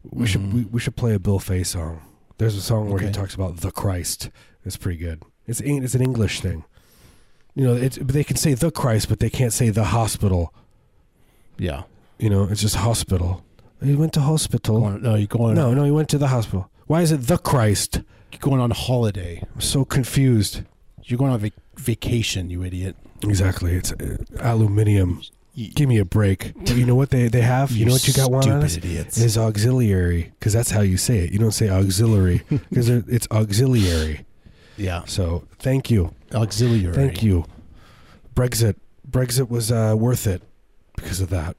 We 0.09 0.27
should 0.27 0.41
Mhm. 0.41 0.53
we, 0.53 0.63
we 0.65 0.79
should 0.79 0.95
play 0.95 1.13
a 1.13 1.19
Bill 1.19 1.39
Fay 1.39 1.63
song. 1.63 2.01
There's 2.37 2.55
a 2.55 2.61
song 2.61 2.89
where 2.89 2.99
he 3.01 3.11
talks 3.11 3.33
about 3.33 3.57
the 3.57 3.71
Christ. 3.71 4.29
It's 4.63 4.77
pretty 4.77 4.97
good. 4.99 5.23
It's 5.47 5.61
ain't 5.61 5.83
it's 5.83 5.95
an 5.95 6.01
English 6.01 6.41
thing. 6.41 6.63
You 7.55 7.65
know, 7.65 7.73
it's 7.75 7.97
but 7.97 8.09
they 8.09 8.23
can 8.23 8.35
say 8.37 8.53
the 8.53 8.71
Christ, 8.71 9.09
but 9.09 9.19
they 9.19 9.29
can't 9.29 9.53
say 9.53 9.69
the 9.69 9.85
hospital. 9.85 10.53
yeah. 11.57 11.83
You 12.17 12.29
know, 12.29 12.43
it's 12.43 12.61
just 12.61 12.77
hospital. 12.77 13.43
He 13.83 13.93
went 13.93 14.13
to 14.13 14.21
hospital. 14.21 14.79
Going, 14.79 15.01
no, 15.03 15.15
you're 15.15 15.27
going. 15.27 15.55
No, 15.55 15.73
no, 15.73 15.83
he 15.83 15.91
went 15.91 16.07
to 16.09 16.17
the 16.17 16.29
hospital. 16.29 16.69
Why 16.87 17.01
is 17.01 17.11
it 17.11 17.21
the 17.27 17.37
Christ? 17.37 18.01
you're 18.31 18.39
going 18.39 18.59
on 18.61 18.71
holiday. 18.71 19.41
I'm 19.53 19.61
so 19.61 19.83
confused. 19.85 20.61
You're 21.05 21.17
going 21.17 21.31
on 21.31 21.39
vac- 21.39 21.53
vacation, 21.77 22.49
you 22.49 22.63
idiot. 22.63 22.95
Exactly. 23.23 23.73
It's 23.73 23.91
uh, 23.93 24.17
aluminium. 24.39 25.21
You, 25.53 25.71
Give 25.71 25.87
me 25.87 25.99
a 25.99 26.05
break. 26.05 26.53
You 26.67 26.85
know 26.85 26.95
what 26.95 27.11
they, 27.11 27.27
they 27.29 27.41
have? 27.41 27.71
You, 27.71 27.85
know 27.87 27.93
what 27.93 28.07
you 28.07 28.13
got 28.13 28.29
one 28.31 28.39
on 28.39 28.43
stupid 28.43 28.63
us? 28.65 28.77
idiots. 28.77 29.17
Is 29.17 29.37
auxiliary 29.37 30.33
because 30.39 30.53
that's 30.53 30.71
how 30.71 30.81
you 30.81 30.97
say 30.97 31.19
it. 31.19 31.31
You 31.31 31.39
don't 31.39 31.51
say 31.53 31.69
auxiliary 31.69 32.41
because 32.49 32.89
it's 32.89 33.27
auxiliary. 33.31 34.25
yeah, 34.77 35.03
So 35.05 35.47
thank 35.59 35.89
you, 35.89 36.13
auxiliary. 36.33 36.93
thank 36.93 37.23
you. 37.23 37.45
Brexit, 38.35 38.75
Brexit 39.09 39.49
was 39.49 39.71
uh, 39.71 39.95
worth 39.97 40.27
it 40.27 40.41
because 40.97 41.21
of 41.21 41.29
that. 41.29 41.55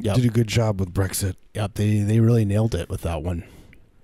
Yep. 0.00 0.16
Did 0.16 0.24
a 0.24 0.28
good 0.30 0.46
job 0.48 0.80
with 0.80 0.94
Brexit. 0.94 1.34
Yep. 1.54 1.74
They 1.74 1.98
they 1.98 2.20
really 2.20 2.44
nailed 2.44 2.74
it 2.74 2.88
with 2.88 3.02
that 3.02 3.22
one. 3.22 3.44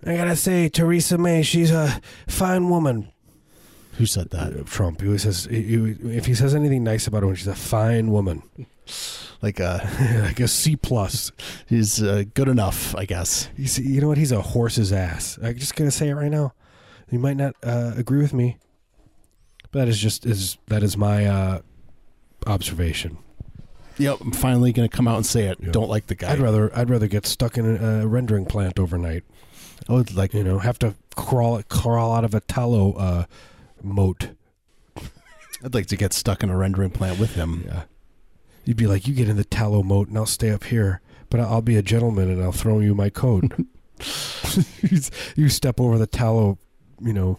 I 0.04 0.16
gotta 0.16 0.36
say, 0.36 0.68
Theresa 0.68 1.16
May, 1.16 1.42
she's 1.42 1.70
a 1.70 2.00
fine 2.28 2.68
woman. 2.68 3.08
Who 3.98 4.06
said 4.06 4.30
that? 4.30 4.52
Uh, 4.52 4.62
Trump, 4.64 5.00
he 5.00 5.06
always 5.06 5.22
says 5.22 5.44
he, 5.50 5.74
if 6.02 6.26
he 6.26 6.34
says 6.34 6.54
anything 6.54 6.82
nice 6.84 7.06
about 7.06 7.22
her, 7.22 7.34
she's 7.36 7.46
a 7.46 7.54
fine 7.54 8.10
woman, 8.10 8.42
Like 9.40 9.60
uh, 9.60 9.78
like 10.22 10.40
a 10.40 10.48
C 10.48 10.74
plus. 10.76 11.30
he's 11.68 12.02
uh, 12.02 12.24
good 12.34 12.48
enough, 12.48 12.94
I 12.96 13.04
guess. 13.04 13.48
He's, 13.56 13.78
you 13.78 14.00
know 14.00 14.08
what? 14.08 14.18
He's 14.18 14.32
a 14.32 14.40
horse's 14.42 14.92
ass. 14.92 15.38
I'm 15.42 15.56
just 15.56 15.76
gonna 15.76 15.90
say 15.92 16.08
it 16.08 16.14
right 16.14 16.30
now. 16.30 16.52
You 17.10 17.18
might 17.18 17.36
not 17.36 17.54
uh, 17.62 17.92
agree 17.96 18.18
with 18.20 18.32
me, 18.34 18.58
but 19.70 19.80
that 19.80 19.88
is 19.88 19.98
just 20.00 20.26
is 20.26 20.58
that 20.66 20.82
is 20.82 20.96
my 20.96 21.26
uh, 21.26 21.60
observation. 22.46 23.18
Yep. 23.98 24.20
I'm 24.22 24.32
finally 24.32 24.72
gonna 24.72 24.88
come 24.88 25.06
out 25.06 25.16
and 25.16 25.26
say 25.26 25.44
it. 25.46 25.58
Yeah. 25.60 25.70
Don't 25.70 25.88
like 25.88 26.08
the 26.08 26.14
guy. 26.16 26.32
I'd 26.32 26.40
rather 26.40 26.76
I'd 26.76 26.90
rather 26.90 27.06
get 27.06 27.26
stuck 27.26 27.56
in 27.56 27.64
a, 27.76 28.02
a 28.02 28.06
rendering 28.06 28.44
plant 28.44 28.78
overnight. 28.80 29.22
I 29.88 29.92
would 29.92 30.14
like. 30.16 30.34
You 30.34 30.42
know, 30.42 30.58
have 30.58 30.78
to 30.80 30.94
crawl 31.14 31.62
crawl 31.68 32.12
out 32.12 32.24
of 32.24 32.34
a 32.34 32.40
tallow 32.40 32.94
uh, 32.94 33.24
moat. 33.84 34.30
I'd 35.64 35.74
like 35.74 35.86
to 35.86 35.96
get 35.96 36.12
stuck 36.12 36.42
in 36.42 36.50
a 36.50 36.56
rendering 36.56 36.90
plant 36.90 37.18
with 37.18 37.34
him. 37.34 37.64
Yeah, 37.66 37.82
you'd 38.64 38.76
be 38.76 38.86
like, 38.86 39.06
you 39.06 39.14
get 39.14 39.28
in 39.28 39.36
the 39.36 39.44
tallow 39.44 39.82
moat, 39.82 40.08
and 40.08 40.18
I'll 40.18 40.26
stay 40.26 40.50
up 40.50 40.64
here. 40.64 41.00
But 41.30 41.40
I'll 41.40 41.62
be 41.62 41.76
a 41.76 41.82
gentleman, 41.82 42.30
and 42.30 42.42
I'll 42.42 42.52
throw 42.52 42.80
you 42.80 42.94
my 42.94 43.10
coat. 43.10 43.44
you 45.36 45.48
step 45.48 45.80
over 45.80 45.98
the 45.98 46.06
tallow, 46.06 46.58
you 47.00 47.12
know, 47.12 47.38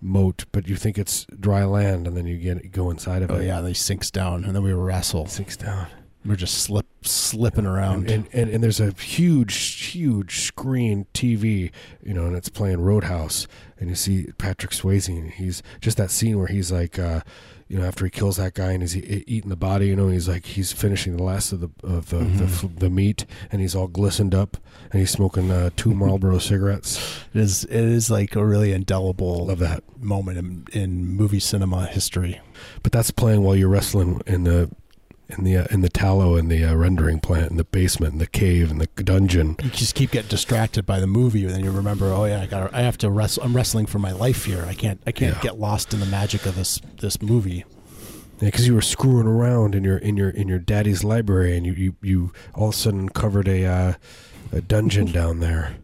moat, 0.00 0.44
but 0.52 0.68
you 0.68 0.76
think 0.76 0.98
it's 0.98 1.26
dry 1.38 1.64
land, 1.64 2.06
and 2.06 2.16
then 2.16 2.26
you 2.26 2.38
get 2.38 2.72
go 2.72 2.90
inside 2.90 3.22
of 3.22 3.30
Oh 3.30 3.36
it. 3.36 3.38
Oh 3.38 3.42
yeah, 3.42 3.58
and 3.58 3.68
he 3.68 3.74
sinks 3.74 4.10
down, 4.10 4.44
and 4.44 4.54
then 4.54 4.62
we 4.62 4.72
wrestle. 4.72 5.26
Sinks 5.26 5.56
down. 5.56 5.86
We're 6.24 6.36
just 6.36 6.58
slip 6.58 6.86
slipping 7.02 7.64
around. 7.66 8.10
And, 8.10 8.28
and, 8.32 8.50
and 8.50 8.62
there's 8.62 8.80
a 8.80 8.92
huge, 8.92 9.54
huge 9.92 10.40
screen 10.40 11.06
TV, 11.14 11.70
you 12.02 12.12
know, 12.12 12.26
and 12.26 12.36
it's 12.36 12.50
playing 12.50 12.82
Roadhouse, 12.82 13.46
and 13.78 13.88
you 13.88 13.94
see 13.94 14.26
Patrick 14.36 14.72
Swayze, 14.72 15.08
and 15.08 15.30
he's 15.30 15.62
just 15.80 15.96
that 15.96 16.10
scene 16.10 16.36
where 16.38 16.46
he's 16.48 16.70
like, 16.70 16.98
uh, 16.98 17.20
you 17.68 17.78
know, 17.78 17.86
after 17.86 18.04
he 18.04 18.10
kills 18.10 18.36
that 18.36 18.52
guy 18.54 18.72
and 18.72 18.82
he's 18.82 18.96
eating 18.96 19.48
the 19.48 19.56
body, 19.56 19.86
you 19.86 19.96
know, 19.96 20.08
he's 20.08 20.28
like 20.28 20.44
he's 20.44 20.72
finishing 20.72 21.16
the 21.16 21.22
last 21.22 21.52
of 21.52 21.60
the 21.60 21.70
of 21.84 22.10
the, 22.10 22.18
the, 22.18 22.24
Mhm. 22.44 22.64
f- 22.64 22.78
the 22.80 22.90
meat, 22.90 23.24
and 23.50 23.62
he's 23.62 23.74
all 23.76 23.86
glistened 23.88 24.34
up, 24.34 24.56
and 24.90 24.98
he's 25.00 25.10
smoking 25.10 25.50
uh, 25.50 25.70
two 25.76 25.94
Marlboro 25.94 26.38
cigarettes. 26.50 26.98
it 27.32 27.40
is 27.40 27.64
it 27.64 27.72
is 27.72 28.10
like 28.10 28.34
a 28.36 28.44
really 28.44 28.72
indelible 28.72 29.46
Love 29.46 29.60
that. 29.60 29.84
moment 29.98 30.36
in, 30.36 30.66
in 30.72 31.06
movie 31.06 31.40
cinema 31.40 31.86
history. 31.86 32.40
But 32.82 32.90
that's 32.92 33.10
playing 33.12 33.42
while 33.42 33.54
you're 33.56 33.68
wrestling 33.68 34.20
in 34.26 34.44
the 34.44 34.68
in 35.38 35.44
the 35.44 35.56
uh, 35.58 35.64
in 35.70 35.80
the 35.80 35.88
tallow 35.88 36.36
in 36.36 36.48
the 36.48 36.64
uh, 36.64 36.74
rendering 36.74 37.20
plant 37.20 37.50
in 37.50 37.56
the 37.56 37.64
basement 37.64 38.12
in 38.12 38.18
the 38.18 38.26
cave 38.26 38.70
in 38.70 38.78
the 38.78 38.86
dungeon. 38.86 39.56
You 39.62 39.70
just 39.70 39.94
keep 39.94 40.10
getting 40.10 40.28
distracted 40.28 40.86
by 40.86 41.00
the 41.00 41.06
movie, 41.06 41.44
and 41.44 41.52
then 41.54 41.64
you 41.64 41.70
remember, 41.70 42.06
oh 42.06 42.24
yeah, 42.24 42.40
I 42.42 42.46
got, 42.46 42.72
I 42.74 42.82
have 42.82 42.98
to 42.98 43.10
wrestle. 43.10 43.42
I'm 43.42 43.54
wrestling 43.54 43.86
for 43.86 43.98
my 43.98 44.12
life 44.12 44.44
here. 44.44 44.64
I 44.66 44.74
can't, 44.74 45.00
I 45.06 45.12
can't 45.12 45.36
Yeah. 45.36 45.42
get 45.42 45.58
lost 45.58 45.92
in 45.94 46.00
the 46.00 46.06
magic 46.06 46.46
of 46.46 46.54
this 46.56 46.80
this 47.00 47.20
movie. 47.22 47.64
Yeah, 48.40 48.46
because 48.48 48.66
you 48.66 48.74
were 48.74 48.80
screwing 48.82 49.26
around 49.26 49.74
in 49.74 49.84
your 49.84 49.98
in 49.98 50.16
your 50.16 50.30
in 50.30 50.48
your 50.48 50.58
daddy's 50.58 51.04
library, 51.04 51.56
and 51.56 51.66
you 51.66 51.72
you, 51.74 51.96
you 52.02 52.32
all 52.54 52.68
of 52.68 52.74
a 52.74 52.76
sudden 52.76 53.08
covered 53.10 53.48
a 53.48 53.66
uh, 53.66 53.92
a 54.52 54.60
dungeon 54.62 55.06
down 55.12 55.40
there. 55.40 55.74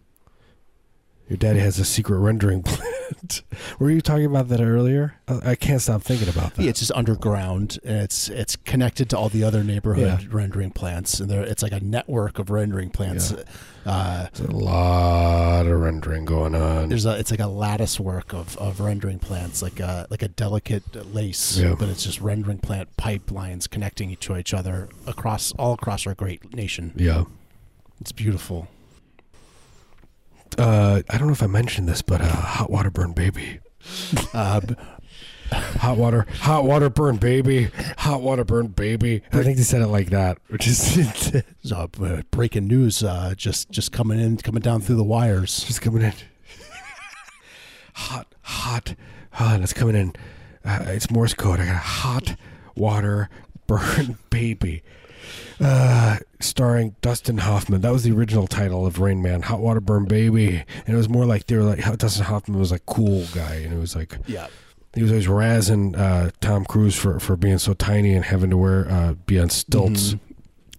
Your 1.28 1.36
daddy 1.36 1.58
has 1.58 1.78
a 1.80 1.84
secret 1.84 2.18
rendering 2.18 2.62
plant. 2.64 3.42
were 3.80 3.90
you 3.90 4.00
talking 4.00 4.26
about 4.26 4.48
that 4.48 4.60
earlier? 4.60 5.16
I, 5.26 5.56
can't 5.56 5.80
stop 5.82 6.02
thinking 6.02 6.28
about 6.28 6.54
that. 6.54 6.62
Yeah, 6.62 6.70
it's 6.70 6.78
just 6.78 6.92
underground, 6.94 7.78
and 7.84 7.96
it's 7.98 8.28
it's 8.28 8.54
connected 8.54 9.10
to 9.10 9.18
all 9.18 9.28
the 9.28 9.42
other 9.42 9.64
neighborhood 9.64 10.22
Yeah. 10.22 10.28
rendering 10.30 10.70
plants, 10.70 11.18
and 11.18 11.28
there 11.28 11.42
it's 11.42 11.62
like 11.64 11.72
a 11.72 11.80
network 11.80 12.38
of 12.38 12.48
rendering 12.50 12.90
plants. 12.90 13.32
Yeah. 13.32 13.42
Uh, 13.90 14.26
There's 14.34 14.48
a 14.50 14.52
lot 14.56 15.66
of 15.66 15.80
rendering 15.80 16.24
going 16.24 16.54
on. 16.56 16.88
there's 16.88 17.06
a 17.06 17.16
it's 17.18 17.30
like 17.30 17.40
a 17.40 17.46
lattice 17.46 17.98
work 18.00 18.32
of, 18.32 18.56
of 18.58 18.78
rendering 18.80 19.18
plants, 19.18 19.62
like 19.62 19.80
a 19.80 20.06
like 20.10 20.22
a 20.22 20.28
delicate 20.28 21.12
lace, 21.14 21.56
Yeah. 21.58 21.74
but 21.78 21.88
it's 21.88 22.04
just 22.04 22.20
rendering 22.20 22.58
plant 22.58 22.96
pipelines 22.96 23.68
connecting 23.68 24.10
each 24.10 24.26
to 24.26 24.36
each 24.36 24.54
other 24.54 24.88
across 25.06 25.52
all 25.58 25.72
across 25.72 26.06
our 26.06 26.14
great 26.14 26.54
nation. 26.54 26.92
yeah. 26.96 27.24
It's 28.00 28.12
beautiful. 28.12 28.68
Uh, 30.58 31.02
I 31.10 31.18
don't 31.18 31.26
know 31.28 31.32
if 31.32 31.42
I 31.42 31.46
mentioned 31.46 31.88
this, 31.88 32.02
but 32.02 32.20
uh, 32.20 32.26
hot 32.26 32.70
water 32.70 32.90
burn 32.90 33.12
baby. 33.12 33.60
Uh, 34.32 34.60
Hot 35.52 35.96
water, 35.96 36.26
hot 36.40 36.64
water 36.64 36.90
burn 36.90 37.18
baby, 37.18 37.68
hot 37.98 38.20
water 38.20 38.42
burn 38.44 38.66
baby. 38.66 39.22
I 39.32 39.44
think 39.44 39.56
they 39.56 39.62
said 39.62 39.80
it 39.80 39.86
like 39.86 40.10
that, 40.10 40.38
which 40.48 40.66
is 40.66 40.98
so, 41.62 41.88
uh, 42.02 42.22
breaking 42.32 42.66
news, 42.66 43.04
uh, 43.04 43.32
just 43.36 43.70
just 43.70 43.92
coming 43.92 44.18
in, 44.18 44.38
coming 44.38 44.60
down 44.60 44.80
through 44.80 44.96
the 44.96 45.04
wires. 45.04 45.62
just 45.62 45.80
coming 45.80 46.02
in. 46.02 46.12
hot, 47.94 48.34
hot, 48.42 48.96
hot. 49.30 49.60
It's 49.60 49.72
coming 49.72 49.94
in. 49.94 50.14
Uh, 50.64 50.84
it's 50.88 51.12
Morse 51.12 51.34
code. 51.34 51.60
I 51.60 51.66
got 51.66 51.74
a 51.76 51.78
hot 51.78 52.34
water 52.74 53.30
burn 53.68 54.18
baby. 54.30 54.82
Uh, 55.60 56.18
starring 56.40 56.94
Dustin 57.00 57.38
Hoffman. 57.38 57.80
That 57.80 57.92
was 57.92 58.02
the 58.02 58.12
original 58.12 58.46
title 58.46 58.86
of 58.86 58.98
Rain 58.98 59.22
Man. 59.22 59.42
Hot 59.42 59.60
Water 59.60 59.80
Burn 59.80 60.04
Baby, 60.04 60.62
and 60.86 60.94
it 60.94 60.96
was 60.96 61.08
more 61.08 61.24
like 61.24 61.46
they 61.46 61.56
were 61.56 61.62
like 61.62 61.82
Dustin 61.98 62.24
Hoffman 62.24 62.58
was 62.58 62.70
like 62.70 62.84
cool 62.86 63.24
guy, 63.34 63.54
and 63.56 63.72
it 63.72 63.78
was 63.78 63.96
like 63.96 64.18
Yeah, 64.26 64.48
he 64.94 65.02
was 65.02 65.10
always 65.10 65.26
razzing 65.26 65.98
uh, 65.98 66.30
Tom 66.40 66.64
Cruise 66.66 66.94
for 66.96 67.18
for 67.20 67.36
being 67.36 67.58
so 67.58 67.72
tiny 67.72 68.12
and 68.14 68.24
having 68.24 68.50
to 68.50 68.56
wear 68.58 68.86
uh, 68.90 69.14
be 69.14 69.38
on 69.40 69.48
stilts. 69.48 70.14
Mhm. 70.14 70.20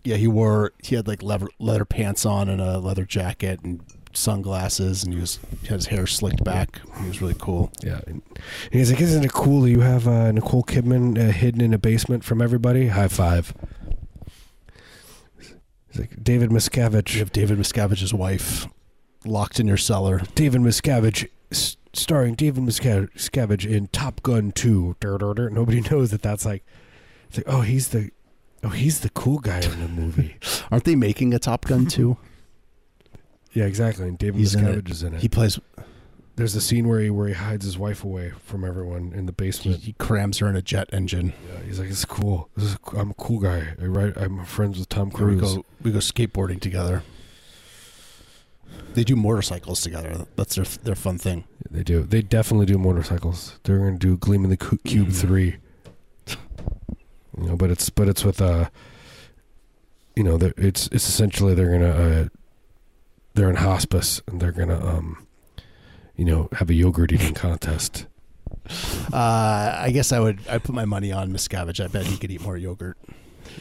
Yeah, 0.04 0.16
he 0.16 0.28
wore 0.28 0.72
he 0.84 0.96
had 0.96 1.08
like 1.08 1.24
leather 1.24 1.48
leather 1.60 1.84
pants 1.86 2.26
on 2.26 2.48
and 2.48 2.62
a 2.62 2.78
leather 2.78 3.04
jacket 3.04 3.60
and 3.64 3.82
sunglasses, 4.14 5.04
and 5.04 5.14
he 5.14 5.20
was 5.20 5.40
he 5.62 5.68
had 5.68 5.78
his 5.78 5.88
hair 5.88 6.06
slicked 6.08 6.44
back. 6.44 6.80
He 7.02 7.08
was 7.08 7.22
really 7.22 7.36
cool. 7.40 7.72
Yeah, 7.84 8.00
and 8.08 8.22
and 8.32 8.72
he's 8.72 8.92
like, 8.92 9.02
"Isn't 9.02 9.24
it 9.26 9.34
cool 9.34 9.62
that 9.62 9.70
you 9.72 9.82
have 9.82 10.08
uh, 10.08 10.32
Nicole 10.32 10.64
Kidman 10.64 11.18
uh, 11.18 11.32
hidden 11.32 11.62
in 11.62 11.74
a 11.74 11.78
basement 11.78 12.24
from 12.24 12.42
everybody?" 12.42 12.88
High 12.88 13.08
five. 13.08 13.54
He's 15.98 16.00
like 16.10 16.24
David 16.24 16.50
Miscavige. 16.50 17.14
You 17.14 17.20
have 17.20 17.32
David 17.32 17.58
Miscavige's 17.58 18.14
wife 18.14 18.68
locked 19.26 19.60
in 19.60 19.68
your 19.68 19.78
cellar. 19.78 20.22
David 20.36 20.62
Miscavige, 20.62 21.30
s- 21.52 21.78
starring 21.94 22.36
David 22.36 22.64
Misca- 22.64 23.10
Miscavige 23.16 23.66
in 23.70 23.88
Top 23.88 24.22
Gun 24.24 24.52
Two. 24.52 24.96
Dur, 25.00 25.18
dur, 25.18 25.34
dur. 25.34 25.50
Nobody 25.50 25.82
knows 25.92 26.12
that 26.12 26.22
that's 26.22 26.46
like, 26.46 26.64
it's 27.30 27.38
like, 27.38 27.48
oh, 27.48 27.62
he's 27.62 27.90
the, 27.90 28.12
oh, 28.64 28.70
he's 28.70 29.02
the 29.02 29.10
cool 29.10 29.40
guy 29.40 29.62
in 29.62 29.80
the 29.82 29.88
movie. 29.88 30.38
Aren't 30.72 30.84
they 30.86 30.96
making 30.96 31.34
a 31.34 31.40
Top 31.40 31.66
Gun 31.66 31.86
too? 31.88 32.18
yeah, 33.54 33.66
exactly. 33.66 34.08
And 34.08 34.18
David 34.18 34.38
He's 34.40 34.56
in 34.56 34.62
Miscavige 34.66 34.78
it. 34.88 34.92
is 34.92 35.04
in 35.04 35.14
it. 35.16 35.22
He 35.22 35.30
plays. 35.30 35.60
There's 36.38 36.56
a 36.56 36.62
scene 36.62 36.88
where 36.88 37.00
he 37.02 37.10
where 37.10 37.28
he 37.28 37.34
hides 37.34 37.66
his 37.66 37.78
wife 37.78 38.04
away 38.04 38.32
from 38.46 38.64
everyone 38.64 39.12
in 39.14 39.26
the 39.26 39.32
basement. 39.32 39.82
he 39.82 39.94
crams 39.94 40.38
her 40.38 40.48
in 40.48 40.56
a 40.56 40.62
jet 40.62 40.88
engine. 40.94 41.34
Yeah, 41.52 41.60
he's 41.66 41.80
like, 41.80 41.90
"It's 41.90 42.06
cool. 42.06 42.50
This 42.56 42.70
is 42.72 42.78
I'm 42.96 43.10
a 43.12 43.14
cool 43.16 43.40
guy. 43.40 43.74
I 43.82 43.86
write. 43.86 44.16
I'm 44.16 44.46
friends 44.46 44.78
with 44.80 44.88
Tom 44.88 45.10
We 45.10 45.16
Cruise." 45.16 45.42
go 45.56 45.66
we 45.82 45.92
go 45.92 45.98
skateboarding 46.00 46.62
together. 46.62 47.04
They 48.94 49.04
do 49.04 49.16
motorcycles 49.16 49.82
together. 49.82 50.26
That's 50.36 50.56
their 50.56 50.66
their 50.84 50.96
fun 50.96 51.18
thing. 51.18 51.44
They 51.70 51.84
do. 51.84 52.04
They 52.04 52.22
definitely 52.22 52.68
do 52.68 52.78
motorcycles. 52.78 53.60
They're 53.64 53.80
going 53.80 53.98
to 53.98 54.08
do 54.08 54.18
Gleam 54.18 54.44
in 54.44 54.50
the 54.50 54.58
Cu- 54.58 54.78
Cube 54.86 55.10
Mhm. 55.10 55.14
three. 55.22 55.56
You 57.40 57.48
know, 57.50 57.56
but 57.56 57.70
it's 57.72 57.90
but 57.90 58.08
it's 58.08 58.24
with 58.24 58.42
uh, 58.42 58.70
you 60.16 60.24
know, 60.24 60.38
it's 60.58 60.88
it's 60.92 61.08
essentially 61.10 61.54
they're 61.54 61.72
gonna 61.72 61.90
uh, 61.90 62.28
they're 63.34 63.50
in 63.50 63.58
hospice 63.58 64.22
and 64.28 64.40
they're 64.40 64.52
gonna 64.52 64.84
um, 64.84 65.27
you 66.18 66.26
know, 66.26 66.50
have 66.54 66.70
a 66.70 66.74
yogurt 66.74 67.14
eating 67.14 67.34
contest. 67.36 68.08
Uh, 69.14 69.78
I 69.80 69.92
guess 69.94 70.12
I 70.12 70.20
would 70.20 70.40
I 70.50 70.58
put 70.58 70.76
my 70.76 70.86
money 70.86 71.12
on 71.12 71.32
Miscavige. 71.32 71.84
I 71.84 71.88
bet 71.88 72.06
he 72.06 72.18
could 72.18 72.32
eat 72.32 72.42
more 72.42 72.58
yogurt. 72.58 72.98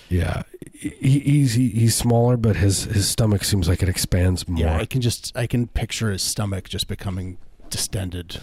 Yeah, 0.08 0.42
he, 0.72 1.20
he's 1.20 1.54
he, 1.54 1.68
he's 1.68 1.94
smaller, 1.94 2.36
but 2.36 2.56
his 2.56 2.84
his 2.84 3.08
stomach 3.08 3.44
seems 3.44 3.68
like 3.68 3.82
it 3.82 3.88
expands 3.88 4.48
more. 4.48 4.58
Yeah, 4.58 4.76
I 4.76 4.84
can 4.84 5.00
just 5.00 5.36
I 5.36 5.46
can 5.46 5.68
picture 5.68 6.10
his 6.10 6.22
stomach 6.22 6.68
just 6.68 6.88
becoming 6.88 7.38
distended. 7.70 8.40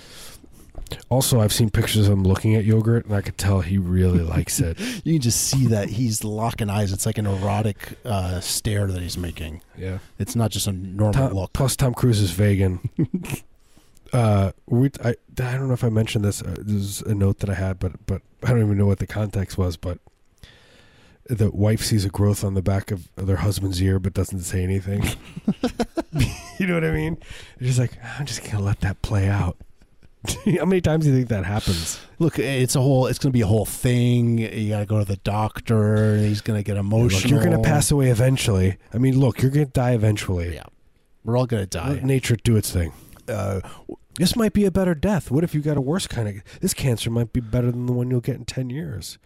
Also, 1.10 1.40
I've 1.40 1.54
seen 1.54 1.70
pictures 1.70 2.08
of 2.08 2.14
him 2.14 2.24
looking 2.24 2.56
at 2.56 2.66
yogurt, 2.66 3.06
and 3.06 3.16
I 3.16 3.22
could 3.22 3.38
tell 3.38 3.62
he 3.62 3.78
really 3.78 4.20
likes 4.36 4.60
it. 4.60 4.80
You 5.04 5.14
can 5.14 5.22
just 5.22 5.42
see 5.42 5.68
that 5.68 5.90
he's 5.90 6.24
locking 6.24 6.70
eyes. 6.70 6.92
It's 6.92 7.06
like 7.06 7.18
an 7.18 7.26
erotic 7.26 7.98
uh, 8.06 8.40
stare 8.40 8.88
that 8.88 9.02
he's 9.02 9.18
making. 9.18 9.62
Yeah. 9.78 10.00
It's 10.20 10.36
not 10.36 10.52
just 10.52 10.68
a 10.68 10.72
normal 10.72 11.14
Tom, 11.14 11.34
look. 11.34 11.54
Plus, 11.54 11.76
Tom 11.76 11.94
Cruise 11.94 12.20
is 12.20 12.32
vegan. 12.32 12.90
uh, 14.14 14.52
we 14.68 14.92
I, 15.04 15.10
I 15.10 15.14
don't 15.34 15.68
know 15.68 15.74
if 15.74 15.84
I 15.84 15.90
mentioned 15.90 16.24
this. 16.24 16.42
Uh, 16.42 16.56
this 16.60 16.76
is 16.76 17.02
a 17.02 17.16
note 17.16 17.40
that 17.40 17.50
I 17.50 17.56
had, 17.56 17.80
but 17.80 18.06
but 18.06 18.22
I 18.44 18.50
don't 18.50 18.62
even 18.62 18.78
know 18.78 18.86
what 18.86 19.00
the 19.00 19.08
context 19.08 19.58
was. 19.58 19.76
But 19.76 19.98
the 21.28 21.50
wife 21.50 21.82
sees 21.82 22.06
a 22.06 22.10
growth 22.10 22.44
on 22.44 22.54
the 22.54 22.62
back 22.62 22.92
of 22.92 23.10
their 23.16 23.38
husband's 23.38 23.82
ear, 23.82 24.00
but 24.00 24.14
doesn't 24.14 24.42
say 24.42 24.64
anything. 24.64 25.04
you 26.60 26.68
know 26.68 26.76
what 26.76 26.84
I 26.84 26.92
mean? 26.92 27.18
It's 27.58 27.68
just 27.68 27.80
like 27.80 27.98
I'm 28.20 28.26
just 28.26 28.44
gonna 28.44 28.64
let 28.64 28.82
that 28.82 29.02
play 29.02 29.28
out. 29.28 29.58
How 30.58 30.66
many 30.66 30.80
times 30.80 31.04
do 31.04 31.12
you 31.12 31.18
think 31.18 31.30
that 31.30 31.44
happens? 31.44 32.00
Look, 32.20 32.40
it's 32.40 32.76
a 32.76 32.82
whole. 32.82 33.08
It's 33.08 33.20
going 33.20 33.32
to 33.32 33.34
be 33.34 33.42
a 33.42 33.48
whole 33.48 33.66
thing. 33.66 34.38
You 34.38 34.70
got 34.70 34.80
to 34.80 34.86
go 34.86 35.00
to 35.00 35.06
the 35.06 35.18
doctor. 35.18 36.14
And 36.14 36.26
he's 36.26 36.40
going 36.40 36.58
to 36.58 36.64
get 36.64 36.78
emotional. 36.78 37.22
Look, 37.22 37.30
you're 37.30 37.44
gonna 37.44 37.62
pass 37.62 37.92
away 37.92 38.10
eventually. 38.10 38.78
I 38.94 39.00
mean, 39.00 39.20
look, 39.20 39.42
you're 39.42 39.52
gonna 39.52 39.66
die 39.66 39.92
eventually. 39.92 40.54
Yeah, 40.54 40.64
we're 41.26 41.38
all 41.38 41.46
going 41.46 41.64
to 41.64 41.68
die. 41.68 41.90
Let 41.90 42.02
die. 42.02 42.08
nature 42.08 42.38
do 42.38 42.56
its 42.56 42.72
thing. 42.72 42.94
Uh, 43.28 43.62
This 44.16 44.36
might 44.36 44.54
be 44.54 44.66
a 44.66 44.72
better 44.72 44.94
death. 44.96 45.32
What 45.32 45.44
if 45.44 45.56
you 45.56 45.62
got 45.62 45.78
a 45.78 45.82
worse 45.82 46.06
kind 46.08 46.28
of? 46.28 46.36
This 46.62 46.74
cancer 46.74 47.10
might 47.10 47.34
be 47.34 47.40
better 47.40 47.72
than 47.72 47.86
the 47.88 47.94
one 47.94 48.12
you'll 48.12 48.22
get 48.22 48.36
in 48.36 48.46
ten 48.46 48.70
years. 48.70 49.18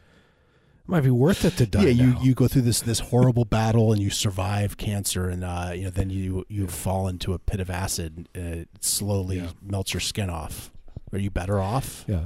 It 0.85 0.89
might 0.89 1.01
be 1.03 1.09
worth 1.11 1.43
it 1.43 1.57
to 1.57 1.65
die. 1.65 1.83
yeah, 1.83 1.89
you, 1.89 2.07
now. 2.13 2.21
you 2.21 2.33
go 2.33 2.47
through 2.47 2.61
this 2.61 2.79
this 2.81 2.99
horrible 2.99 3.43
battle 3.43 3.91
and 3.91 4.01
you 4.01 4.09
survive 4.09 4.77
cancer 4.77 5.27
and 5.27 5.43
uh, 5.43 5.71
you 5.75 5.83
know 5.85 5.89
then 5.89 6.09
you 6.09 6.45
you 6.47 6.67
fall 6.67 7.07
into 7.09 7.33
a 7.33 7.39
pit 7.39 7.59
of 7.59 7.69
acid 7.69 8.29
and 8.33 8.53
it 8.55 8.69
slowly 8.79 9.38
Yeah. 9.39 9.49
melts 9.61 9.93
your 9.93 10.01
skin 10.01 10.29
off. 10.29 10.71
Are 11.11 11.19
you 11.19 11.29
better 11.31 11.59
off? 11.59 12.05
yeah. 12.07 12.25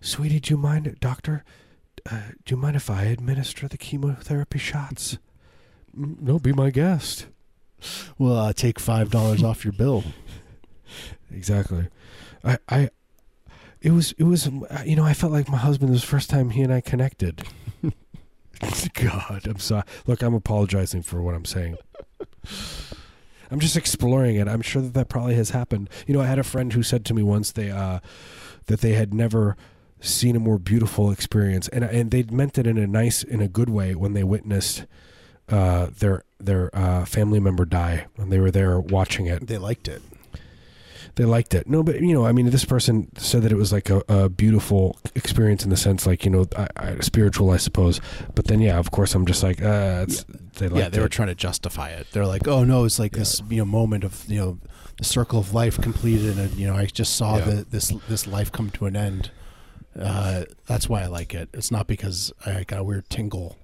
Sweetie, 0.00 0.40
do 0.40 0.54
you 0.54 0.56
mind, 0.56 0.96
doctor? 1.00 1.44
Uh, 2.10 2.20
do 2.46 2.54
you 2.54 2.56
mind 2.56 2.74
if 2.76 2.88
I 2.88 3.02
administer 3.04 3.68
the 3.68 3.76
chemotherapy 3.76 4.58
shots? 4.58 5.18
"Mm, 5.98 6.20
No, 6.20 6.38
be 6.38 6.52
my 6.52 6.70
guest. 6.70 7.26
Well, 8.16 8.36
uh, 8.36 8.52
take 8.52 8.78
five 8.78 9.10
dollars 9.10 9.42
off 9.48 9.64
your 9.64 9.72
bill. 9.72 10.04
Exactly. 11.32 11.88
I, 12.44 12.58
I, 12.68 12.90
it 13.80 13.92
was, 13.92 14.12
it 14.18 14.24
was, 14.24 14.46
uh, 14.46 14.82
you 14.84 14.96
know, 14.96 15.04
I 15.04 15.14
felt 15.14 15.32
like 15.32 15.48
my 15.48 15.56
husband 15.56 15.90
was 15.90 16.02
the 16.02 16.06
first 16.06 16.30
time 16.30 16.50
he 16.50 16.62
and 16.62 16.72
I 16.72 16.80
connected. 16.80 17.44
God, 18.94 19.46
I'm 19.46 19.58
sorry. 19.58 19.84
Look, 20.06 20.22
I'm 20.22 20.34
apologizing 20.34 21.02
for 21.02 21.22
what 21.22 21.34
I'm 21.34 21.44
saying. 21.46 21.76
I'm 23.50 23.58
just 23.58 23.76
exploring 23.76 24.36
it. 24.36 24.48
I'm 24.48 24.62
sure 24.62 24.82
that 24.82 24.94
that 24.94 25.08
probably 25.08 25.34
has 25.34 25.50
happened. 25.50 25.88
You 26.06 26.14
know, 26.14 26.20
I 26.20 26.26
had 26.26 26.38
a 26.38 26.44
friend 26.44 26.72
who 26.72 26.82
said 26.82 27.04
to 27.06 27.14
me 27.14 27.22
once 27.22 27.52
they, 27.52 27.70
uh, 27.70 28.00
that 28.66 28.80
they 28.80 28.92
had 28.92 29.12
never 29.14 29.56
seen 30.00 30.36
a 30.36 30.40
more 30.40 30.58
beautiful 30.58 31.10
experience, 31.10 31.68
and 31.68 31.84
and 31.84 32.10
they 32.10 32.22
meant 32.22 32.58
it 32.58 32.66
in 32.66 32.78
a 32.78 32.86
nice, 32.86 33.22
in 33.22 33.40
a 33.40 33.48
good 33.48 33.68
way 33.68 33.94
when 33.94 34.14
they 34.14 34.24
witnessed 34.24 34.86
uh, 35.48 35.88
their 35.98 36.22
their 36.38 36.74
uh, 36.74 37.04
family 37.04 37.40
member 37.40 37.64
die 37.64 38.06
when 38.16 38.30
they 38.30 38.38
were 38.38 38.50
there 38.50 38.78
watching 38.80 39.26
it 39.26 39.46
They 39.46 39.58
liked 39.58 39.88
it. 39.88 40.02
They 41.16 41.24
liked 41.24 41.54
it. 41.54 41.68
No, 41.68 41.82
but 41.82 42.00
you 42.00 42.12
know, 42.14 42.26
I 42.26 42.32
mean, 42.32 42.50
this 42.50 42.64
person 42.64 43.08
said 43.16 43.42
that 43.42 43.52
it 43.52 43.56
was 43.56 43.72
like 43.72 43.90
a, 43.90 44.02
a 44.08 44.28
beautiful 44.28 44.98
experience 45.14 45.64
in 45.64 45.70
the 45.70 45.76
sense, 45.76 46.06
like 46.06 46.24
you 46.24 46.30
know, 46.30 46.46
I, 46.56 46.68
I, 46.76 47.00
spiritual, 47.00 47.50
I 47.50 47.56
suppose. 47.56 48.00
But 48.34 48.46
then, 48.46 48.60
yeah, 48.60 48.78
of 48.78 48.90
course, 48.90 49.14
I'm 49.14 49.26
just 49.26 49.42
like, 49.42 49.62
uh, 49.62 50.06
it's, 50.08 50.24
they 50.58 50.68
liked 50.68 50.76
yeah, 50.84 50.88
they 50.88 51.00
were 51.00 51.08
trying 51.08 51.28
to 51.28 51.34
justify 51.34 51.90
it. 51.90 52.06
They're 52.12 52.26
like, 52.26 52.46
"Oh 52.48 52.64
no, 52.64 52.84
it's 52.84 52.98
like 52.98 53.12
this 53.12 53.42
you 53.48 53.58
know 53.58 53.64
moment 53.64 54.04
of 54.04 54.24
you 54.28 54.38
know 54.38 54.58
the 54.98 55.04
circle 55.04 55.38
of 55.38 55.54
life 55.54 55.80
completed, 55.80 56.38
and 56.38 56.52
you 56.54 56.66
know 56.66 56.74
I 56.76 56.86
just 56.86 57.16
saw 57.16 57.38
Yeah. 57.38 57.44
the, 57.44 57.64
this 57.64 57.92
this 58.08 58.26
life 58.26 58.50
come 58.52 58.70
to 58.70 58.86
an 58.86 58.96
end." 58.96 59.30
Uh, 59.98 60.44
that's 60.66 60.88
why 60.88 61.02
I 61.02 61.06
like 61.06 61.34
it. 61.34 61.48
It's 61.52 61.70
not 61.72 61.88
because 61.88 62.32
I 62.46 62.62
got 62.62 62.78
a 62.78 62.84
weird 62.84 63.10
tingle. 63.10 63.56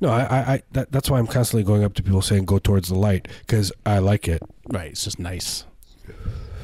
No, 0.00 0.08
I, 0.10 0.22
I, 0.22 0.38
I 0.54 0.62
that, 0.72 0.92
that's 0.92 1.10
why 1.10 1.18
I'm 1.18 1.26
constantly 1.26 1.64
going 1.64 1.84
up 1.84 1.94
to 1.94 2.02
people 2.02 2.22
saying 2.22 2.44
go 2.46 2.58
towards 2.58 2.88
the 2.88 2.94
light 2.94 3.28
because 3.40 3.72
I 3.84 3.98
like 3.98 4.28
it. 4.28 4.42
Right. 4.68 4.92
It's 4.92 5.04
just 5.04 5.18
nice. 5.18 5.64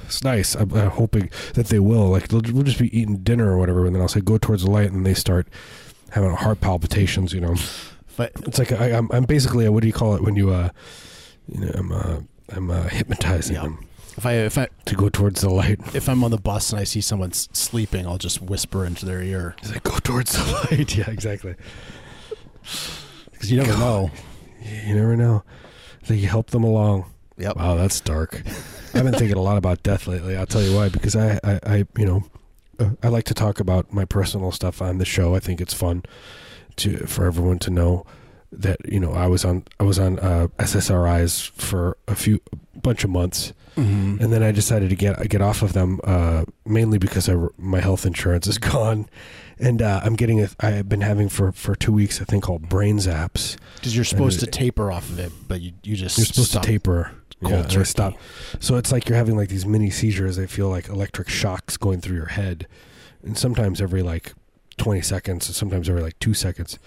It's 0.06 0.22
nice. 0.22 0.54
I'm, 0.54 0.72
I'm 0.74 0.90
hoping 0.90 1.30
that 1.54 1.66
they 1.68 1.78
will. 1.78 2.10
Like 2.10 2.30
we'll 2.30 2.40
just 2.42 2.78
be 2.78 2.96
eating 2.96 3.18
dinner 3.18 3.50
or 3.52 3.58
whatever, 3.58 3.86
and 3.86 3.94
then 3.94 4.02
I'll 4.02 4.08
say 4.08 4.20
go 4.20 4.38
towards 4.38 4.64
the 4.64 4.70
light, 4.70 4.90
and 4.92 5.04
they 5.06 5.14
start 5.14 5.48
having 6.10 6.30
heart 6.32 6.60
palpitations. 6.60 7.32
You 7.32 7.40
know, 7.40 7.54
But 8.16 8.32
it's 8.46 8.58
like 8.58 8.70
I, 8.72 8.92
I'm, 8.92 9.10
I'm 9.12 9.24
basically 9.24 9.64
a, 9.66 9.72
what 9.72 9.80
do 9.80 9.86
you 9.86 9.92
call 9.94 10.14
it 10.14 10.22
when 10.22 10.36
you 10.36 10.50
uh, 10.50 10.68
you 11.48 11.60
know, 11.60 11.72
I'm 11.74 11.92
uh, 11.92 12.20
I'm 12.50 12.70
uh, 12.70 12.84
hypnotizing 12.88 13.56
Yeah. 13.56 13.62
them 13.62 13.86
if 14.16 14.24
I 14.26 14.32
if 14.34 14.56
I 14.58 14.68
to 14.84 14.94
go 14.94 15.08
towards 15.08 15.40
the 15.40 15.50
light. 15.50 15.80
if 15.94 16.08
I'm 16.08 16.22
on 16.22 16.30
the 16.30 16.38
bus 16.38 16.70
and 16.70 16.78
I 16.80 16.84
see 16.84 17.00
someone 17.00 17.32
sleeping, 17.32 18.06
I'll 18.06 18.18
just 18.18 18.40
whisper 18.42 18.84
into 18.84 19.06
their 19.06 19.22
ear 19.22 19.56
It's 19.62 19.72
like 19.72 19.82
go 19.82 19.98
towards 19.98 20.32
the 20.32 20.52
light. 20.70 20.96
Yeah, 20.96 21.10
exactly. 21.10 21.54
because 22.62 23.50
you 23.50 23.56
never 23.58 23.72
God. 23.72 23.80
know. 23.80 24.10
You 24.86 24.94
never 24.94 25.16
know. 25.16 25.42
So 26.04 26.14
you 26.14 26.28
help 26.28 26.50
them 26.50 26.62
along. 26.64 27.06
Yep. 27.38 27.56
Wow, 27.56 27.74
that's 27.76 28.00
dark. 28.00 28.42
I've 28.94 29.04
been 29.04 29.14
thinking 29.14 29.36
a 29.36 29.42
lot 29.42 29.56
about 29.56 29.82
death 29.82 30.06
lately. 30.06 30.36
I'll 30.36 30.46
tell 30.46 30.62
you 30.62 30.74
why. 30.76 30.88
Because 30.88 31.16
I, 31.16 31.38
I, 31.44 31.60
I 31.66 31.76
you 31.96 32.06
know, 32.06 32.24
uh, 32.78 32.90
I 33.02 33.08
like 33.08 33.24
to 33.24 33.34
talk 33.34 33.60
about 33.60 33.92
my 33.92 34.04
personal 34.04 34.52
stuff 34.52 34.80
on 34.82 34.98
the 34.98 35.04
show. 35.04 35.34
I 35.34 35.40
think 35.40 35.60
it's 35.60 35.74
fun 35.74 36.02
to 36.76 36.98
for 37.06 37.26
everyone 37.26 37.58
to 37.60 37.70
know 37.70 38.04
that 38.52 38.76
you 38.90 39.00
know 39.00 39.12
I 39.12 39.26
was 39.26 39.44
on 39.44 39.64
I 39.80 39.84
was 39.84 39.98
on 39.98 40.18
uh, 40.20 40.48
SSRIs 40.58 41.50
for 41.50 41.96
a 42.08 42.14
few 42.14 42.40
bunch 42.74 43.04
of 43.04 43.10
months, 43.10 43.52
Mm-hmm. 43.76 44.22
and 44.22 44.32
then 44.32 44.40
I 44.44 44.52
decided 44.52 44.90
to 44.90 44.94
get 44.96 45.28
get 45.28 45.40
off 45.42 45.60
of 45.62 45.72
them 45.72 45.98
uh, 46.04 46.44
mainly 46.64 46.96
because 46.98 47.28
I, 47.28 47.34
my 47.58 47.80
health 47.80 48.06
insurance 48.06 48.46
is 48.46 48.56
gone, 48.72 49.08
and 49.58 49.82
uh, 49.82 50.00
I'm 50.04 50.14
getting 50.14 50.40
a, 50.40 50.48
I've 50.60 50.88
been 50.88 51.00
having 51.00 51.28
for 51.28 51.50
for 51.50 51.74
two 51.74 51.92
weeks 51.92 52.20
a 52.20 52.24
thing 52.24 52.40
called 52.40 52.68
brain 52.68 52.98
zaps. 52.98 53.56
Because 53.74 53.96
you're 53.96 54.04
supposed 54.04 54.38
to 54.40 54.46
it- 54.46 54.52
taper 54.52 54.92
off 54.92 55.08
of 55.10 55.18
it, 55.18 55.32
but 55.48 55.60
you 55.60 55.72
you 55.82 55.96
just 55.96 56.16
You're 56.18 56.24
supposed 56.26 56.50
stop. 56.50 56.62
to 56.62 56.68
taper. 56.68 57.10
Cold 57.44 57.54
Yeah, 57.54 57.62
and 57.62 57.70
turkey. 57.70 57.84
stop. 57.84 58.14
So 58.60 58.76
it's 58.76 58.90
like 58.92 59.08
you're 59.08 59.18
having 59.18 59.36
like 59.36 59.48
these 59.48 59.64
mini 59.66 59.90
seizures. 59.90 60.36
They 60.36 60.46
feel 60.46 60.68
like 60.68 60.88
electric 60.88 61.28
shocks 61.28 61.76
going 61.76 62.00
through 62.00 62.16
your 62.16 62.26
head, 62.26 62.66
and 63.22 63.38
sometimes 63.38 63.80
every 63.80 64.02
like 64.02 64.34
20 64.78 65.00
seconds, 65.02 65.54
sometimes 65.56 65.88
every 65.88 66.02
like 66.02 66.18
two 66.18 66.34
seconds. 66.34 66.78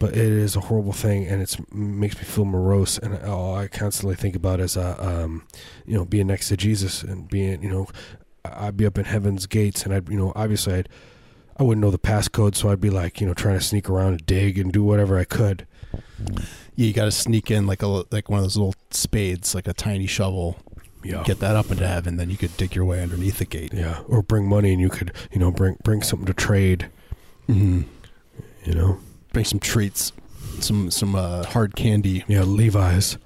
But 0.00 0.10
it 0.10 0.18
is 0.18 0.56
a 0.56 0.60
horrible 0.60 0.92
thing, 0.92 1.24
and 1.26 1.40
it's 1.40 1.56
makes 1.72 2.16
me 2.18 2.24
feel 2.24 2.44
morose. 2.44 2.98
And 2.98 3.16
all 3.22 3.54
I 3.56 3.68
constantly 3.68 4.16
think 4.16 4.34
about 4.34 4.58
is, 4.60 4.76
uh, 4.76 4.96
um, 4.98 5.46
you 5.86 5.94
know, 5.94 6.04
being 6.04 6.26
next 6.26 6.48
to 6.48 6.56
Jesus 6.56 7.02
and 7.04 7.28
being, 7.28 7.62
you 7.62 7.70
know, 7.70 7.86
I'd 8.44 8.76
be 8.76 8.86
up 8.86 8.98
in 8.98 9.04
heaven's 9.04 9.46
gates, 9.46 9.84
and 9.84 9.94
I'd, 9.94 10.08
you 10.08 10.16
know, 10.18 10.32
obviously 10.34 10.74
I'd, 10.74 10.88
I 11.56 11.62
wouldn't 11.62 11.80
know 11.80 11.92
the 11.92 11.98
passcode, 11.98 12.56
so 12.56 12.70
I'd 12.70 12.80
be 12.80 12.90
like, 12.90 13.20
you 13.20 13.26
know, 13.26 13.34
trying 13.34 13.56
to 13.56 13.64
sneak 13.64 13.88
around 13.88 14.08
and 14.14 14.26
dig 14.26 14.58
and 14.58 14.72
do 14.72 14.82
whatever 14.82 15.16
I 15.16 15.24
could. 15.24 15.64
Yeah, 16.76 16.86
you 16.88 16.92
got 16.92 17.04
to 17.04 17.12
sneak 17.12 17.50
in 17.50 17.66
like 17.66 17.82
a 17.82 18.04
like 18.10 18.28
one 18.28 18.38
of 18.40 18.44
those 18.44 18.56
little 18.56 18.74
spades, 18.90 19.54
like 19.54 19.68
a 19.68 19.72
tiny 19.72 20.06
shovel. 20.06 20.56
Yeah. 21.04 21.22
Get 21.22 21.38
that 21.40 21.54
up 21.54 21.70
into 21.70 21.86
heaven, 21.86 22.16
then 22.16 22.30
you 22.30 22.36
could 22.38 22.56
dig 22.56 22.74
your 22.74 22.86
way 22.86 23.02
underneath 23.02 23.38
the 23.38 23.44
gate. 23.44 23.74
Yeah, 23.74 24.00
or 24.08 24.22
bring 24.22 24.48
money, 24.48 24.72
and 24.72 24.80
you 24.80 24.88
could, 24.88 25.12
you 25.30 25.38
know, 25.38 25.50
bring 25.50 25.76
bring 25.84 26.00
something 26.02 26.24
to 26.26 26.32
trade. 26.34 26.88
Mm-hmm. 27.48 27.82
You 28.64 28.74
know, 28.74 28.98
Bring 29.34 29.44
some 29.44 29.60
treats, 29.60 30.12
some 30.60 30.90
some 30.90 31.14
uh, 31.14 31.44
hard 31.44 31.76
candy. 31.76 32.24
yeah, 32.26 32.42
Levi's, 32.42 33.18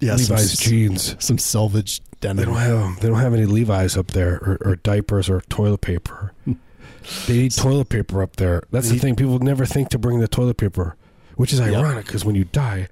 Yeah, 0.00 0.12
Levi's 0.16 0.52
s- 0.52 0.58
jeans. 0.60 1.16
some 1.24 1.38
salvage 1.38 2.02
denim. 2.20 2.36
They 2.36 2.44
don't 2.44 2.56
have. 2.56 3.00
They 3.00 3.08
don't 3.08 3.20
have 3.20 3.32
any 3.32 3.46
Levi's 3.46 3.96
up 3.96 4.08
there, 4.08 4.34
or, 4.34 4.58
or 4.64 4.76
diapers, 4.76 5.30
or 5.30 5.40
toilet 5.48 5.80
paper. 5.80 6.32
they 7.26 7.38
need 7.38 7.52
toilet 7.52 7.88
paper 7.88 8.22
up 8.22 8.36
there. 8.36 8.62
That's 8.70 8.90
the 8.90 8.98
thing. 8.98 9.16
People 9.16 9.38
never 9.38 9.64
think 9.64 9.88
to 9.90 9.98
bring 9.98 10.20
the 10.20 10.28
toilet 10.28 10.58
paper, 10.58 10.96
which 11.36 11.52
is 11.52 11.60
ironic 11.60 12.06
because 12.06 12.24
when 12.24 12.34
you 12.34 12.44
die, 12.44 12.88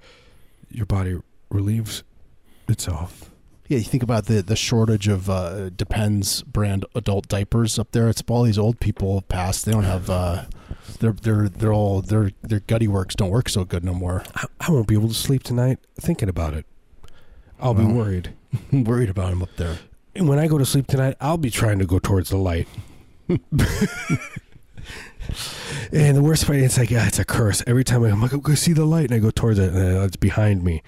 your 0.70 0.86
body 0.86 1.18
relieves 1.50 2.02
itself. 2.68 3.30
Yeah, 3.68 3.78
you 3.78 3.84
think 3.84 4.02
about 4.02 4.26
the 4.26 4.42
the 4.42 4.56
shortage 4.56 5.08
of 5.08 5.30
uh, 5.30 5.70
Depends 5.70 6.42
brand 6.42 6.84
adult 6.94 7.28
diapers 7.28 7.78
up 7.78 7.92
there. 7.92 8.08
It's 8.08 8.22
all 8.28 8.42
these 8.42 8.58
old 8.58 8.78
people 8.78 9.14
have 9.14 9.28
passed. 9.28 9.64
They 9.64 9.72
don't 9.72 9.84
have. 9.84 10.10
Uh, 10.10 10.44
they're 11.00 11.12
they're 11.12 11.48
they're 11.48 11.72
all 11.72 12.02
their 12.02 12.30
their 12.42 12.60
gutty 12.60 12.86
works 12.88 13.14
don't 13.14 13.30
work 13.30 13.48
so 13.48 13.64
good 13.64 13.82
no 13.84 13.94
more. 13.94 14.22
I, 14.36 14.44
I 14.60 14.70
won't 14.70 14.86
be 14.86 14.94
able 14.94 15.08
to 15.08 15.14
sleep 15.14 15.42
tonight 15.42 15.78
thinking 15.98 16.28
about 16.28 16.52
it. 16.54 16.66
I'll 17.58 17.72
be 17.74 17.84
Well. 17.84 17.94
worried. 17.94 18.34
Worried 18.72 19.08
about 19.10 19.30
them 19.30 19.42
up 19.42 19.56
there. 19.56 19.78
And 20.14 20.28
when 20.28 20.38
I 20.38 20.46
go 20.46 20.58
to 20.58 20.66
sleep 20.66 20.86
tonight, 20.86 21.16
I'll 21.20 21.38
be 21.38 21.50
trying 21.50 21.78
to 21.78 21.86
go 21.86 21.98
towards 21.98 22.28
the 22.30 22.36
light. 22.36 22.68
and 25.92 26.16
the 26.16 26.22
worst 26.22 26.46
part, 26.46 26.58
it's 26.58 26.78
like, 26.78 26.90
ah, 26.92 27.06
it's 27.06 27.18
a 27.18 27.24
curse. 27.24 27.62
Every 27.66 27.84
time 27.84 28.02
I'm 28.04 28.20
like, 28.20 28.40
go 28.42 28.54
see 28.54 28.72
the 28.72 28.84
light, 28.84 29.06
and 29.10 29.14
I 29.14 29.18
go 29.18 29.30
towards 29.30 29.58
it, 29.58 29.72
and 29.72 29.98
uh, 29.98 30.02
it's 30.02 30.16
behind 30.16 30.62
me. 30.62 30.82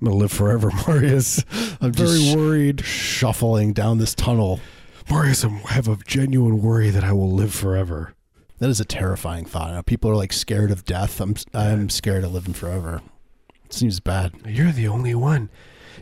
I'm 0.00 0.06
going 0.06 0.16
to 0.16 0.22
live 0.22 0.32
forever, 0.32 0.70
Marius. 0.86 1.44
I'm 1.80 1.92
Very 1.92 2.34
worried. 2.36 2.84
shuffling 2.84 3.72
down 3.72 3.98
this 3.98 4.14
tunnel. 4.14 4.60
Marius, 5.10 5.44
I 5.44 5.48
have 5.70 5.88
a 5.88 5.96
genuine 6.06 6.62
worry 6.62 6.90
that 6.90 7.02
I 7.04 7.12
will 7.12 7.32
live 7.32 7.54
forever. 7.54 8.14
That 8.58 8.68
is 8.70 8.80
a 8.80 8.84
terrifying 8.84 9.44
thought. 9.44 9.72
Now, 9.72 9.82
people 9.82 10.10
are 10.10 10.16
like 10.16 10.32
scared 10.32 10.70
of 10.70 10.84
death. 10.84 11.20
I'm 11.20 11.36
I'm 11.54 11.88
scared 11.90 12.24
of 12.24 12.32
living 12.32 12.54
forever. 12.54 13.02
It 13.64 13.72
seems 13.72 14.00
bad. 14.00 14.32
You're 14.46 14.72
the 14.72 14.88
only 14.88 15.14
one. 15.14 15.48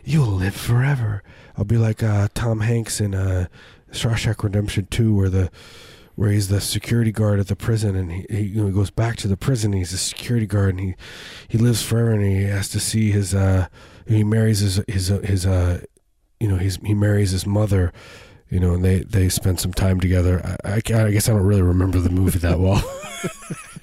You'll 0.03 0.25
live 0.27 0.55
forever. 0.55 1.21
I'll 1.55 1.65
be 1.65 1.77
like 1.77 2.01
uh, 2.01 2.29
Tom 2.33 2.61
Hanks 2.61 2.99
in 2.99 3.13
uh, 3.13 3.47
Shawshank 3.91 4.43
Redemption 4.43 4.87
2, 4.89 5.13
where 5.13 5.29
the 5.29 5.51
where 6.17 6.31
he's 6.31 6.47
the 6.47 6.59
security 6.59 7.11
guard 7.11 7.39
at 7.39 7.47
the 7.47 7.55
prison, 7.55 7.95
and 7.95 8.11
he, 8.11 8.25
he, 8.27 8.41
you 8.41 8.61
know, 8.61 8.65
he 8.65 8.73
goes 8.73 8.89
back 8.89 9.17
to 9.17 9.27
the 9.27 9.37
prison. 9.37 9.71
He's 9.71 9.93
a 9.93 9.99
security 9.99 10.47
guard, 10.47 10.71
and 10.71 10.79
he 10.79 10.95
he 11.47 11.57
lives 11.59 11.83
forever, 11.83 12.11
and 12.11 12.23
he 12.23 12.43
has 12.45 12.69
to 12.69 12.79
see 12.79 13.11
his 13.11 13.35
uh, 13.35 13.67
he 14.07 14.23
marries 14.23 14.59
his 14.59 14.81
his 14.87 15.11
uh, 15.11 15.19
his 15.19 15.45
uh, 15.45 15.81
you 16.39 16.47
know 16.47 16.57
he's 16.57 16.77
he 16.77 16.93
marries 16.93 17.31
his 17.31 17.45
mother. 17.45 17.93
You 18.49 18.61
know, 18.61 18.73
and 18.75 18.85
they, 18.85 18.99
they 18.99 19.27
spend 19.27 19.59
some 19.59 19.73
time 19.73 19.99
together. 19.99 20.41
I, 20.63 20.75
I, 20.75 20.75
I 20.75 21.11
guess 21.11 21.27
I 21.27 21.33
don't 21.33 21.41
really 21.41 21.61
remember 21.61 21.99
the 21.99 22.09
movie 22.09 22.39
that 22.39 22.57
well. 22.57 22.81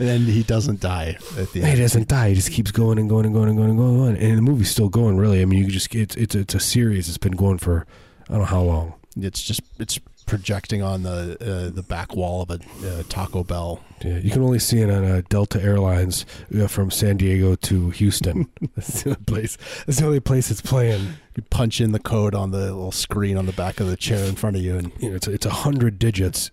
And 0.00 0.08
then 0.08 0.20
he 0.22 0.42
doesn't 0.42 0.80
die 0.80 1.18
at 1.36 1.52
the 1.52 1.60
He 1.60 1.76
doesn't 1.76 2.08
die. 2.08 2.30
He 2.30 2.34
just 2.34 2.50
keeps 2.50 2.70
going 2.70 2.98
and 2.98 3.06
going 3.06 3.26
and 3.26 3.34
going 3.34 3.50
and 3.50 3.58
going 3.58 3.68
and 3.68 3.78
going 3.78 4.00
on. 4.00 4.16
And 4.16 4.38
the 4.38 4.42
movie's 4.42 4.70
still 4.70 4.88
going. 4.88 5.18
Really, 5.18 5.42
I 5.42 5.44
mean, 5.44 5.58
you 5.58 5.70
just 5.70 5.94
it's 5.94 6.16
it's 6.16 6.34
it's 6.34 6.54
a 6.54 6.58
series. 6.58 7.06
It's 7.06 7.18
been 7.18 7.36
going 7.36 7.58
for 7.58 7.86
I 8.26 8.32
don't 8.32 8.38
know 8.38 8.46
how 8.46 8.62
long. 8.62 8.94
It's 9.14 9.42
just 9.42 9.60
it's 9.78 10.00
projecting 10.30 10.80
on 10.80 11.02
the 11.02 11.36
uh, 11.40 11.74
the 11.74 11.82
back 11.82 12.14
wall 12.14 12.42
of 12.42 12.50
a 12.50 12.60
uh, 12.86 13.02
Taco 13.08 13.42
Bell. 13.42 13.82
Yeah, 14.00 14.18
you 14.18 14.30
can 14.30 14.42
only 14.42 14.60
see 14.60 14.80
it 14.80 14.88
on 14.88 15.04
uh, 15.04 15.22
Delta 15.28 15.60
Airlines 15.60 16.24
uh, 16.56 16.68
from 16.68 16.92
San 16.92 17.16
Diego 17.16 17.56
to 17.56 17.90
Houston. 17.90 18.48
That's 18.76 19.02
the 19.02 19.10
only 19.10 19.24
place. 19.24 19.58
That's 19.86 19.98
the 19.98 20.06
only 20.06 20.20
place 20.20 20.48
it's 20.52 20.62
playing. 20.62 21.14
You 21.34 21.42
punch 21.50 21.80
in 21.80 21.90
the 21.90 21.98
code 21.98 22.36
on 22.36 22.52
the 22.52 22.58
little 22.58 22.92
screen 22.92 23.36
on 23.36 23.46
the 23.46 23.52
back 23.52 23.80
of 23.80 23.88
the 23.88 23.96
chair 23.96 24.24
in 24.24 24.36
front 24.36 24.54
of 24.54 24.62
you, 24.62 24.78
and 24.78 24.92
You 25.00 25.10
know, 25.10 25.16
it's 25.16 25.26
it's 25.26 25.46
a 25.46 25.50
hundred 25.50 25.98
digits. 25.98 26.52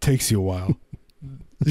Takes 0.00 0.30
you 0.30 0.40
a 0.40 0.42
while. 0.42 0.76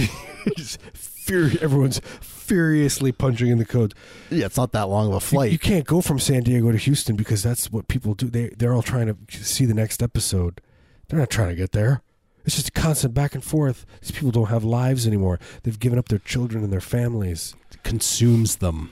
everyone's 1.62 2.00
furiously 2.22 3.12
punching 3.12 3.48
in 3.48 3.58
the 3.58 3.66
code. 3.66 3.96
yeah, 4.30 4.46
it's 4.46 4.58
not 4.58 4.74
that 4.74 4.90
long 4.90 5.08
of 5.08 5.14
a 5.14 5.16
You- 5.16 5.20
flight. 5.20 5.52
You, 5.52 5.60
can't 5.60 5.88
go 5.88 6.02
from 6.02 6.20
San 6.20 6.44
Diego 6.44 6.72
to 6.72 6.78
Houston 6.78 7.16
because 7.16 7.42
that's 7.42 7.72
what 7.72 7.88
people 7.88 8.14
do. 8.14 8.28
They 8.28 8.50
they're 8.50 8.74
all 8.76 8.84
trying 8.84 9.08
to 9.08 9.44
see 9.44 9.66
the 9.66 9.74
next 9.74 10.04
episode. 10.04 10.62
They're 11.08 11.20
not 11.20 11.30
trying 11.30 11.50
to 11.50 11.56
get 11.56 11.72
there. 11.72 12.02
It's 12.46 12.56
just 12.56 12.70
a 12.70 12.72
constant 12.72 13.14
back 13.14 13.34
and 13.36 13.44
forth. 13.44 13.86
These 14.02 14.12
people 14.12 14.32
don't 14.32 14.48
have 14.48 14.64
lives 14.64 15.06
anymore. 15.06 15.40
They've 15.64 15.78
given 15.80 16.00
up 16.00 16.08
their 16.08 16.20
children 16.20 16.64
and 16.64 16.72
their 16.72 16.80
families 16.82 17.56
consumes 17.84 18.58
them. 18.58 18.92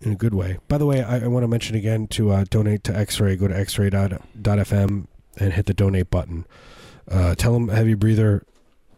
in 0.00 0.12
a 0.12 0.16
good 0.16 0.34
way. 0.34 0.58
By 0.68 0.76
the 0.78 0.84
way, 0.86 1.02
I, 1.02 1.20
I 1.24 1.26
want 1.28 1.44
to 1.44 1.48
mention 1.48 1.74
again 1.76 2.06
to 2.08 2.30
uh, 2.30 2.44
donate 2.50 2.84
to 2.84 2.96
X-Ray. 2.96 3.36
Go 3.36 3.48
to 3.48 3.58
X-Ray.fm 3.58 5.06
and 5.38 5.52
hit 5.52 5.66
the 5.66 5.74
donate 5.74 6.10
button. 6.10 6.46
Uh, 7.10 7.34
tell 7.34 7.52
them 7.54 7.68
Heavy 7.68 7.94
Breather 7.94 8.44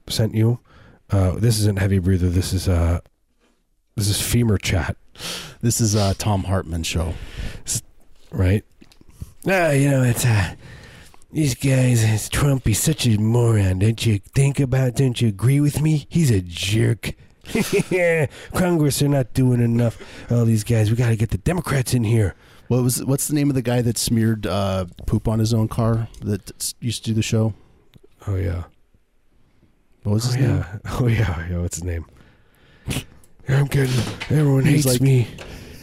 sent 0.08 0.34
you. 0.34 0.58
Uh, 1.10 1.32
this 1.32 1.58
isn't 1.60 1.78
Heavy 1.78 1.98
Breather. 2.00 2.28
This 2.28 2.52
is 2.52 2.68
uh, 2.68 3.00
this 3.94 4.08
is 4.08 4.20
Femur 4.20 4.58
Chat. 4.58 4.96
This 5.60 5.80
is 5.80 5.94
uh, 5.96 6.14
Tom 6.18 6.44
Hartman 6.44 6.82
show. 6.82 7.14
right? 8.32 8.64
No, 9.44 9.70
you 9.70 9.90
know, 9.90 10.02
it's 10.02 10.24
uh, 10.24 10.54
these 11.32 11.54
guys. 11.54 12.02
It's 12.04 12.28
Trump. 12.28 12.66
He's 12.66 12.80
such 12.80 13.06
a 13.06 13.18
moron. 13.18 13.78
Don't 13.80 14.04
you 14.04 14.18
think 14.34 14.60
about? 14.60 14.94
Don't 14.96 15.20
you 15.20 15.28
agree 15.28 15.60
with 15.60 15.80
me? 15.80 16.06
He's 16.08 16.30
a 16.30 16.40
jerk. 16.40 17.12
Congress 18.54 19.00
are 19.02 19.08
not 19.08 19.32
doing 19.34 19.60
enough. 19.62 19.98
All 20.30 20.44
these 20.44 20.64
guys. 20.64 20.90
We 20.90 20.96
got 20.96 21.08
to 21.08 21.16
get 21.16 21.30
the 21.30 21.38
Democrats 21.38 21.94
in 21.94 22.04
here. 22.04 22.34
What 22.68 22.82
was 22.82 23.02
what's 23.04 23.28
the 23.28 23.34
name 23.34 23.48
of 23.48 23.54
the 23.54 23.62
guy 23.62 23.80
that 23.80 23.96
smeared 23.96 24.46
uh, 24.46 24.84
poop 25.06 25.26
on 25.26 25.38
his 25.38 25.54
own 25.54 25.68
car 25.68 26.08
that 26.20 26.74
used 26.80 27.04
to 27.04 27.10
do 27.10 27.14
the 27.14 27.22
show? 27.22 27.54
Oh 28.26 28.36
yeah. 28.36 28.64
What 30.02 30.12
was 30.14 30.26
Oh 30.26 30.28
his 30.32 30.36
name? 30.36 30.56
yeah. 30.56 30.78
Oh 31.00 31.06
yeah. 31.06 31.48
Yeah. 31.50 31.58
What's 31.60 31.76
his 31.76 31.84
name? 31.84 32.04
I'm 33.48 33.64
getting. 33.66 33.98
Everyone 34.28 34.64
hates 34.64 34.84
like- 34.86 35.00
me. 35.00 35.26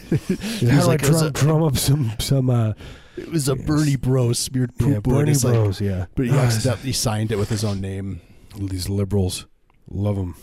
How 0.10 0.16
do 0.20 0.86
like, 0.86 1.02
I 1.02 1.06
drum, 1.08 1.32
drum 1.32 1.62
up 1.64 1.76
some 1.76 2.12
some 2.20 2.48
uh 2.48 2.74
It 3.16 3.30
was 3.30 3.48
a 3.48 3.56
Yes. 3.56 3.66
Bernie 3.66 3.96
Bro 3.96 4.32
smeared 4.34 4.76
poop 4.78 4.88
yeah, 4.90 4.96
on 4.96 5.00
Bernie 5.02 5.28
his, 5.30 5.44
like- 5.44 5.54
Bros? 5.54 5.80
yeah, 5.80 6.06
but 6.14 6.26
he 6.26 6.32
accidentally 6.32 6.92
signed 6.92 7.32
it 7.32 7.38
with 7.38 7.48
his 7.48 7.64
own 7.64 7.80
name. 7.80 8.20
these 8.58 8.88
liberals 8.88 9.46
love 9.90 10.16
them. 10.16 10.34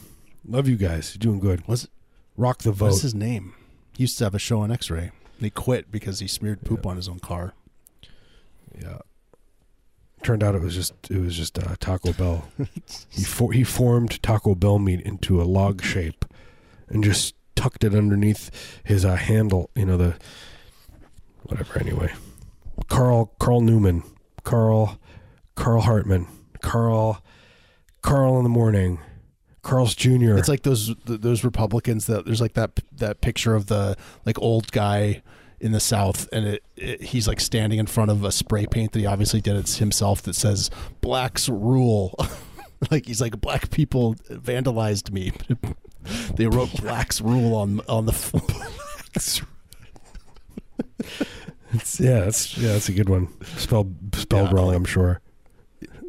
Love 0.48 0.68
you 0.68 0.76
guys. 0.76 1.14
You're 1.16 1.20
doing 1.20 1.40
good. 1.40 1.64
What's 1.68 1.88
Rock 2.38 2.60
the 2.60 2.72
vote. 2.72 2.88
what's 2.92 3.02
his 3.02 3.16
name? 3.16 3.54
He 3.98 4.04
used 4.04 4.18
to 4.18 4.24
have 4.24 4.36
a 4.36 4.40
show 4.40 4.60
on 4.62 4.72
X-Ray. 4.72 5.12
He 5.40 5.50
quit 5.50 5.92
because 5.92 6.20
he 6.20 6.28
smeared 6.28 6.64
poop 6.64 6.86
on 6.86 6.96
his 6.96 7.08
own 7.08 7.20
car. 7.20 7.54
Yeah. 8.80 9.00
Turned 10.24 10.42
out 10.44 10.56
it 10.56 10.62
was 10.62 10.74
just 10.74 10.94
it 11.12 11.20
was 11.20 11.36
just 11.36 11.60
uh, 11.60 11.76
Taco 11.80 12.14
Bell. 12.14 12.48
he 13.10 13.24
for, 13.24 13.52
he 13.52 13.64
formed 13.64 14.22
Taco 14.24 14.56
Bell 14.56 14.80
meat 14.80 15.02
into 15.02 15.42
a 15.42 15.44
log 15.44 15.84
shape, 15.84 16.24
and 16.88 17.04
just 17.04 17.36
tucked 17.56 17.84
it 17.84 17.94
underneath 17.94 18.50
his 18.86 19.04
uh, 19.04 19.16
handle. 19.16 19.70
You 19.76 19.86
know 19.86 19.98
the 19.98 20.16
whatever. 21.44 21.78
Anyway, 21.78 22.14
Carl 22.94 23.34
Carl 23.40 23.62
Newman, 23.62 24.04
Carl 24.44 25.00
Carl 25.56 25.82
Hartman, 25.82 26.28
Carl 26.62 27.24
Carl 28.04 28.38
in 28.38 28.44
the 28.44 28.50
morning, 28.50 29.00
Carl's 29.64 29.96
Jr. 29.96 30.38
It's 30.38 30.48
like 30.48 30.62
those 30.62 30.94
those 31.06 31.44
Republicans 31.44 32.06
that 32.06 32.26
there's 32.26 32.40
like 32.40 32.54
that 32.54 32.80
that 32.92 33.20
picture 33.22 33.56
of 33.56 33.66
the 33.66 33.98
like 34.28 34.38
old 34.40 34.72
guy 34.72 35.24
in 35.60 35.72
the 35.72 35.80
South, 35.80 36.30
and 36.32 36.46
it, 36.46 36.64
it 36.76 37.02
he's 37.02 37.28
like 37.28 37.40
standing 37.40 37.80
in 37.80 37.88
front 37.88 38.12
of 38.12 38.24
a 38.24 38.32
spray 38.32 38.68
paint 38.68 38.92
that 38.92 39.00
he 39.00 39.08
obviously 39.08 39.42
did 39.42 39.56
it 39.56 39.68
himself 39.72 40.22
that 40.22 40.36
says 40.36 40.70
"Blacks 41.02 41.50
rule." 41.50 42.16
like 42.92 43.08
he's 43.08 43.22
like 43.22 43.42
black 43.42 43.72
people 43.72 44.14
vandalized 44.30 45.12
me. 45.12 45.32
they 46.36 46.46
wrote 46.46 46.72
"Blacks 46.80 47.22
rule" 47.22 47.56
on 47.56 47.82
on 47.90 48.06
the. 48.06 49.48
It's, 51.74 52.00
yeah, 52.00 52.20
that's 52.22 52.58
yeah, 52.58 52.74
that's 52.74 52.90
a 52.90 52.94
good 52.94 53.10
one. 53.10 53.28
Spelled 53.58 53.96
spelled 54.16 54.50
Yeah. 54.50 54.56
wrong, 54.56 54.74
I'm 54.76 54.86
sure. 54.86 55.20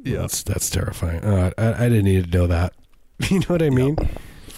Yeah. 0.04 0.18
that's 0.20 0.42
that's 0.42 0.68
terrifying. 0.70 1.24
Uh, 1.24 1.50
I 1.56 1.86
I 1.86 1.88
didn't 1.88 2.04
need 2.04 2.30
to 2.32 2.38
know 2.38 2.46
that. 2.46 2.72
You 3.30 3.38
know 3.40 3.46
what 3.46 3.62
I 3.62 3.70
mean? 3.70 3.96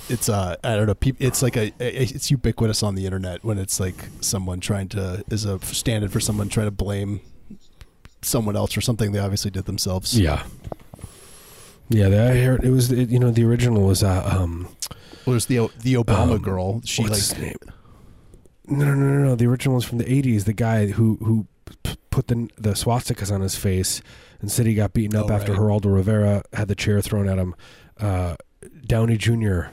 it's 0.08 0.28
uh 0.28 0.54
I 0.62 0.76
don't 0.76 0.86
know 0.86 0.94
peop 0.94 1.16
it's 1.18 1.42
like 1.42 1.56
a 1.56 1.72
it's 1.80 2.30
ubiquitous 2.30 2.82
on 2.84 2.94
the 2.94 3.04
internet 3.06 3.42
when 3.44 3.58
it's 3.58 3.80
like 3.80 3.96
someone 4.20 4.60
trying 4.60 4.88
to 4.90 5.24
is 5.30 5.44
a 5.44 5.58
stand-in 5.64 6.08
for 6.10 6.20
someone 6.20 6.48
trying 6.48 6.68
to 6.68 6.70
blame 6.70 7.20
someone 8.22 8.54
else 8.56 8.72
for 8.72 8.80
something 8.80 9.10
they 9.12 9.18
obviously 9.18 9.50
did 9.50 9.64
themselves. 9.64 10.16
Yeah. 10.18 10.44
Yeah, 11.88 12.06
I 12.06 12.36
heard 12.40 12.64
it 12.64 12.70
was 12.70 12.90
it, 12.90 13.10
you 13.10 13.18
know 13.18 13.30
the 13.30 13.44
original 13.44 13.82
was 13.86 14.02
uh, 14.02 14.22
um 14.26 14.68
Well, 15.26 15.32
there's 15.34 15.46
the 15.46 15.68
the 15.82 15.94
Obama 15.94 16.32
Um, 16.36 16.38
girl. 16.42 16.80
She 16.84 17.02
what's 17.02 17.30
like 17.30 17.38
his 17.38 17.46
name? 17.48 17.72
No, 18.68 18.84
no, 18.86 18.94
no, 18.94 19.24
no. 19.24 19.34
The 19.34 19.46
original 19.46 19.76
was 19.76 19.84
from 19.84 19.98
the 19.98 20.04
'80s. 20.04 20.44
The 20.44 20.52
guy 20.52 20.86
who 20.88 21.16
who 21.22 21.46
p- 21.84 21.96
put 22.10 22.28
the 22.28 22.48
the 22.58 22.70
swastikas 22.70 23.30
on 23.32 23.40
his 23.40 23.56
face 23.56 24.02
and 24.40 24.50
said 24.50 24.66
he 24.66 24.74
got 24.74 24.92
beaten 24.92 25.16
up 25.16 25.30
Oh, 25.30 25.34
after 25.34 25.52
right. 25.52 25.60
Geraldo 25.60 25.94
Rivera 25.94 26.42
had 26.52 26.68
the 26.68 26.74
chair 26.74 27.00
thrown 27.00 27.28
at 27.28 27.38
him. 27.38 27.54
Uh, 27.98 28.36
Downey 28.86 29.16
Jr. 29.16 29.66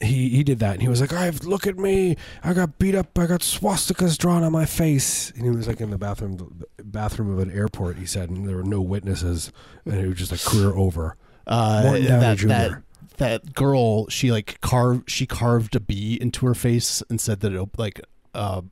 He 0.00 0.28
he 0.28 0.44
did 0.44 0.58
that, 0.58 0.74
and 0.74 0.82
he 0.82 0.88
was 0.88 1.00
like, 1.00 1.12
"I've 1.14 1.42
look 1.44 1.66
at 1.66 1.78
me. 1.78 2.16
I 2.44 2.52
got 2.52 2.78
beat 2.78 2.94
up. 2.94 3.18
I 3.18 3.26
got 3.26 3.40
swastikas 3.40 4.18
drawn 4.18 4.42
on 4.42 4.52
my 4.52 4.66
face." 4.66 5.30
And 5.30 5.44
he 5.44 5.50
was 5.50 5.66
like 5.66 5.80
in 5.80 5.88
the 5.90 5.96
bathroom 5.98 6.64
bathroom 6.84 7.32
of 7.32 7.38
an 7.38 7.50
airport. 7.50 7.96
He 7.96 8.04
said, 8.04 8.28
and 8.28 8.46
there 8.46 8.56
were 8.56 8.62
no 8.62 8.82
witnesses, 8.82 9.50
and 9.86 9.94
it 9.94 10.06
was 10.06 10.18
just 10.18 10.32
a 10.32 10.50
career 10.50 10.74
over. 10.74 11.16
uh, 11.46 11.82
Downey 11.82 12.00
that, 12.08 12.36
Jr.. 12.38 12.48
that 12.48 12.82
that 13.18 13.54
girl. 13.54 14.08
She 14.08 14.30
like 14.30 14.60
carved 14.60 15.10
she 15.10 15.26
carved 15.26 15.76
a 15.76 15.80
bee 15.80 16.18
into 16.20 16.46
her 16.46 16.54
face 16.54 17.02
and 17.08 17.20
said 17.20 17.40
that 17.40 17.52
it, 17.52 17.68
like 17.78 18.00
uh, 18.34 18.62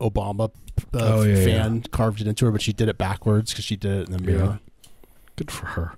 Obama 0.00 0.50
uh, 0.94 0.98
Oh, 0.98 1.22
yeah, 1.22 1.44
fan 1.44 1.82
carved 1.90 2.20
it 2.20 2.26
into 2.26 2.44
her, 2.46 2.52
but 2.52 2.62
she 2.62 2.72
did 2.72 2.88
it 2.88 2.98
backwards 2.98 3.52
because 3.52 3.64
she 3.64 3.76
did 3.76 3.92
it 4.02 4.08
in 4.08 4.12
the 4.12 4.22
mirror. 4.22 4.60
Good 5.36 5.50
for 5.50 5.66
her. 5.66 5.92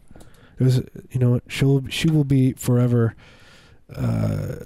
It 0.58 0.64
was, 0.64 0.76
you 1.10 1.20
know, 1.20 1.40
she'll 1.48 1.86
she 1.88 2.10
will 2.10 2.24
be 2.24 2.52
forever 2.54 3.14
uh, 3.94 4.56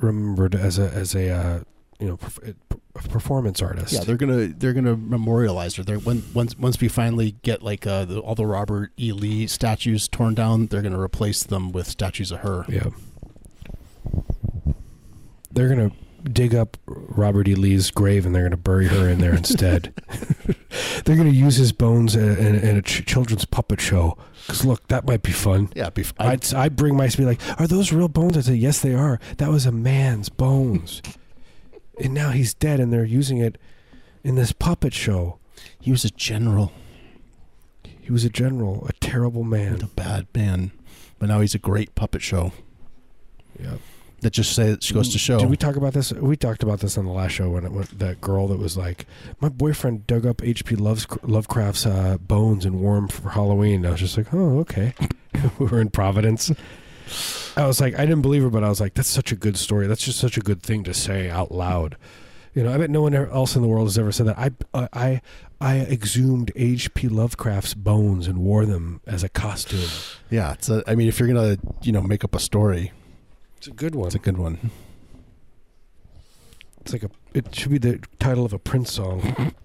remembered 0.00 0.54
as 0.54 0.78
a 0.78 0.90
as 0.90 1.14
a 1.14 1.30
uh, 1.30 1.60
you 1.98 2.08
know 2.08 2.18
a 2.42 2.54
performance 2.94 3.60
artist. 3.60 3.92
Yeah, 3.92 4.00
they're 4.04 4.16
gonna 4.16 4.48
they're 4.48 4.72
gonna 4.72 4.96
memorialize 4.96 5.76
her. 5.76 5.82
They're 5.82 5.98
when 5.98 6.22
once 6.32 6.56
once 6.58 6.80
we 6.80 6.88
finally 6.88 7.32
get 7.42 7.62
like 7.62 7.86
uh, 7.86 8.04
the, 8.04 8.20
all 8.20 8.34
the 8.34 8.46
Robert 8.46 8.92
E. 8.98 9.12
Lee 9.12 9.46
statues 9.46 10.08
torn 10.08 10.34
down, 10.34 10.66
they're 10.66 10.82
gonna 10.82 11.00
replace 11.00 11.42
them 11.42 11.72
with 11.72 11.86
statues 11.86 12.30
of 12.30 12.40
her. 12.40 12.64
yeah. 12.68 12.90
They're 15.52 15.68
gonna 15.68 15.92
dig 16.24 16.54
up 16.54 16.76
Robert 16.86 17.46
E. 17.48 17.54
Lee's 17.54 17.90
grave 17.90 18.26
and 18.26 18.34
they're 18.34 18.44
gonna 18.44 18.56
bury 18.56 18.86
her 18.86 19.08
in 19.08 19.18
there 19.18 19.34
instead. 19.34 19.92
they're 21.04 21.16
gonna 21.16 21.30
use 21.30 21.56
his 21.56 21.72
bones 21.72 22.16
in, 22.16 22.36
in, 22.36 22.54
in 22.56 22.76
a 22.76 22.82
ch- 22.82 23.04
children's 23.06 23.44
puppet 23.44 23.80
show. 23.80 24.16
Cause 24.46 24.64
look, 24.64 24.86
that 24.88 25.06
might 25.06 25.22
be 25.22 25.32
fun. 25.32 25.70
Yeah, 25.74 25.90
bef- 25.90 26.12
I, 26.18 26.32
I'd 26.32 26.54
I'd 26.54 26.76
bring 26.76 26.96
my 26.96 27.08
be 27.08 27.24
like, 27.24 27.40
are 27.60 27.66
those 27.66 27.92
real 27.92 28.08
bones? 28.08 28.36
I'd 28.36 28.44
say 28.44 28.54
yes, 28.54 28.80
they 28.80 28.94
are. 28.94 29.18
That 29.38 29.48
was 29.50 29.64
a 29.64 29.72
man's 29.72 30.28
bones, 30.28 31.00
and 32.02 32.14
now 32.14 32.30
he's 32.30 32.54
dead, 32.54 32.80
and 32.80 32.92
they're 32.92 33.04
using 33.04 33.38
it 33.38 33.58
in 34.22 34.34
this 34.36 34.52
puppet 34.52 34.94
show. 34.94 35.38
he 35.80 35.90
was 35.90 36.04
a 36.04 36.10
general, 36.10 36.72
He 38.00 38.10
was 38.12 38.24
a 38.24 38.30
general, 38.30 38.86
a 38.88 38.92
terrible 38.94 39.44
man. 39.44 39.82
a 39.82 39.86
bad 39.86 40.26
man, 40.34 40.72
but 41.18 41.28
now 41.28 41.40
he's 41.40 41.54
a 41.54 41.58
great 41.58 41.94
puppet 41.94 42.22
show. 42.22 42.52
Yeah. 43.60 43.76
That 44.20 44.32
just 44.32 44.54
says 44.54 44.90
goes 44.90 45.10
to 45.12 45.18
show. 45.18 45.38
Did 45.38 45.50
we 45.50 45.56
talk 45.58 45.76
about 45.76 45.92
this? 45.92 46.10
We 46.10 46.34
talked 46.34 46.62
about 46.62 46.80
this 46.80 46.96
on 46.96 47.04
the 47.04 47.10
last 47.12 47.32
show 47.32 47.50
when 47.50 47.66
it 47.66 47.72
went, 47.72 47.98
that 47.98 48.22
girl 48.22 48.48
that 48.48 48.58
was 48.58 48.74
like, 48.74 49.04
my 49.38 49.50
boyfriend 49.50 50.06
dug 50.06 50.24
up 50.24 50.42
H.P. 50.42 50.76
Love's, 50.76 51.06
Lovecraft's 51.22 51.84
uh, 51.84 52.16
bones 52.18 52.64
and 52.64 52.80
wore 52.80 52.96
'em 52.96 53.08
for 53.08 53.28
Halloween. 53.30 53.84
I 53.84 53.90
was 53.90 54.00
just 54.00 54.16
like, 54.16 54.32
oh, 54.32 54.60
okay. 54.60 54.94
we 55.58 55.66
were 55.66 55.78
in 55.78 55.90
Providence. 55.90 56.50
I 57.56 57.66
was 57.66 57.80
like, 57.80 57.94
I 57.98 58.04
didn't 58.06 58.22
believe 58.22 58.42
her, 58.42 58.50
but 58.50 58.64
I 58.64 58.68
was 58.68 58.80
like, 58.80 58.94
that's 58.94 59.08
such 59.08 59.30
a 59.32 59.36
good 59.36 59.56
story. 59.56 59.86
That's 59.86 60.04
just 60.04 60.18
such 60.18 60.36
a 60.36 60.40
good 60.40 60.62
thing 60.62 60.84
to 60.84 60.94
say 60.94 61.28
out 61.30 61.52
loud. 61.52 61.96
You 62.54 62.62
know, 62.62 62.72
I 62.72 62.78
bet 62.78 62.90
no 62.90 63.02
one 63.02 63.14
else 63.14 63.56
in 63.56 63.62
the 63.62 63.68
world 63.68 63.86
has 63.88 63.98
ever 63.98 64.12
said 64.12 64.26
that. 64.26 64.38
I, 64.38 64.50
uh, 64.72 64.88
I, 64.92 65.20
I 65.60 65.80
exhumed 65.80 66.52
H.P. 66.54 67.08
Lovecraft's 67.08 67.74
bones 67.74 68.26
and 68.28 68.38
wore 68.38 68.64
them 68.64 69.00
as 69.06 69.22
a 69.24 69.28
costume. 69.28 69.88
yeah, 70.30 70.52
it's 70.52 70.68
a, 70.68 70.82
I 70.86 70.94
mean, 70.94 71.08
if 71.08 71.18
you're 71.18 71.26
gonna 71.28 71.56
you 71.82 71.90
know 71.92 72.00
make 72.02 72.22
up 72.22 72.34
a 72.34 72.38
story, 72.38 72.92
It's 73.56 73.66
a 73.66 73.72
good 73.72 73.94
one. 73.96 74.06
it's 74.06 74.14
a 74.14 74.20
good 74.20 74.38
one. 74.38 74.70
It's 76.80 76.92
like 76.92 77.02
a. 77.02 77.10
It 77.32 77.52
should 77.54 77.70
be 77.72 77.78
the 77.78 77.98
title 78.20 78.44
of 78.44 78.52
a 78.52 78.58
Prince 78.58 78.92
song. 78.92 79.52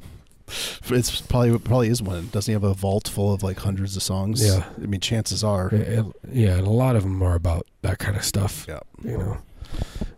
It's 0.89 1.22
probably 1.22 1.58
probably 1.60 1.89
is 1.89 2.02
one. 2.02 2.28
Doesn't 2.32 2.52
he 2.52 2.54
have 2.54 2.64
a 2.64 2.74
vault 2.74 3.08
full 3.08 3.34
of 3.34 3.43
like 3.43 3.60
hundreds 3.60 3.95
of 3.95 4.04
songs? 4.04 4.45
Yeah. 4.45 4.64
I 4.78 4.86
mean, 4.86 5.00
chances 5.02 5.43
are. 5.43 5.70
And- 5.70 6.14
yeah, 6.32 6.58
and 6.58 6.68
a 6.68 6.72
lot 6.72 6.95
of 6.95 7.04
them 7.04 7.22
are 7.22 7.36
about 7.36 7.68
that 7.82 8.00
kind 8.00 8.16
of 8.18 8.24
stuff. 8.24 8.66
Yeah. 8.68 8.80
You 9.04 9.18
know, 9.18 9.38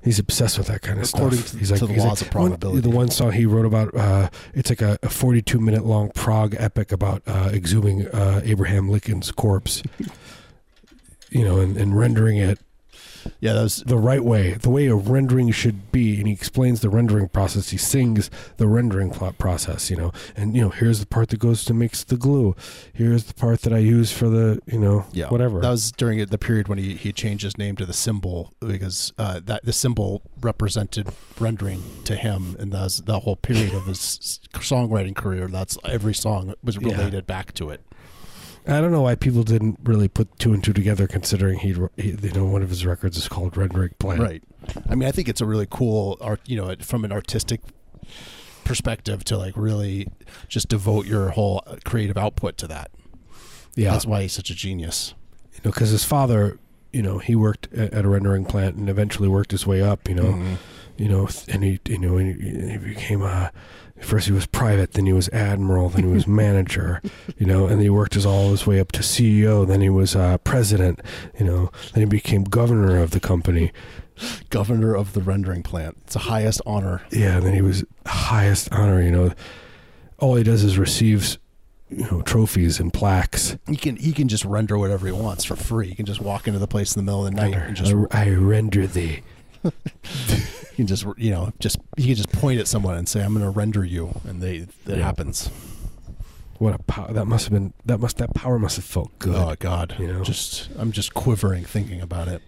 he's 0.03 0.17
obsessed 0.19 0.57
with 0.57 0.67
that 0.67 0.81
kind 0.81 0.99
of 0.99 1.09
According 1.13 1.39
stuff. 1.39 1.51
to- 1.51 1.57
he's 1.59 1.71
to 1.79 1.85
the 1.87 1.93
he's 1.93 2.03
laws 2.03 2.21
of 2.21 2.33
one- 2.33 2.57
the 2.59 2.89
one 2.89 3.09
song 3.09 3.31
he 3.33 3.45
wrote 3.45 3.65
about, 3.65 3.95
uh, 3.95 4.29
it's 4.53 4.69
like 4.69 4.81
a, 4.81 4.97
a 5.03 5.09
42 5.09 5.59
minute 5.59 5.85
long 5.85 6.09
prog 6.11 6.55
epic 6.57 6.91
about 6.91 7.21
uh, 7.27 7.49
exhuming 7.51 8.07
uh, 8.13 8.41
Abraham 8.43 8.89
Lincoln's 8.89 9.31
corpse. 9.31 9.83
You 11.29 11.45
know, 11.45 11.59
and, 11.59 11.77
and 11.77 11.97
rendering 11.97 12.37
it 12.37 12.59
Yeah, 13.39 13.53
that 13.53 13.63
was 13.63 13.77
the 13.85 13.97
right 13.97 14.23
way, 14.23 14.53
the 14.53 14.69
way 14.69 14.87
a 14.87 14.95
rendering 14.95 15.51
should 15.51 15.91
be. 15.91 16.17
And 16.17 16.27
he 16.27 16.33
explains 16.33 16.81
the 16.81 16.89
rendering 16.89 17.29
process. 17.29 17.69
He 17.69 17.77
sings 17.77 18.29
the 18.57 18.67
rendering 18.67 19.09
plot 19.11 19.37
process, 19.37 19.89
you 19.89 19.95
know. 19.97 20.11
And, 20.35 20.55
you 20.55 20.61
know, 20.61 20.69
here's 20.69 20.99
the 20.99 21.05
part 21.05 21.29
that 21.29 21.39
goes 21.39 21.63
to 21.65 21.73
mix 21.73 22.03
the 22.03 22.17
glue. 22.17 22.55
Here's 22.93 23.25
the 23.25 23.33
part 23.33 23.61
that 23.61 23.73
I 23.73 23.77
use 23.79 24.11
for 24.11 24.29
the, 24.29 24.59
you 24.65 24.79
know, 24.79 25.05
yeah 25.11 25.29
whatever. 25.29 25.59
That 25.61 25.69
was 25.71 25.91
during 25.91 26.23
the 26.25 26.37
period 26.37 26.67
when 26.67 26.77
he, 26.77 26.95
he 26.95 27.11
changed 27.11 27.43
his 27.43 27.57
name 27.57 27.75
to 27.77 27.85
the 27.85 27.93
symbol 27.93 28.53
because 28.59 29.13
uh, 29.17 29.39
that 29.45 29.65
the 29.65 29.73
symbol 29.73 30.21
represented 30.41 31.07
rendering 31.39 31.81
to 32.05 32.15
him, 32.15 32.55
and 32.59 32.71
that 32.71 32.81
was 32.83 32.97
the 33.01 33.19
whole 33.19 33.35
period 33.35 33.73
of 33.73 33.85
his 33.85 34.39
songwriting 34.53 35.15
career. 35.15 35.47
That's 35.47 35.77
every 35.85 36.13
song 36.13 36.53
was 36.63 36.77
Yeah. 36.77 36.91
related 36.95 37.27
back 37.27 37.53
to 37.55 37.69
it. 37.69 37.81
I 38.67 38.79
don't 38.79 38.91
know 38.91 39.01
why 39.01 39.15
people 39.15 39.43
didn't 39.43 39.79
really 39.83 40.07
put 40.07 40.37
two 40.39 40.53
and 40.53 40.63
two 40.63 40.73
together, 40.73 41.07
considering 41.07 41.59
he, 41.59 41.73
he 41.97 42.11
you 42.11 42.31
know, 42.33 42.45
one 42.45 42.61
of 42.61 42.69
his 42.69 42.85
records 42.85 43.17
is 43.17 43.27
called 43.27 43.57
Red 43.57 43.73
Rendering 43.73 43.95
Plant. 43.99 44.21
Right. 44.21 44.43
I 44.89 44.95
mean, 44.95 45.07
I 45.09 45.11
think 45.11 45.27
it's 45.27 45.41
a 45.41 45.45
really 45.45 45.67
cool 45.69 46.17
art. 46.21 46.41
You 46.45 46.57
know, 46.57 46.75
from 46.81 47.03
an 47.03 47.11
artistic 47.11 47.61
perspective, 48.63 49.23
to 49.25 49.37
like 49.37 49.55
really 49.57 50.07
just 50.47 50.67
devote 50.69 51.05
your 51.05 51.29
whole 51.29 51.61
creative 51.83 52.17
output 52.17 52.57
to 52.57 52.67
that. 52.67 52.91
Yeah. 53.75 53.91
That's 53.91 54.05
why 54.05 54.21
he's 54.23 54.33
such 54.33 54.49
a 54.49 54.55
genius. 54.55 55.13
you 55.53 55.59
know, 55.65 55.71
because 55.71 55.89
his 55.89 56.03
father, 56.03 56.59
you 56.93 57.01
know, 57.01 57.17
he 57.19 57.35
worked 57.35 57.71
at, 57.73 58.05
a 58.05 58.07
rendering 58.07 58.45
plant 58.45 58.75
and 58.75 58.89
eventually 58.89 59.27
worked 59.27 59.51
his 59.51 59.65
way 59.65 59.81
up. 59.81 60.07
You 60.07 60.15
know, 60.15 60.23
Mhm. 60.33 60.57
you 60.97 61.07
know, 61.09 61.27
and 61.47 61.63
he, 61.63 61.79
you 61.87 61.97
know, 61.97 62.17
and 62.17 62.41
he, 62.41 62.71
he 62.71 62.77
became 62.77 63.21
a. 63.21 63.51
First 64.01 64.27
he 64.27 64.33
was 64.33 64.45
private, 64.45 64.93
then 64.93 65.05
he 65.05 65.13
was 65.13 65.29
admiral, 65.29 65.89
then 65.89 66.03
he 66.03 66.09
was 66.11 66.27
manager, 66.43 67.01
you 67.37 67.45
know, 67.45 67.67
and 67.67 67.81
he 67.81 67.89
worked 67.89 68.15
his 68.15 68.25
all 68.25 68.51
his 68.51 68.65
way 68.65 68.79
up 68.79 68.91
to 68.93 69.01
CEO. 69.01 69.65
Then 69.67 69.81
he 69.81 69.89
was 69.89 70.15
uh, 70.15 70.37
president, 70.39 71.01
you 71.39 71.45
know. 71.45 71.71
Then 71.93 72.03
he 72.03 72.05
became 72.05 72.43
governor 72.43 72.97
of 72.97 73.11
the 73.11 73.19
company. 73.19 73.71
Governor 74.49 74.95
of 74.95 75.13
the 75.13 75.21
rendering 75.21 75.63
plant. 75.63 75.97
It's 76.03 76.13
the 76.13 76.19
highest 76.19 76.61
honor. 76.65 77.01
Yeah, 77.11 77.39
then 77.39 77.53
he 77.53 77.61
was 77.61 77.83
highest 78.05 78.71
honor. 78.71 79.01
You 79.01 79.11
know, 79.11 79.33
all 80.19 80.35
he 80.35 80.43
does 80.43 80.63
is 80.63 80.77
receives, 80.77 81.37
you 81.89 82.05
know 82.09 82.21
trophies 82.21 82.79
and 82.79 82.93
plaques. 82.93 83.57
He 83.67 83.75
can 83.75 83.97
he 83.97 84.13
can 84.13 84.27
just 84.27 84.45
render 84.45 84.77
whatever 84.77 85.05
he 85.05 85.11
wants 85.11 85.43
for 85.43 85.55
free. 85.55 85.89
He 85.89 85.95
can 85.95 86.05
just 86.05 86.21
walk 86.21 86.47
into 86.47 86.59
the 86.59 86.67
place 86.67 86.95
in 86.95 87.03
the 87.03 87.11
middle 87.11 87.25
of 87.25 87.33
the 87.33 87.41
night 87.41 87.53
and 87.53 87.75
just 87.75 87.93
I, 88.11 88.25
I 88.25 88.29
render 88.31 88.87
thee. 88.87 89.21
can 90.81 90.87
just 90.87 91.05
you 91.17 91.31
know 91.31 91.51
just 91.59 91.77
he 91.97 92.07
can 92.07 92.15
just 92.15 92.31
point 92.31 92.59
at 92.59 92.67
someone 92.67 92.95
and 92.97 93.07
say 93.07 93.23
I'm 93.23 93.33
going 93.33 93.45
to 93.45 93.49
render 93.51 93.83
you, 93.85 94.19
and 94.27 94.41
they 94.41 94.67
that 94.85 94.97
Yeah. 94.97 95.03
happens. 95.05 95.49
What 96.57 96.75
a 96.75 96.79
power! 96.83 97.11
That 97.11 97.25
must 97.25 97.45
have 97.45 97.53
been 97.53 97.73
that 97.85 97.99
must 97.99 98.17
that 98.17 98.33
power 98.35 98.59
must 98.59 98.75
have 98.75 98.85
felt 98.85 99.17
good. 99.19 99.35
Oh 99.35 99.55
God, 99.59 99.95
You 99.99 100.07
know? 100.07 100.23
just 100.23 100.69
I'm 100.77 100.91
just 100.91 101.13
quivering 101.13 101.63
thinking 101.63 102.01
about 102.01 102.27
it. 102.27 102.41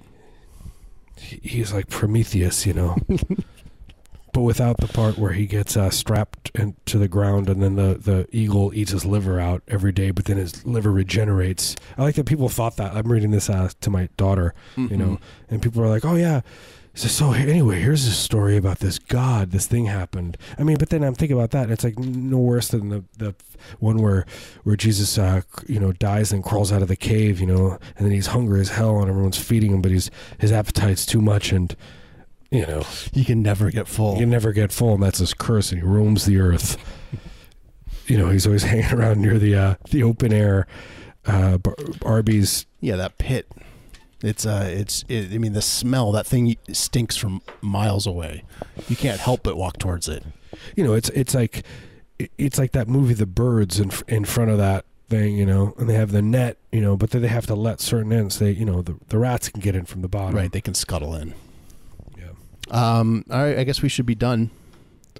He- 1.17 1.39
He's 1.43 1.73
like 1.73 1.89
Prometheus, 1.89 2.65
you 2.67 2.73
know. 2.73 2.97
but 4.33 4.41
without 4.41 4.77
the 4.77 4.87
part 4.87 5.17
where 5.17 5.33
he 5.33 5.45
gets 5.45 5.77
uh, 5.77 5.89
strapped 5.91 6.51
in, 6.55 6.75
to 6.85 6.97
the 6.97 7.07
ground 7.07 7.49
and 7.49 7.61
then 7.61 7.75
the, 7.75 7.95
the 7.99 8.27
eagle 8.31 8.73
eats 8.73 8.91
his 8.91 9.05
liver 9.05 9.39
out 9.39 9.61
every 9.67 9.91
day, 9.91 10.09
but 10.11 10.25
then 10.25 10.37
his 10.37 10.65
liver 10.65 10.91
regenerates. 10.91 11.75
I 11.97 12.01
like 12.03 12.15
that 12.15 12.25
people 12.25 12.49
thought 12.49 12.77
that. 12.77 12.95
I'm 12.95 13.11
reading 13.11 13.29
this 13.31 13.47
uh, 13.49 13.69
to 13.81 13.89
my 13.91 14.09
daughter, 14.17 14.55
you 14.75 14.97
know, 14.97 15.19
and 15.49 15.61
people 15.61 15.83
are 15.83 15.87
like, 15.87 16.03
oh, 16.03 16.15
yeah. 16.15 16.41
So, 16.95 17.07
so 17.07 17.33
anyway, 17.33 17.79
here's 17.81 18.05
a 18.05 18.11
story 18.11 18.55
about 18.55 18.77
this 18.79 18.99
god. 18.99 19.49
This 19.49 19.65
thing 19.65 19.85
happened. 19.85 20.37
I 20.59 20.63
mean, 20.63 20.77
but 20.77 20.89
then 20.89 21.03
I'm 21.03 21.15
thinking 21.15 21.35
about 21.35 21.49
that, 21.51 21.63
and 21.63 21.71
it's 21.71 21.83
like 21.83 21.97
no 21.97 22.37
worse 22.37 22.67
than 22.67 22.89
the 22.89 23.03
the 23.17 23.33
one 23.79 23.97
where 23.97 24.25
where 24.63 24.75
Jesus, 24.75 25.17
uh, 25.17 25.41
you 25.67 25.79
know, 25.79 25.91
dies 25.93 26.31
and 26.31 26.43
crawls 26.43 26.71
out 26.71 26.83
of 26.83 26.87
the 26.87 26.95
cave, 26.95 27.39
you 27.39 27.47
know, 27.47 27.79
and 27.97 28.05
then 28.05 28.11
he's 28.11 28.27
hungry 28.27 28.61
as 28.61 28.69
hell, 28.69 28.99
and 28.99 29.09
everyone's 29.09 29.37
feeding 29.39 29.71
him, 29.73 29.81
but 29.81 29.91
he's 29.91 30.11
his 30.39 30.51
appetite's 30.51 31.03
too 31.05 31.19
much, 31.21 31.51
and 31.51 31.75
you 32.51 32.67
know, 32.67 32.83
You 33.11 33.25
can 33.25 33.41
never 33.41 33.71
get 33.71 33.87
full. 33.87 34.13
he 34.13 34.19
can 34.19 34.29
never 34.29 34.51
get 34.53 34.71
full, 34.71 34.93
and 34.93 35.01
that's 35.01 35.17
his 35.17 35.33
curse, 35.33 35.71
and 35.71 35.81
he 35.81 35.87
roams 35.87 36.25
the 36.25 36.37
earth. 36.39 36.77
You 38.05 38.17
know, 38.17 38.29
he's 38.29 38.45
always 38.45 38.63
hanging 38.71 38.91
around 38.93 39.21
near 39.21 39.39
the 39.39 39.55
uh, 39.55 39.75
the 39.89 40.03
open 40.03 40.33
air 40.33 40.67
uh, 41.25 41.57
Bar- 41.57 41.77
Arby's. 42.01 42.65
Yeah, 42.81 42.97
that 42.97 43.17
pit. 43.17 43.47
It's 44.23 44.45
uh, 44.45 44.67
it's. 44.71 45.03
It, 45.09 45.33
I 45.33 45.37
mean, 45.37 45.51
the 45.53 45.61
smell. 45.61 46.11
That 46.13 46.25
thing 46.25 46.55
stinks 46.71 47.17
from 47.17 47.41
miles 47.61 48.07
away. 48.07 48.45
You 48.87 48.95
can't 48.95 49.19
help 49.19 49.43
but 49.43 49.57
walk 49.57 49.77
towards 49.77 50.07
it. 50.07 50.23
You 50.75 50.83
know, 50.85 50.93
it's 50.93 51.09
it's 51.09 51.35
like 51.35 51.63
it's 52.37 52.57
like 52.57 52.71
that 52.71 52.87
movie, 52.87 53.13
The 53.13 53.25
Birds, 53.25 53.79
in 53.79 53.91
in 54.07 54.23
front 54.25 54.49
of 54.49 54.57
that 54.59 54.85
thing. 55.09 55.35
You 55.37 55.45
know, 55.45 55.73
and 55.77 55.89
they 55.89 55.95
have 55.95 56.11
the 56.11 56.21
net. 56.21 56.57
You 56.71 56.79
know, 56.79 56.95
but 56.95 57.11
then 57.11 57.21
they 57.21 57.27
have 57.27 57.45
to 57.47 57.55
let 57.55 57.81
certain 57.81 58.13
ends. 58.13 58.39
They, 58.39 58.51
you 58.51 58.63
know, 58.65 58.81
the 58.81 58.97
the 59.09 59.17
rats 59.19 59.49
can 59.49 59.59
get 59.59 59.75
in 59.75 59.83
from 59.85 60.01
the 60.01 60.07
bottom. 60.07 60.35
Right, 60.35 60.51
they 60.51 60.61
can 60.61 60.73
scuttle 60.73 61.13
in. 61.15 61.33
Yeah. 62.17 62.29
Um. 62.71 63.25
All 63.29 63.43
right, 63.43 63.57
I 63.59 63.65
guess 63.65 63.81
we 63.81 63.89
should 63.89 64.05
be 64.05 64.15
done. 64.15 64.51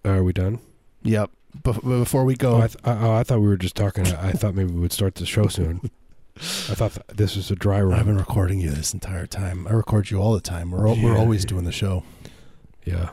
Are 0.06 0.24
we 0.24 0.32
done? 0.34 0.60
Yep. 1.04 1.30
Bef- 1.62 1.84
before 2.00 2.24
we 2.26 2.36
go, 2.36 2.54
Oh, 2.56 2.62
I, 2.62 2.68
th- 2.68 2.78
I, 2.84 2.92
oh, 3.06 3.14
I 3.14 3.24
thought 3.24 3.40
we 3.42 3.48
were 3.48 3.58
just 3.58 3.76
talking. 3.76 4.08
I 4.08 4.32
thought 4.32 4.56
maybe 4.56 4.72
we 4.74 4.80
would 4.80 4.92
start 4.94 5.16
the 5.16 5.26
show 5.26 5.48
soon. 5.48 5.92
I 6.38 6.76
thought 6.76 6.94
th- 6.94 7.06
this 7.18 7.36
was 7.36 7.52
a 7.52 7.56
dry 7.56 7.82
run. 7.82 8.00
I've 8.00 8.06
been 8.06 8.18
recording 8.18 8.60
you 8.60 8.72
this 8.72 8.94
entire 8.94 9.28
time. 9.28 9.68
I 9.68 9.74
record 9.74 10.10
you 10.10 10.18
all 10.20 10.34
the 10.34 10.42
time. 10.42 10.72
We're 10.72 10.88
al- 10.88 10.96
we're 11.02 11.14
Yeah. 11.14 11.20
always 11.20 11.46
doing 11.46 11.64
the 11.66 11.72
show. 11.72 12.04
yeah. 12.86 13.12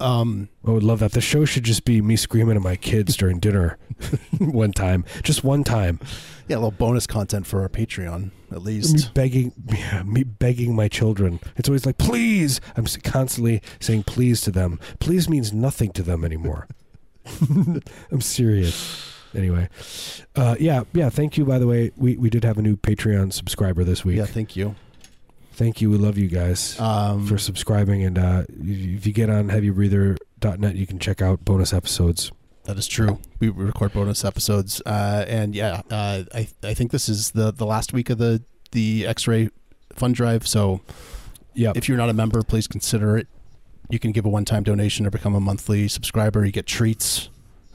Um. 0.00 0.48
I 0.66 0.70
would 0.70 0.82
love 0.82 1.00
that. 1.00 1.12
The 1.12 1.20
show 1.20 1.44
should 1.44 1.64
just 1.64 1.84
be 1.84 2.00
me 2.00 2.16
screaming 2.16 2.56
at 2.56 2.62
my 2.62 2.74
kids 2.76 3.16
during 3.16 3.38
dinner 3.38 3.76
one 4.38 4.72
time. 4.72 5.04
Just 5.22 5.44
one 5.44 5.62
time. 5.62 6.00
Yeah, 6.48 6.56
a 6.56 6.58
little 6.58 6.70
bonus 6.70 7.06
content 7.06 7.46
for 7.46 7.60
our 7.60 7.68
Patreon, 7.68 8.30
at 8.50 8.56
Me 8.56 8.58
least. 8.58 9.12
begging 9.12 9.52
yeah, 9.68 10.02
me 10.02 10.22
begging 10.24 10.74
my 10.74 10.88
children. 10.88 11.38
It's 11.56 11.68
always 11.68 11.84
like, 11.84 11.98
please. 11.98 12.62
I'm 12.76 12.86
constantly 13.04 13.60
saying 13.78 14.04
please 14.04 14.40
to 14.42 14.50
them. 14.50 14.80
Please 15.00 15.28
means 15.28 15.52
nothing 15.52 15.92
to 15.92 16.02
them 16.02 16.24
anymore. 16.24 16.66
I'm 18.10 18.20
serious. 18.22 19.14
Anyway. 19.34 19.68
Uh, 20.34 20.56
yeah, 20.58 20.84
yeah, 20.92 21.08
thank 21.10 21.36
you 21.36 21.44
by 21.44 21.58
the 21.58 21.66
way. 21.66 21.92
We 21.96 22.16
we 22.16 22.30
did 22.30 22.44
have 22.44 22.58
a 22.58 22.62
new 22.62 22.76
Patreon 22.76 23.32
subscriber 23.32 23.84
this 23.84 24.04
week. 24.04 24.16
Yeah, 24.16 24.26
thank 24.26 24.56
you. 24.56 24.74
Thank 25.52 25.80
you. 25.80 25.90
We 25.90 25.98
love 25.98 26.16
you 26.16 26.28
guys. 26.28 26.78
Um, 26.80 27.26
for 27.26 27.36
subscribing. 27.36 28.02
And 28.02 28.18
uh, 28.18 28.44
if 28.48 29.06
you 29.06 29.12
get 29.12 29.28
on 29.28 29.48
heavybreather.net, 29.48 30.74
you 30.74 30.86
can 30.86 30.98
check 30.98 31.20
out 31.20 31.44
bonus 31.44 31.72
episodes. 31.72 32.32
That 32.64 32.78
is 32.78 32.86
true. 32.86 33.18
We 33.40 33.48
record 33.48 33.92
bonus 33.92 34.24
episodes, 34.24 34.82
uh, 34.84 35.24
and 35.26 35.54
yeah, 35.54 35.80
uh, 35.90 36.24
I 36.34 36.48
I 36.62 36.74
think 36.74 36.90
this 36.90 37.08
is 37.08 37.30
the 37.32 37.50
the 37.52 37.66
last 37.66 37.92
week 37.92 38.10
of 38.10 38.18
the 38.18 38.42
the 38.72 39.06
X-ray 39.06 39.48
fund 39.94 40.14
drive. 40.14 40.46
So 40.46 40.80
yeah, 41.54 41.72
if 41.74 41.88
you're 41.88 41.96
not 41.96 42.10
a 42.10 42.14
member, 42.14 42.42
please 42.42 42.66
consider 42.66 43.16
it. 43.16 43.28
You 43.88 43.98
can 43.98 44.12
give 44.12 44.24
a 44.24 44.28
one-time 44.28 44.62
donation 44.62 45.06
or 45.06 45.10
become 45.10 45.34
a 45.34 45.40
monthly 45.40 45.88
subscriber. 45.88 46.44
You 46.44 46.52
get 46.52 46.66
treats, 46.66 47.29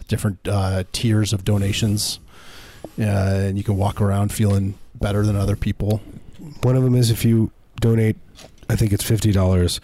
different 0.08 0.48
uh, 0.48 0.84
tiers 0.92 1.34
of 1.34 1.44
donations, 1.44 2.20
uh, 3.00 3.04
and 3.04 3.58
you 3.58 3.64
can 3.64 3.78
walk 3.78 4.02
around 4.02 4.32
feeling 4.32 4.76
better 4.94 5.24
than 5.24 5.36
other 5.36 5.56
people. 5.56 6.02
One 6.62 6.76
of 6.76 6.84
them 6.84 6.96
is 6.96 7.10
if 7.10 7.26
you 7.26 7.52
donate, 7.80 8.18
I 8.70 8.76
think 8.76 8.94
it's 8.94 9.04
fifty 9.04 9.32
dollars. 9.32 9.80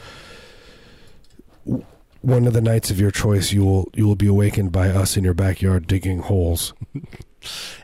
One 2.22 2.46
of 2.46 2.54
the 2.54 2.62
nights 2.62 2.92
of 2.92 3.00
your 3.00 3.12
choice, 3.12 3.52
you 3.52 3.64
will 3.66 3.90
you 3.94 4.08
will 4.08 4.16
be 4.16 4.28
awakened 4.28 4.72
by 4.72 4.90
us 4.90 5.18
in 5.18 5.24
your 5.24 5.34
backyard 5.34 5.88
digging 5.88 6.20
holes. 6.20 6.74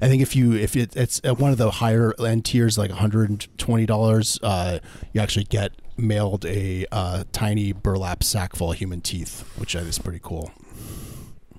I 0.02 0.08
think 0.08 0.22
if 0.22 0.36
you 0.36 0.54
if 0.54 0.76
it, 0.76 0.96
it's 0.96 1.20
at 1.24 1.40
one 1.40 1.52
of 1.52 1.58
the 1.58 1.72
higher 1.72 2.14
end 2.20 2.46
tiers, 2.46 2.78
like 2.78 2.92
one 2.92 3.00
hundred 3.00 3.30
and 3.30 3.58
twenty 3.58 3.86
dollars, 3.86 4.40
uh, 4.44 4.80
you 5.14 5.22
actually 5.22 5.46
get 5.46 5.72
mailed 5.98 6.46
a 6.46 6.86
uh, 6.92 7.24
tiny 7.32 7.72
burlap 7.72 8.24
sack 8.24 8.56
full 8.56 8.72
of 8.72 8.78
human 8.78 9.02
teeth, 9.02 9.42
which 9.58 9.74
is 9.74 9.98
pretty 9.98 10.20
cool. 10.22 10.52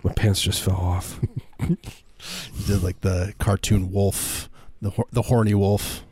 My 0.08 0.14
pants 0.14 0.40
just 0.40 0.62
fell 0.62 0.76
off. 0.76 1.20
You 2.56 2.66
did 2.66 2.82
like 2.82 3.00
the 3.02 3.32
cartoon 3.38 3.92
wolf, 3.92 4.50
the 4.82 4.90
hor- 4.90 5.06
the 5.12 5.22
horny 5.22 5.54
wolf. 5.54 6.04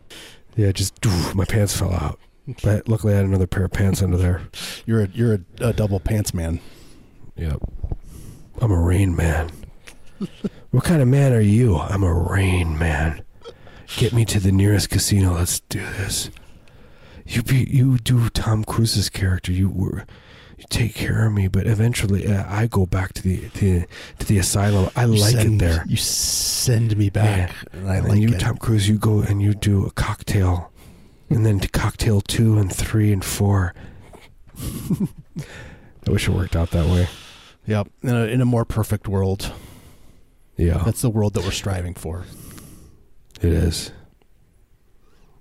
Yeah, 0.54 0.70
just 0.70 1.04
my 1.34 1.44
pants 1.44 1.76
fell 1.76 1.92
out. 1.92 2.20
But 2.62 2.88
luckily, 2.88 3.12
I 3.12 3.16
had 3.16 3.24
another 3.24 3.48
pair 3.48 3.64
of 3.64 3.72
pants 3.72 4.02
under 4.04 4.16
there. 4.16 4.42
You're 4.86 5.02
a, 5.02 5.08
you're 5.08 5.34
a, 5.34 5.40
a 5.58 5.72
double 5.72 5.98
pants 5.98 6.32
man. 6.32 6.60
Yep. 7.34 7.60
I'm 8.62 8.70
a 8.70 8.80
rain 8.80 9.16
man. 9.16 9.50
what 10.70 10.84
kind 10.84 11.02
of 11.02 11.08
man 11.08 11.32
are 11.32 11.40
you? 11.40 11.76
I'm 11.76 12.04
a 12.04 12.14
rain 12.14 12.78
man. 12.78 13.24
Get 13.96 14.12
me 14.12 14.24
to 14.26 14.38
the 14.38 14.52
nearest 14.52 14.90
casino. 14.90 15.34
Let's 15.34 15.58
do 15.58 15.80
this. 15.80 16.30
You 17.26 17.42
be 17.42 17.66
you 17.68 17.98
do 17.98 18.28
Tom 18.28 18.62
Cruise's 18.62 19.10
character. 19.10 19.50
You 19.50 19.68
were 19.68 20.06
take 20.70 20.94
care 20.94 21.26
of 21.26 21.32
me, 21.32 21.48
but 21.48 21.66
eventually 21.66 22.26
uh, 22.26 22.44
I 22.48 22.66
go 22.66 22.86
back 22.86 23.12
to 23.14 23.22
the 23.22 23.48
to, 23.50 23.84
to 24.18 24.26
the 24.26 24.38
asylum. 24.38 24.90
I 24.96 25.04
You 25.04 25.12
like 25.20 25.32
send, 25.36 25.62
it 25.62 25.64
there. 25.64 25.84
You 25.88 25.96
send 25.96 26.96
me 26.96 27.10
back, 27.10 27.52
and 27.72 27.88
I 27.90 27.96
and 27.96 28.08
like 28.08 28.20
you, 28.20 28.28
it. 28.30 28.40
Tom 28.40 28.56
Cruise, 28.56 28.88
you 28.88 28.98
go 28.98 29.20
and 29.20 29.40
you 29.42 29.54
do 29.54 29.84
a 29.86 29.90
cocktail, 29.90 30.72
and 31.30 31.44
then 31.44 31.60
to 31.60 31.68
cocktail 31.68 32.20
two 32.20 32.58
and 32.58 32.72
three 32.72 33.12
and 33.12 33.24
four. 33.24 33.74
I 36.06 36.10
wish 36.10 36.28
it 36.28 36.32
worked 36.32 36.56
out 36.56 36.70
that 36.70 36.86
way. 36.86 37.08
yep. 37.66 37.88
In 38.02 38.10
a, 38.10 38.24
in 38.26 38.40
a 38.40 38.44
more 38.44 38.64
perfect 38.64 39.08
world, 39.08 39.52
Yeah. 40.56 40.82
that's 40.84 41.02
the 41.02 41.10
world 41.10 41.34
that 41.34 41.44
we're 41.44 41.50
striving 41.50 41.94
for. 41.94 42.24
It 43.42 43.52
is. 43.52 43.92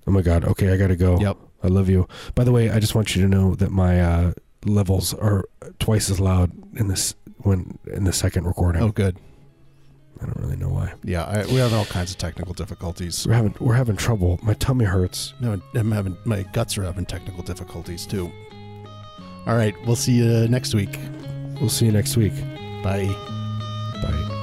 Oh 0.06 0.10
my 0.10 0.22
god. 0.22 0.44
Okay, 0.44 0.72
I 0.72 0.76
gotta 0.76 0.96
go. 0.96 1.18
Yep. 1.20 1.36
I 1.62 1.68
love 1.68 1.88
you. 1.88 2.06
By 2.34 2.44
the 2.44 2.52
way, 2.52 2.68
I 2.70 2.78
just 2.78 2.94
want 2.94 3.16
you 3.16 3.22
to 3.22 3.28
know 3.28 3.54
that 3.54 3.70
my 3.70 4.00
uh, 4.00 4.32
levels 4.64 5.14
are 5.14 5.44
twice 5.78 6.10
as 6.10 6.20
loud 6.20 6.52
in 6.76 6.88
this 6.88 7.14
when 7.38 7.78
in 7.86 8.04
the 8.04 8.12
second 8.12 8.44
recording. 8.46 8.82
Oh, 8.82 8.90
good. 8.90 9.16
I 10.20 10.24
don't 10.24 10.36
really 10.38 10.56
know 10.56 10.70
why. 10.70 10.94
Yeah, 11.04 11.24
I, 11.24 11.44
we 11.46 11.56
have 11.56 11.74
all 11.74 11.84
kinds 11.84 12.10
of 12.10 12.18
technical 12.18 12.54
difficulties. 12.54 13.26
We're 13.26 13.34
having 13.34 13.54
we're 13.60 13.74
having 13.74 13.96
trouble. 13.96 14.38
My 14.42 14.54
tummy 14.54 14.86
hurts. 14.86 15.34
No, 15.40 15.60
I'm 15.74 15.92
having 15.92 16.16
my 16.24 16.42
guts 16.52 16.78
are 16.78 16.84
having 16.84 17.04
technical 17.04 17.42
difficulties 17.42 18.06
too. 18.06 18.32
All 19.46 19.54
right, 19.54 19.74
we'll 19.86 19.96
see 19.96 20.12
you 20.12 20.48
next 20.48 20.74
week. 20.74 20.98
We'll 21.60 21.68
see 21.68 21.86
you 21.86 21.92
next 21.92 22.16
week. 22.16 22.34
Bye. 22.82 23.06
Bye. 24.02 24.42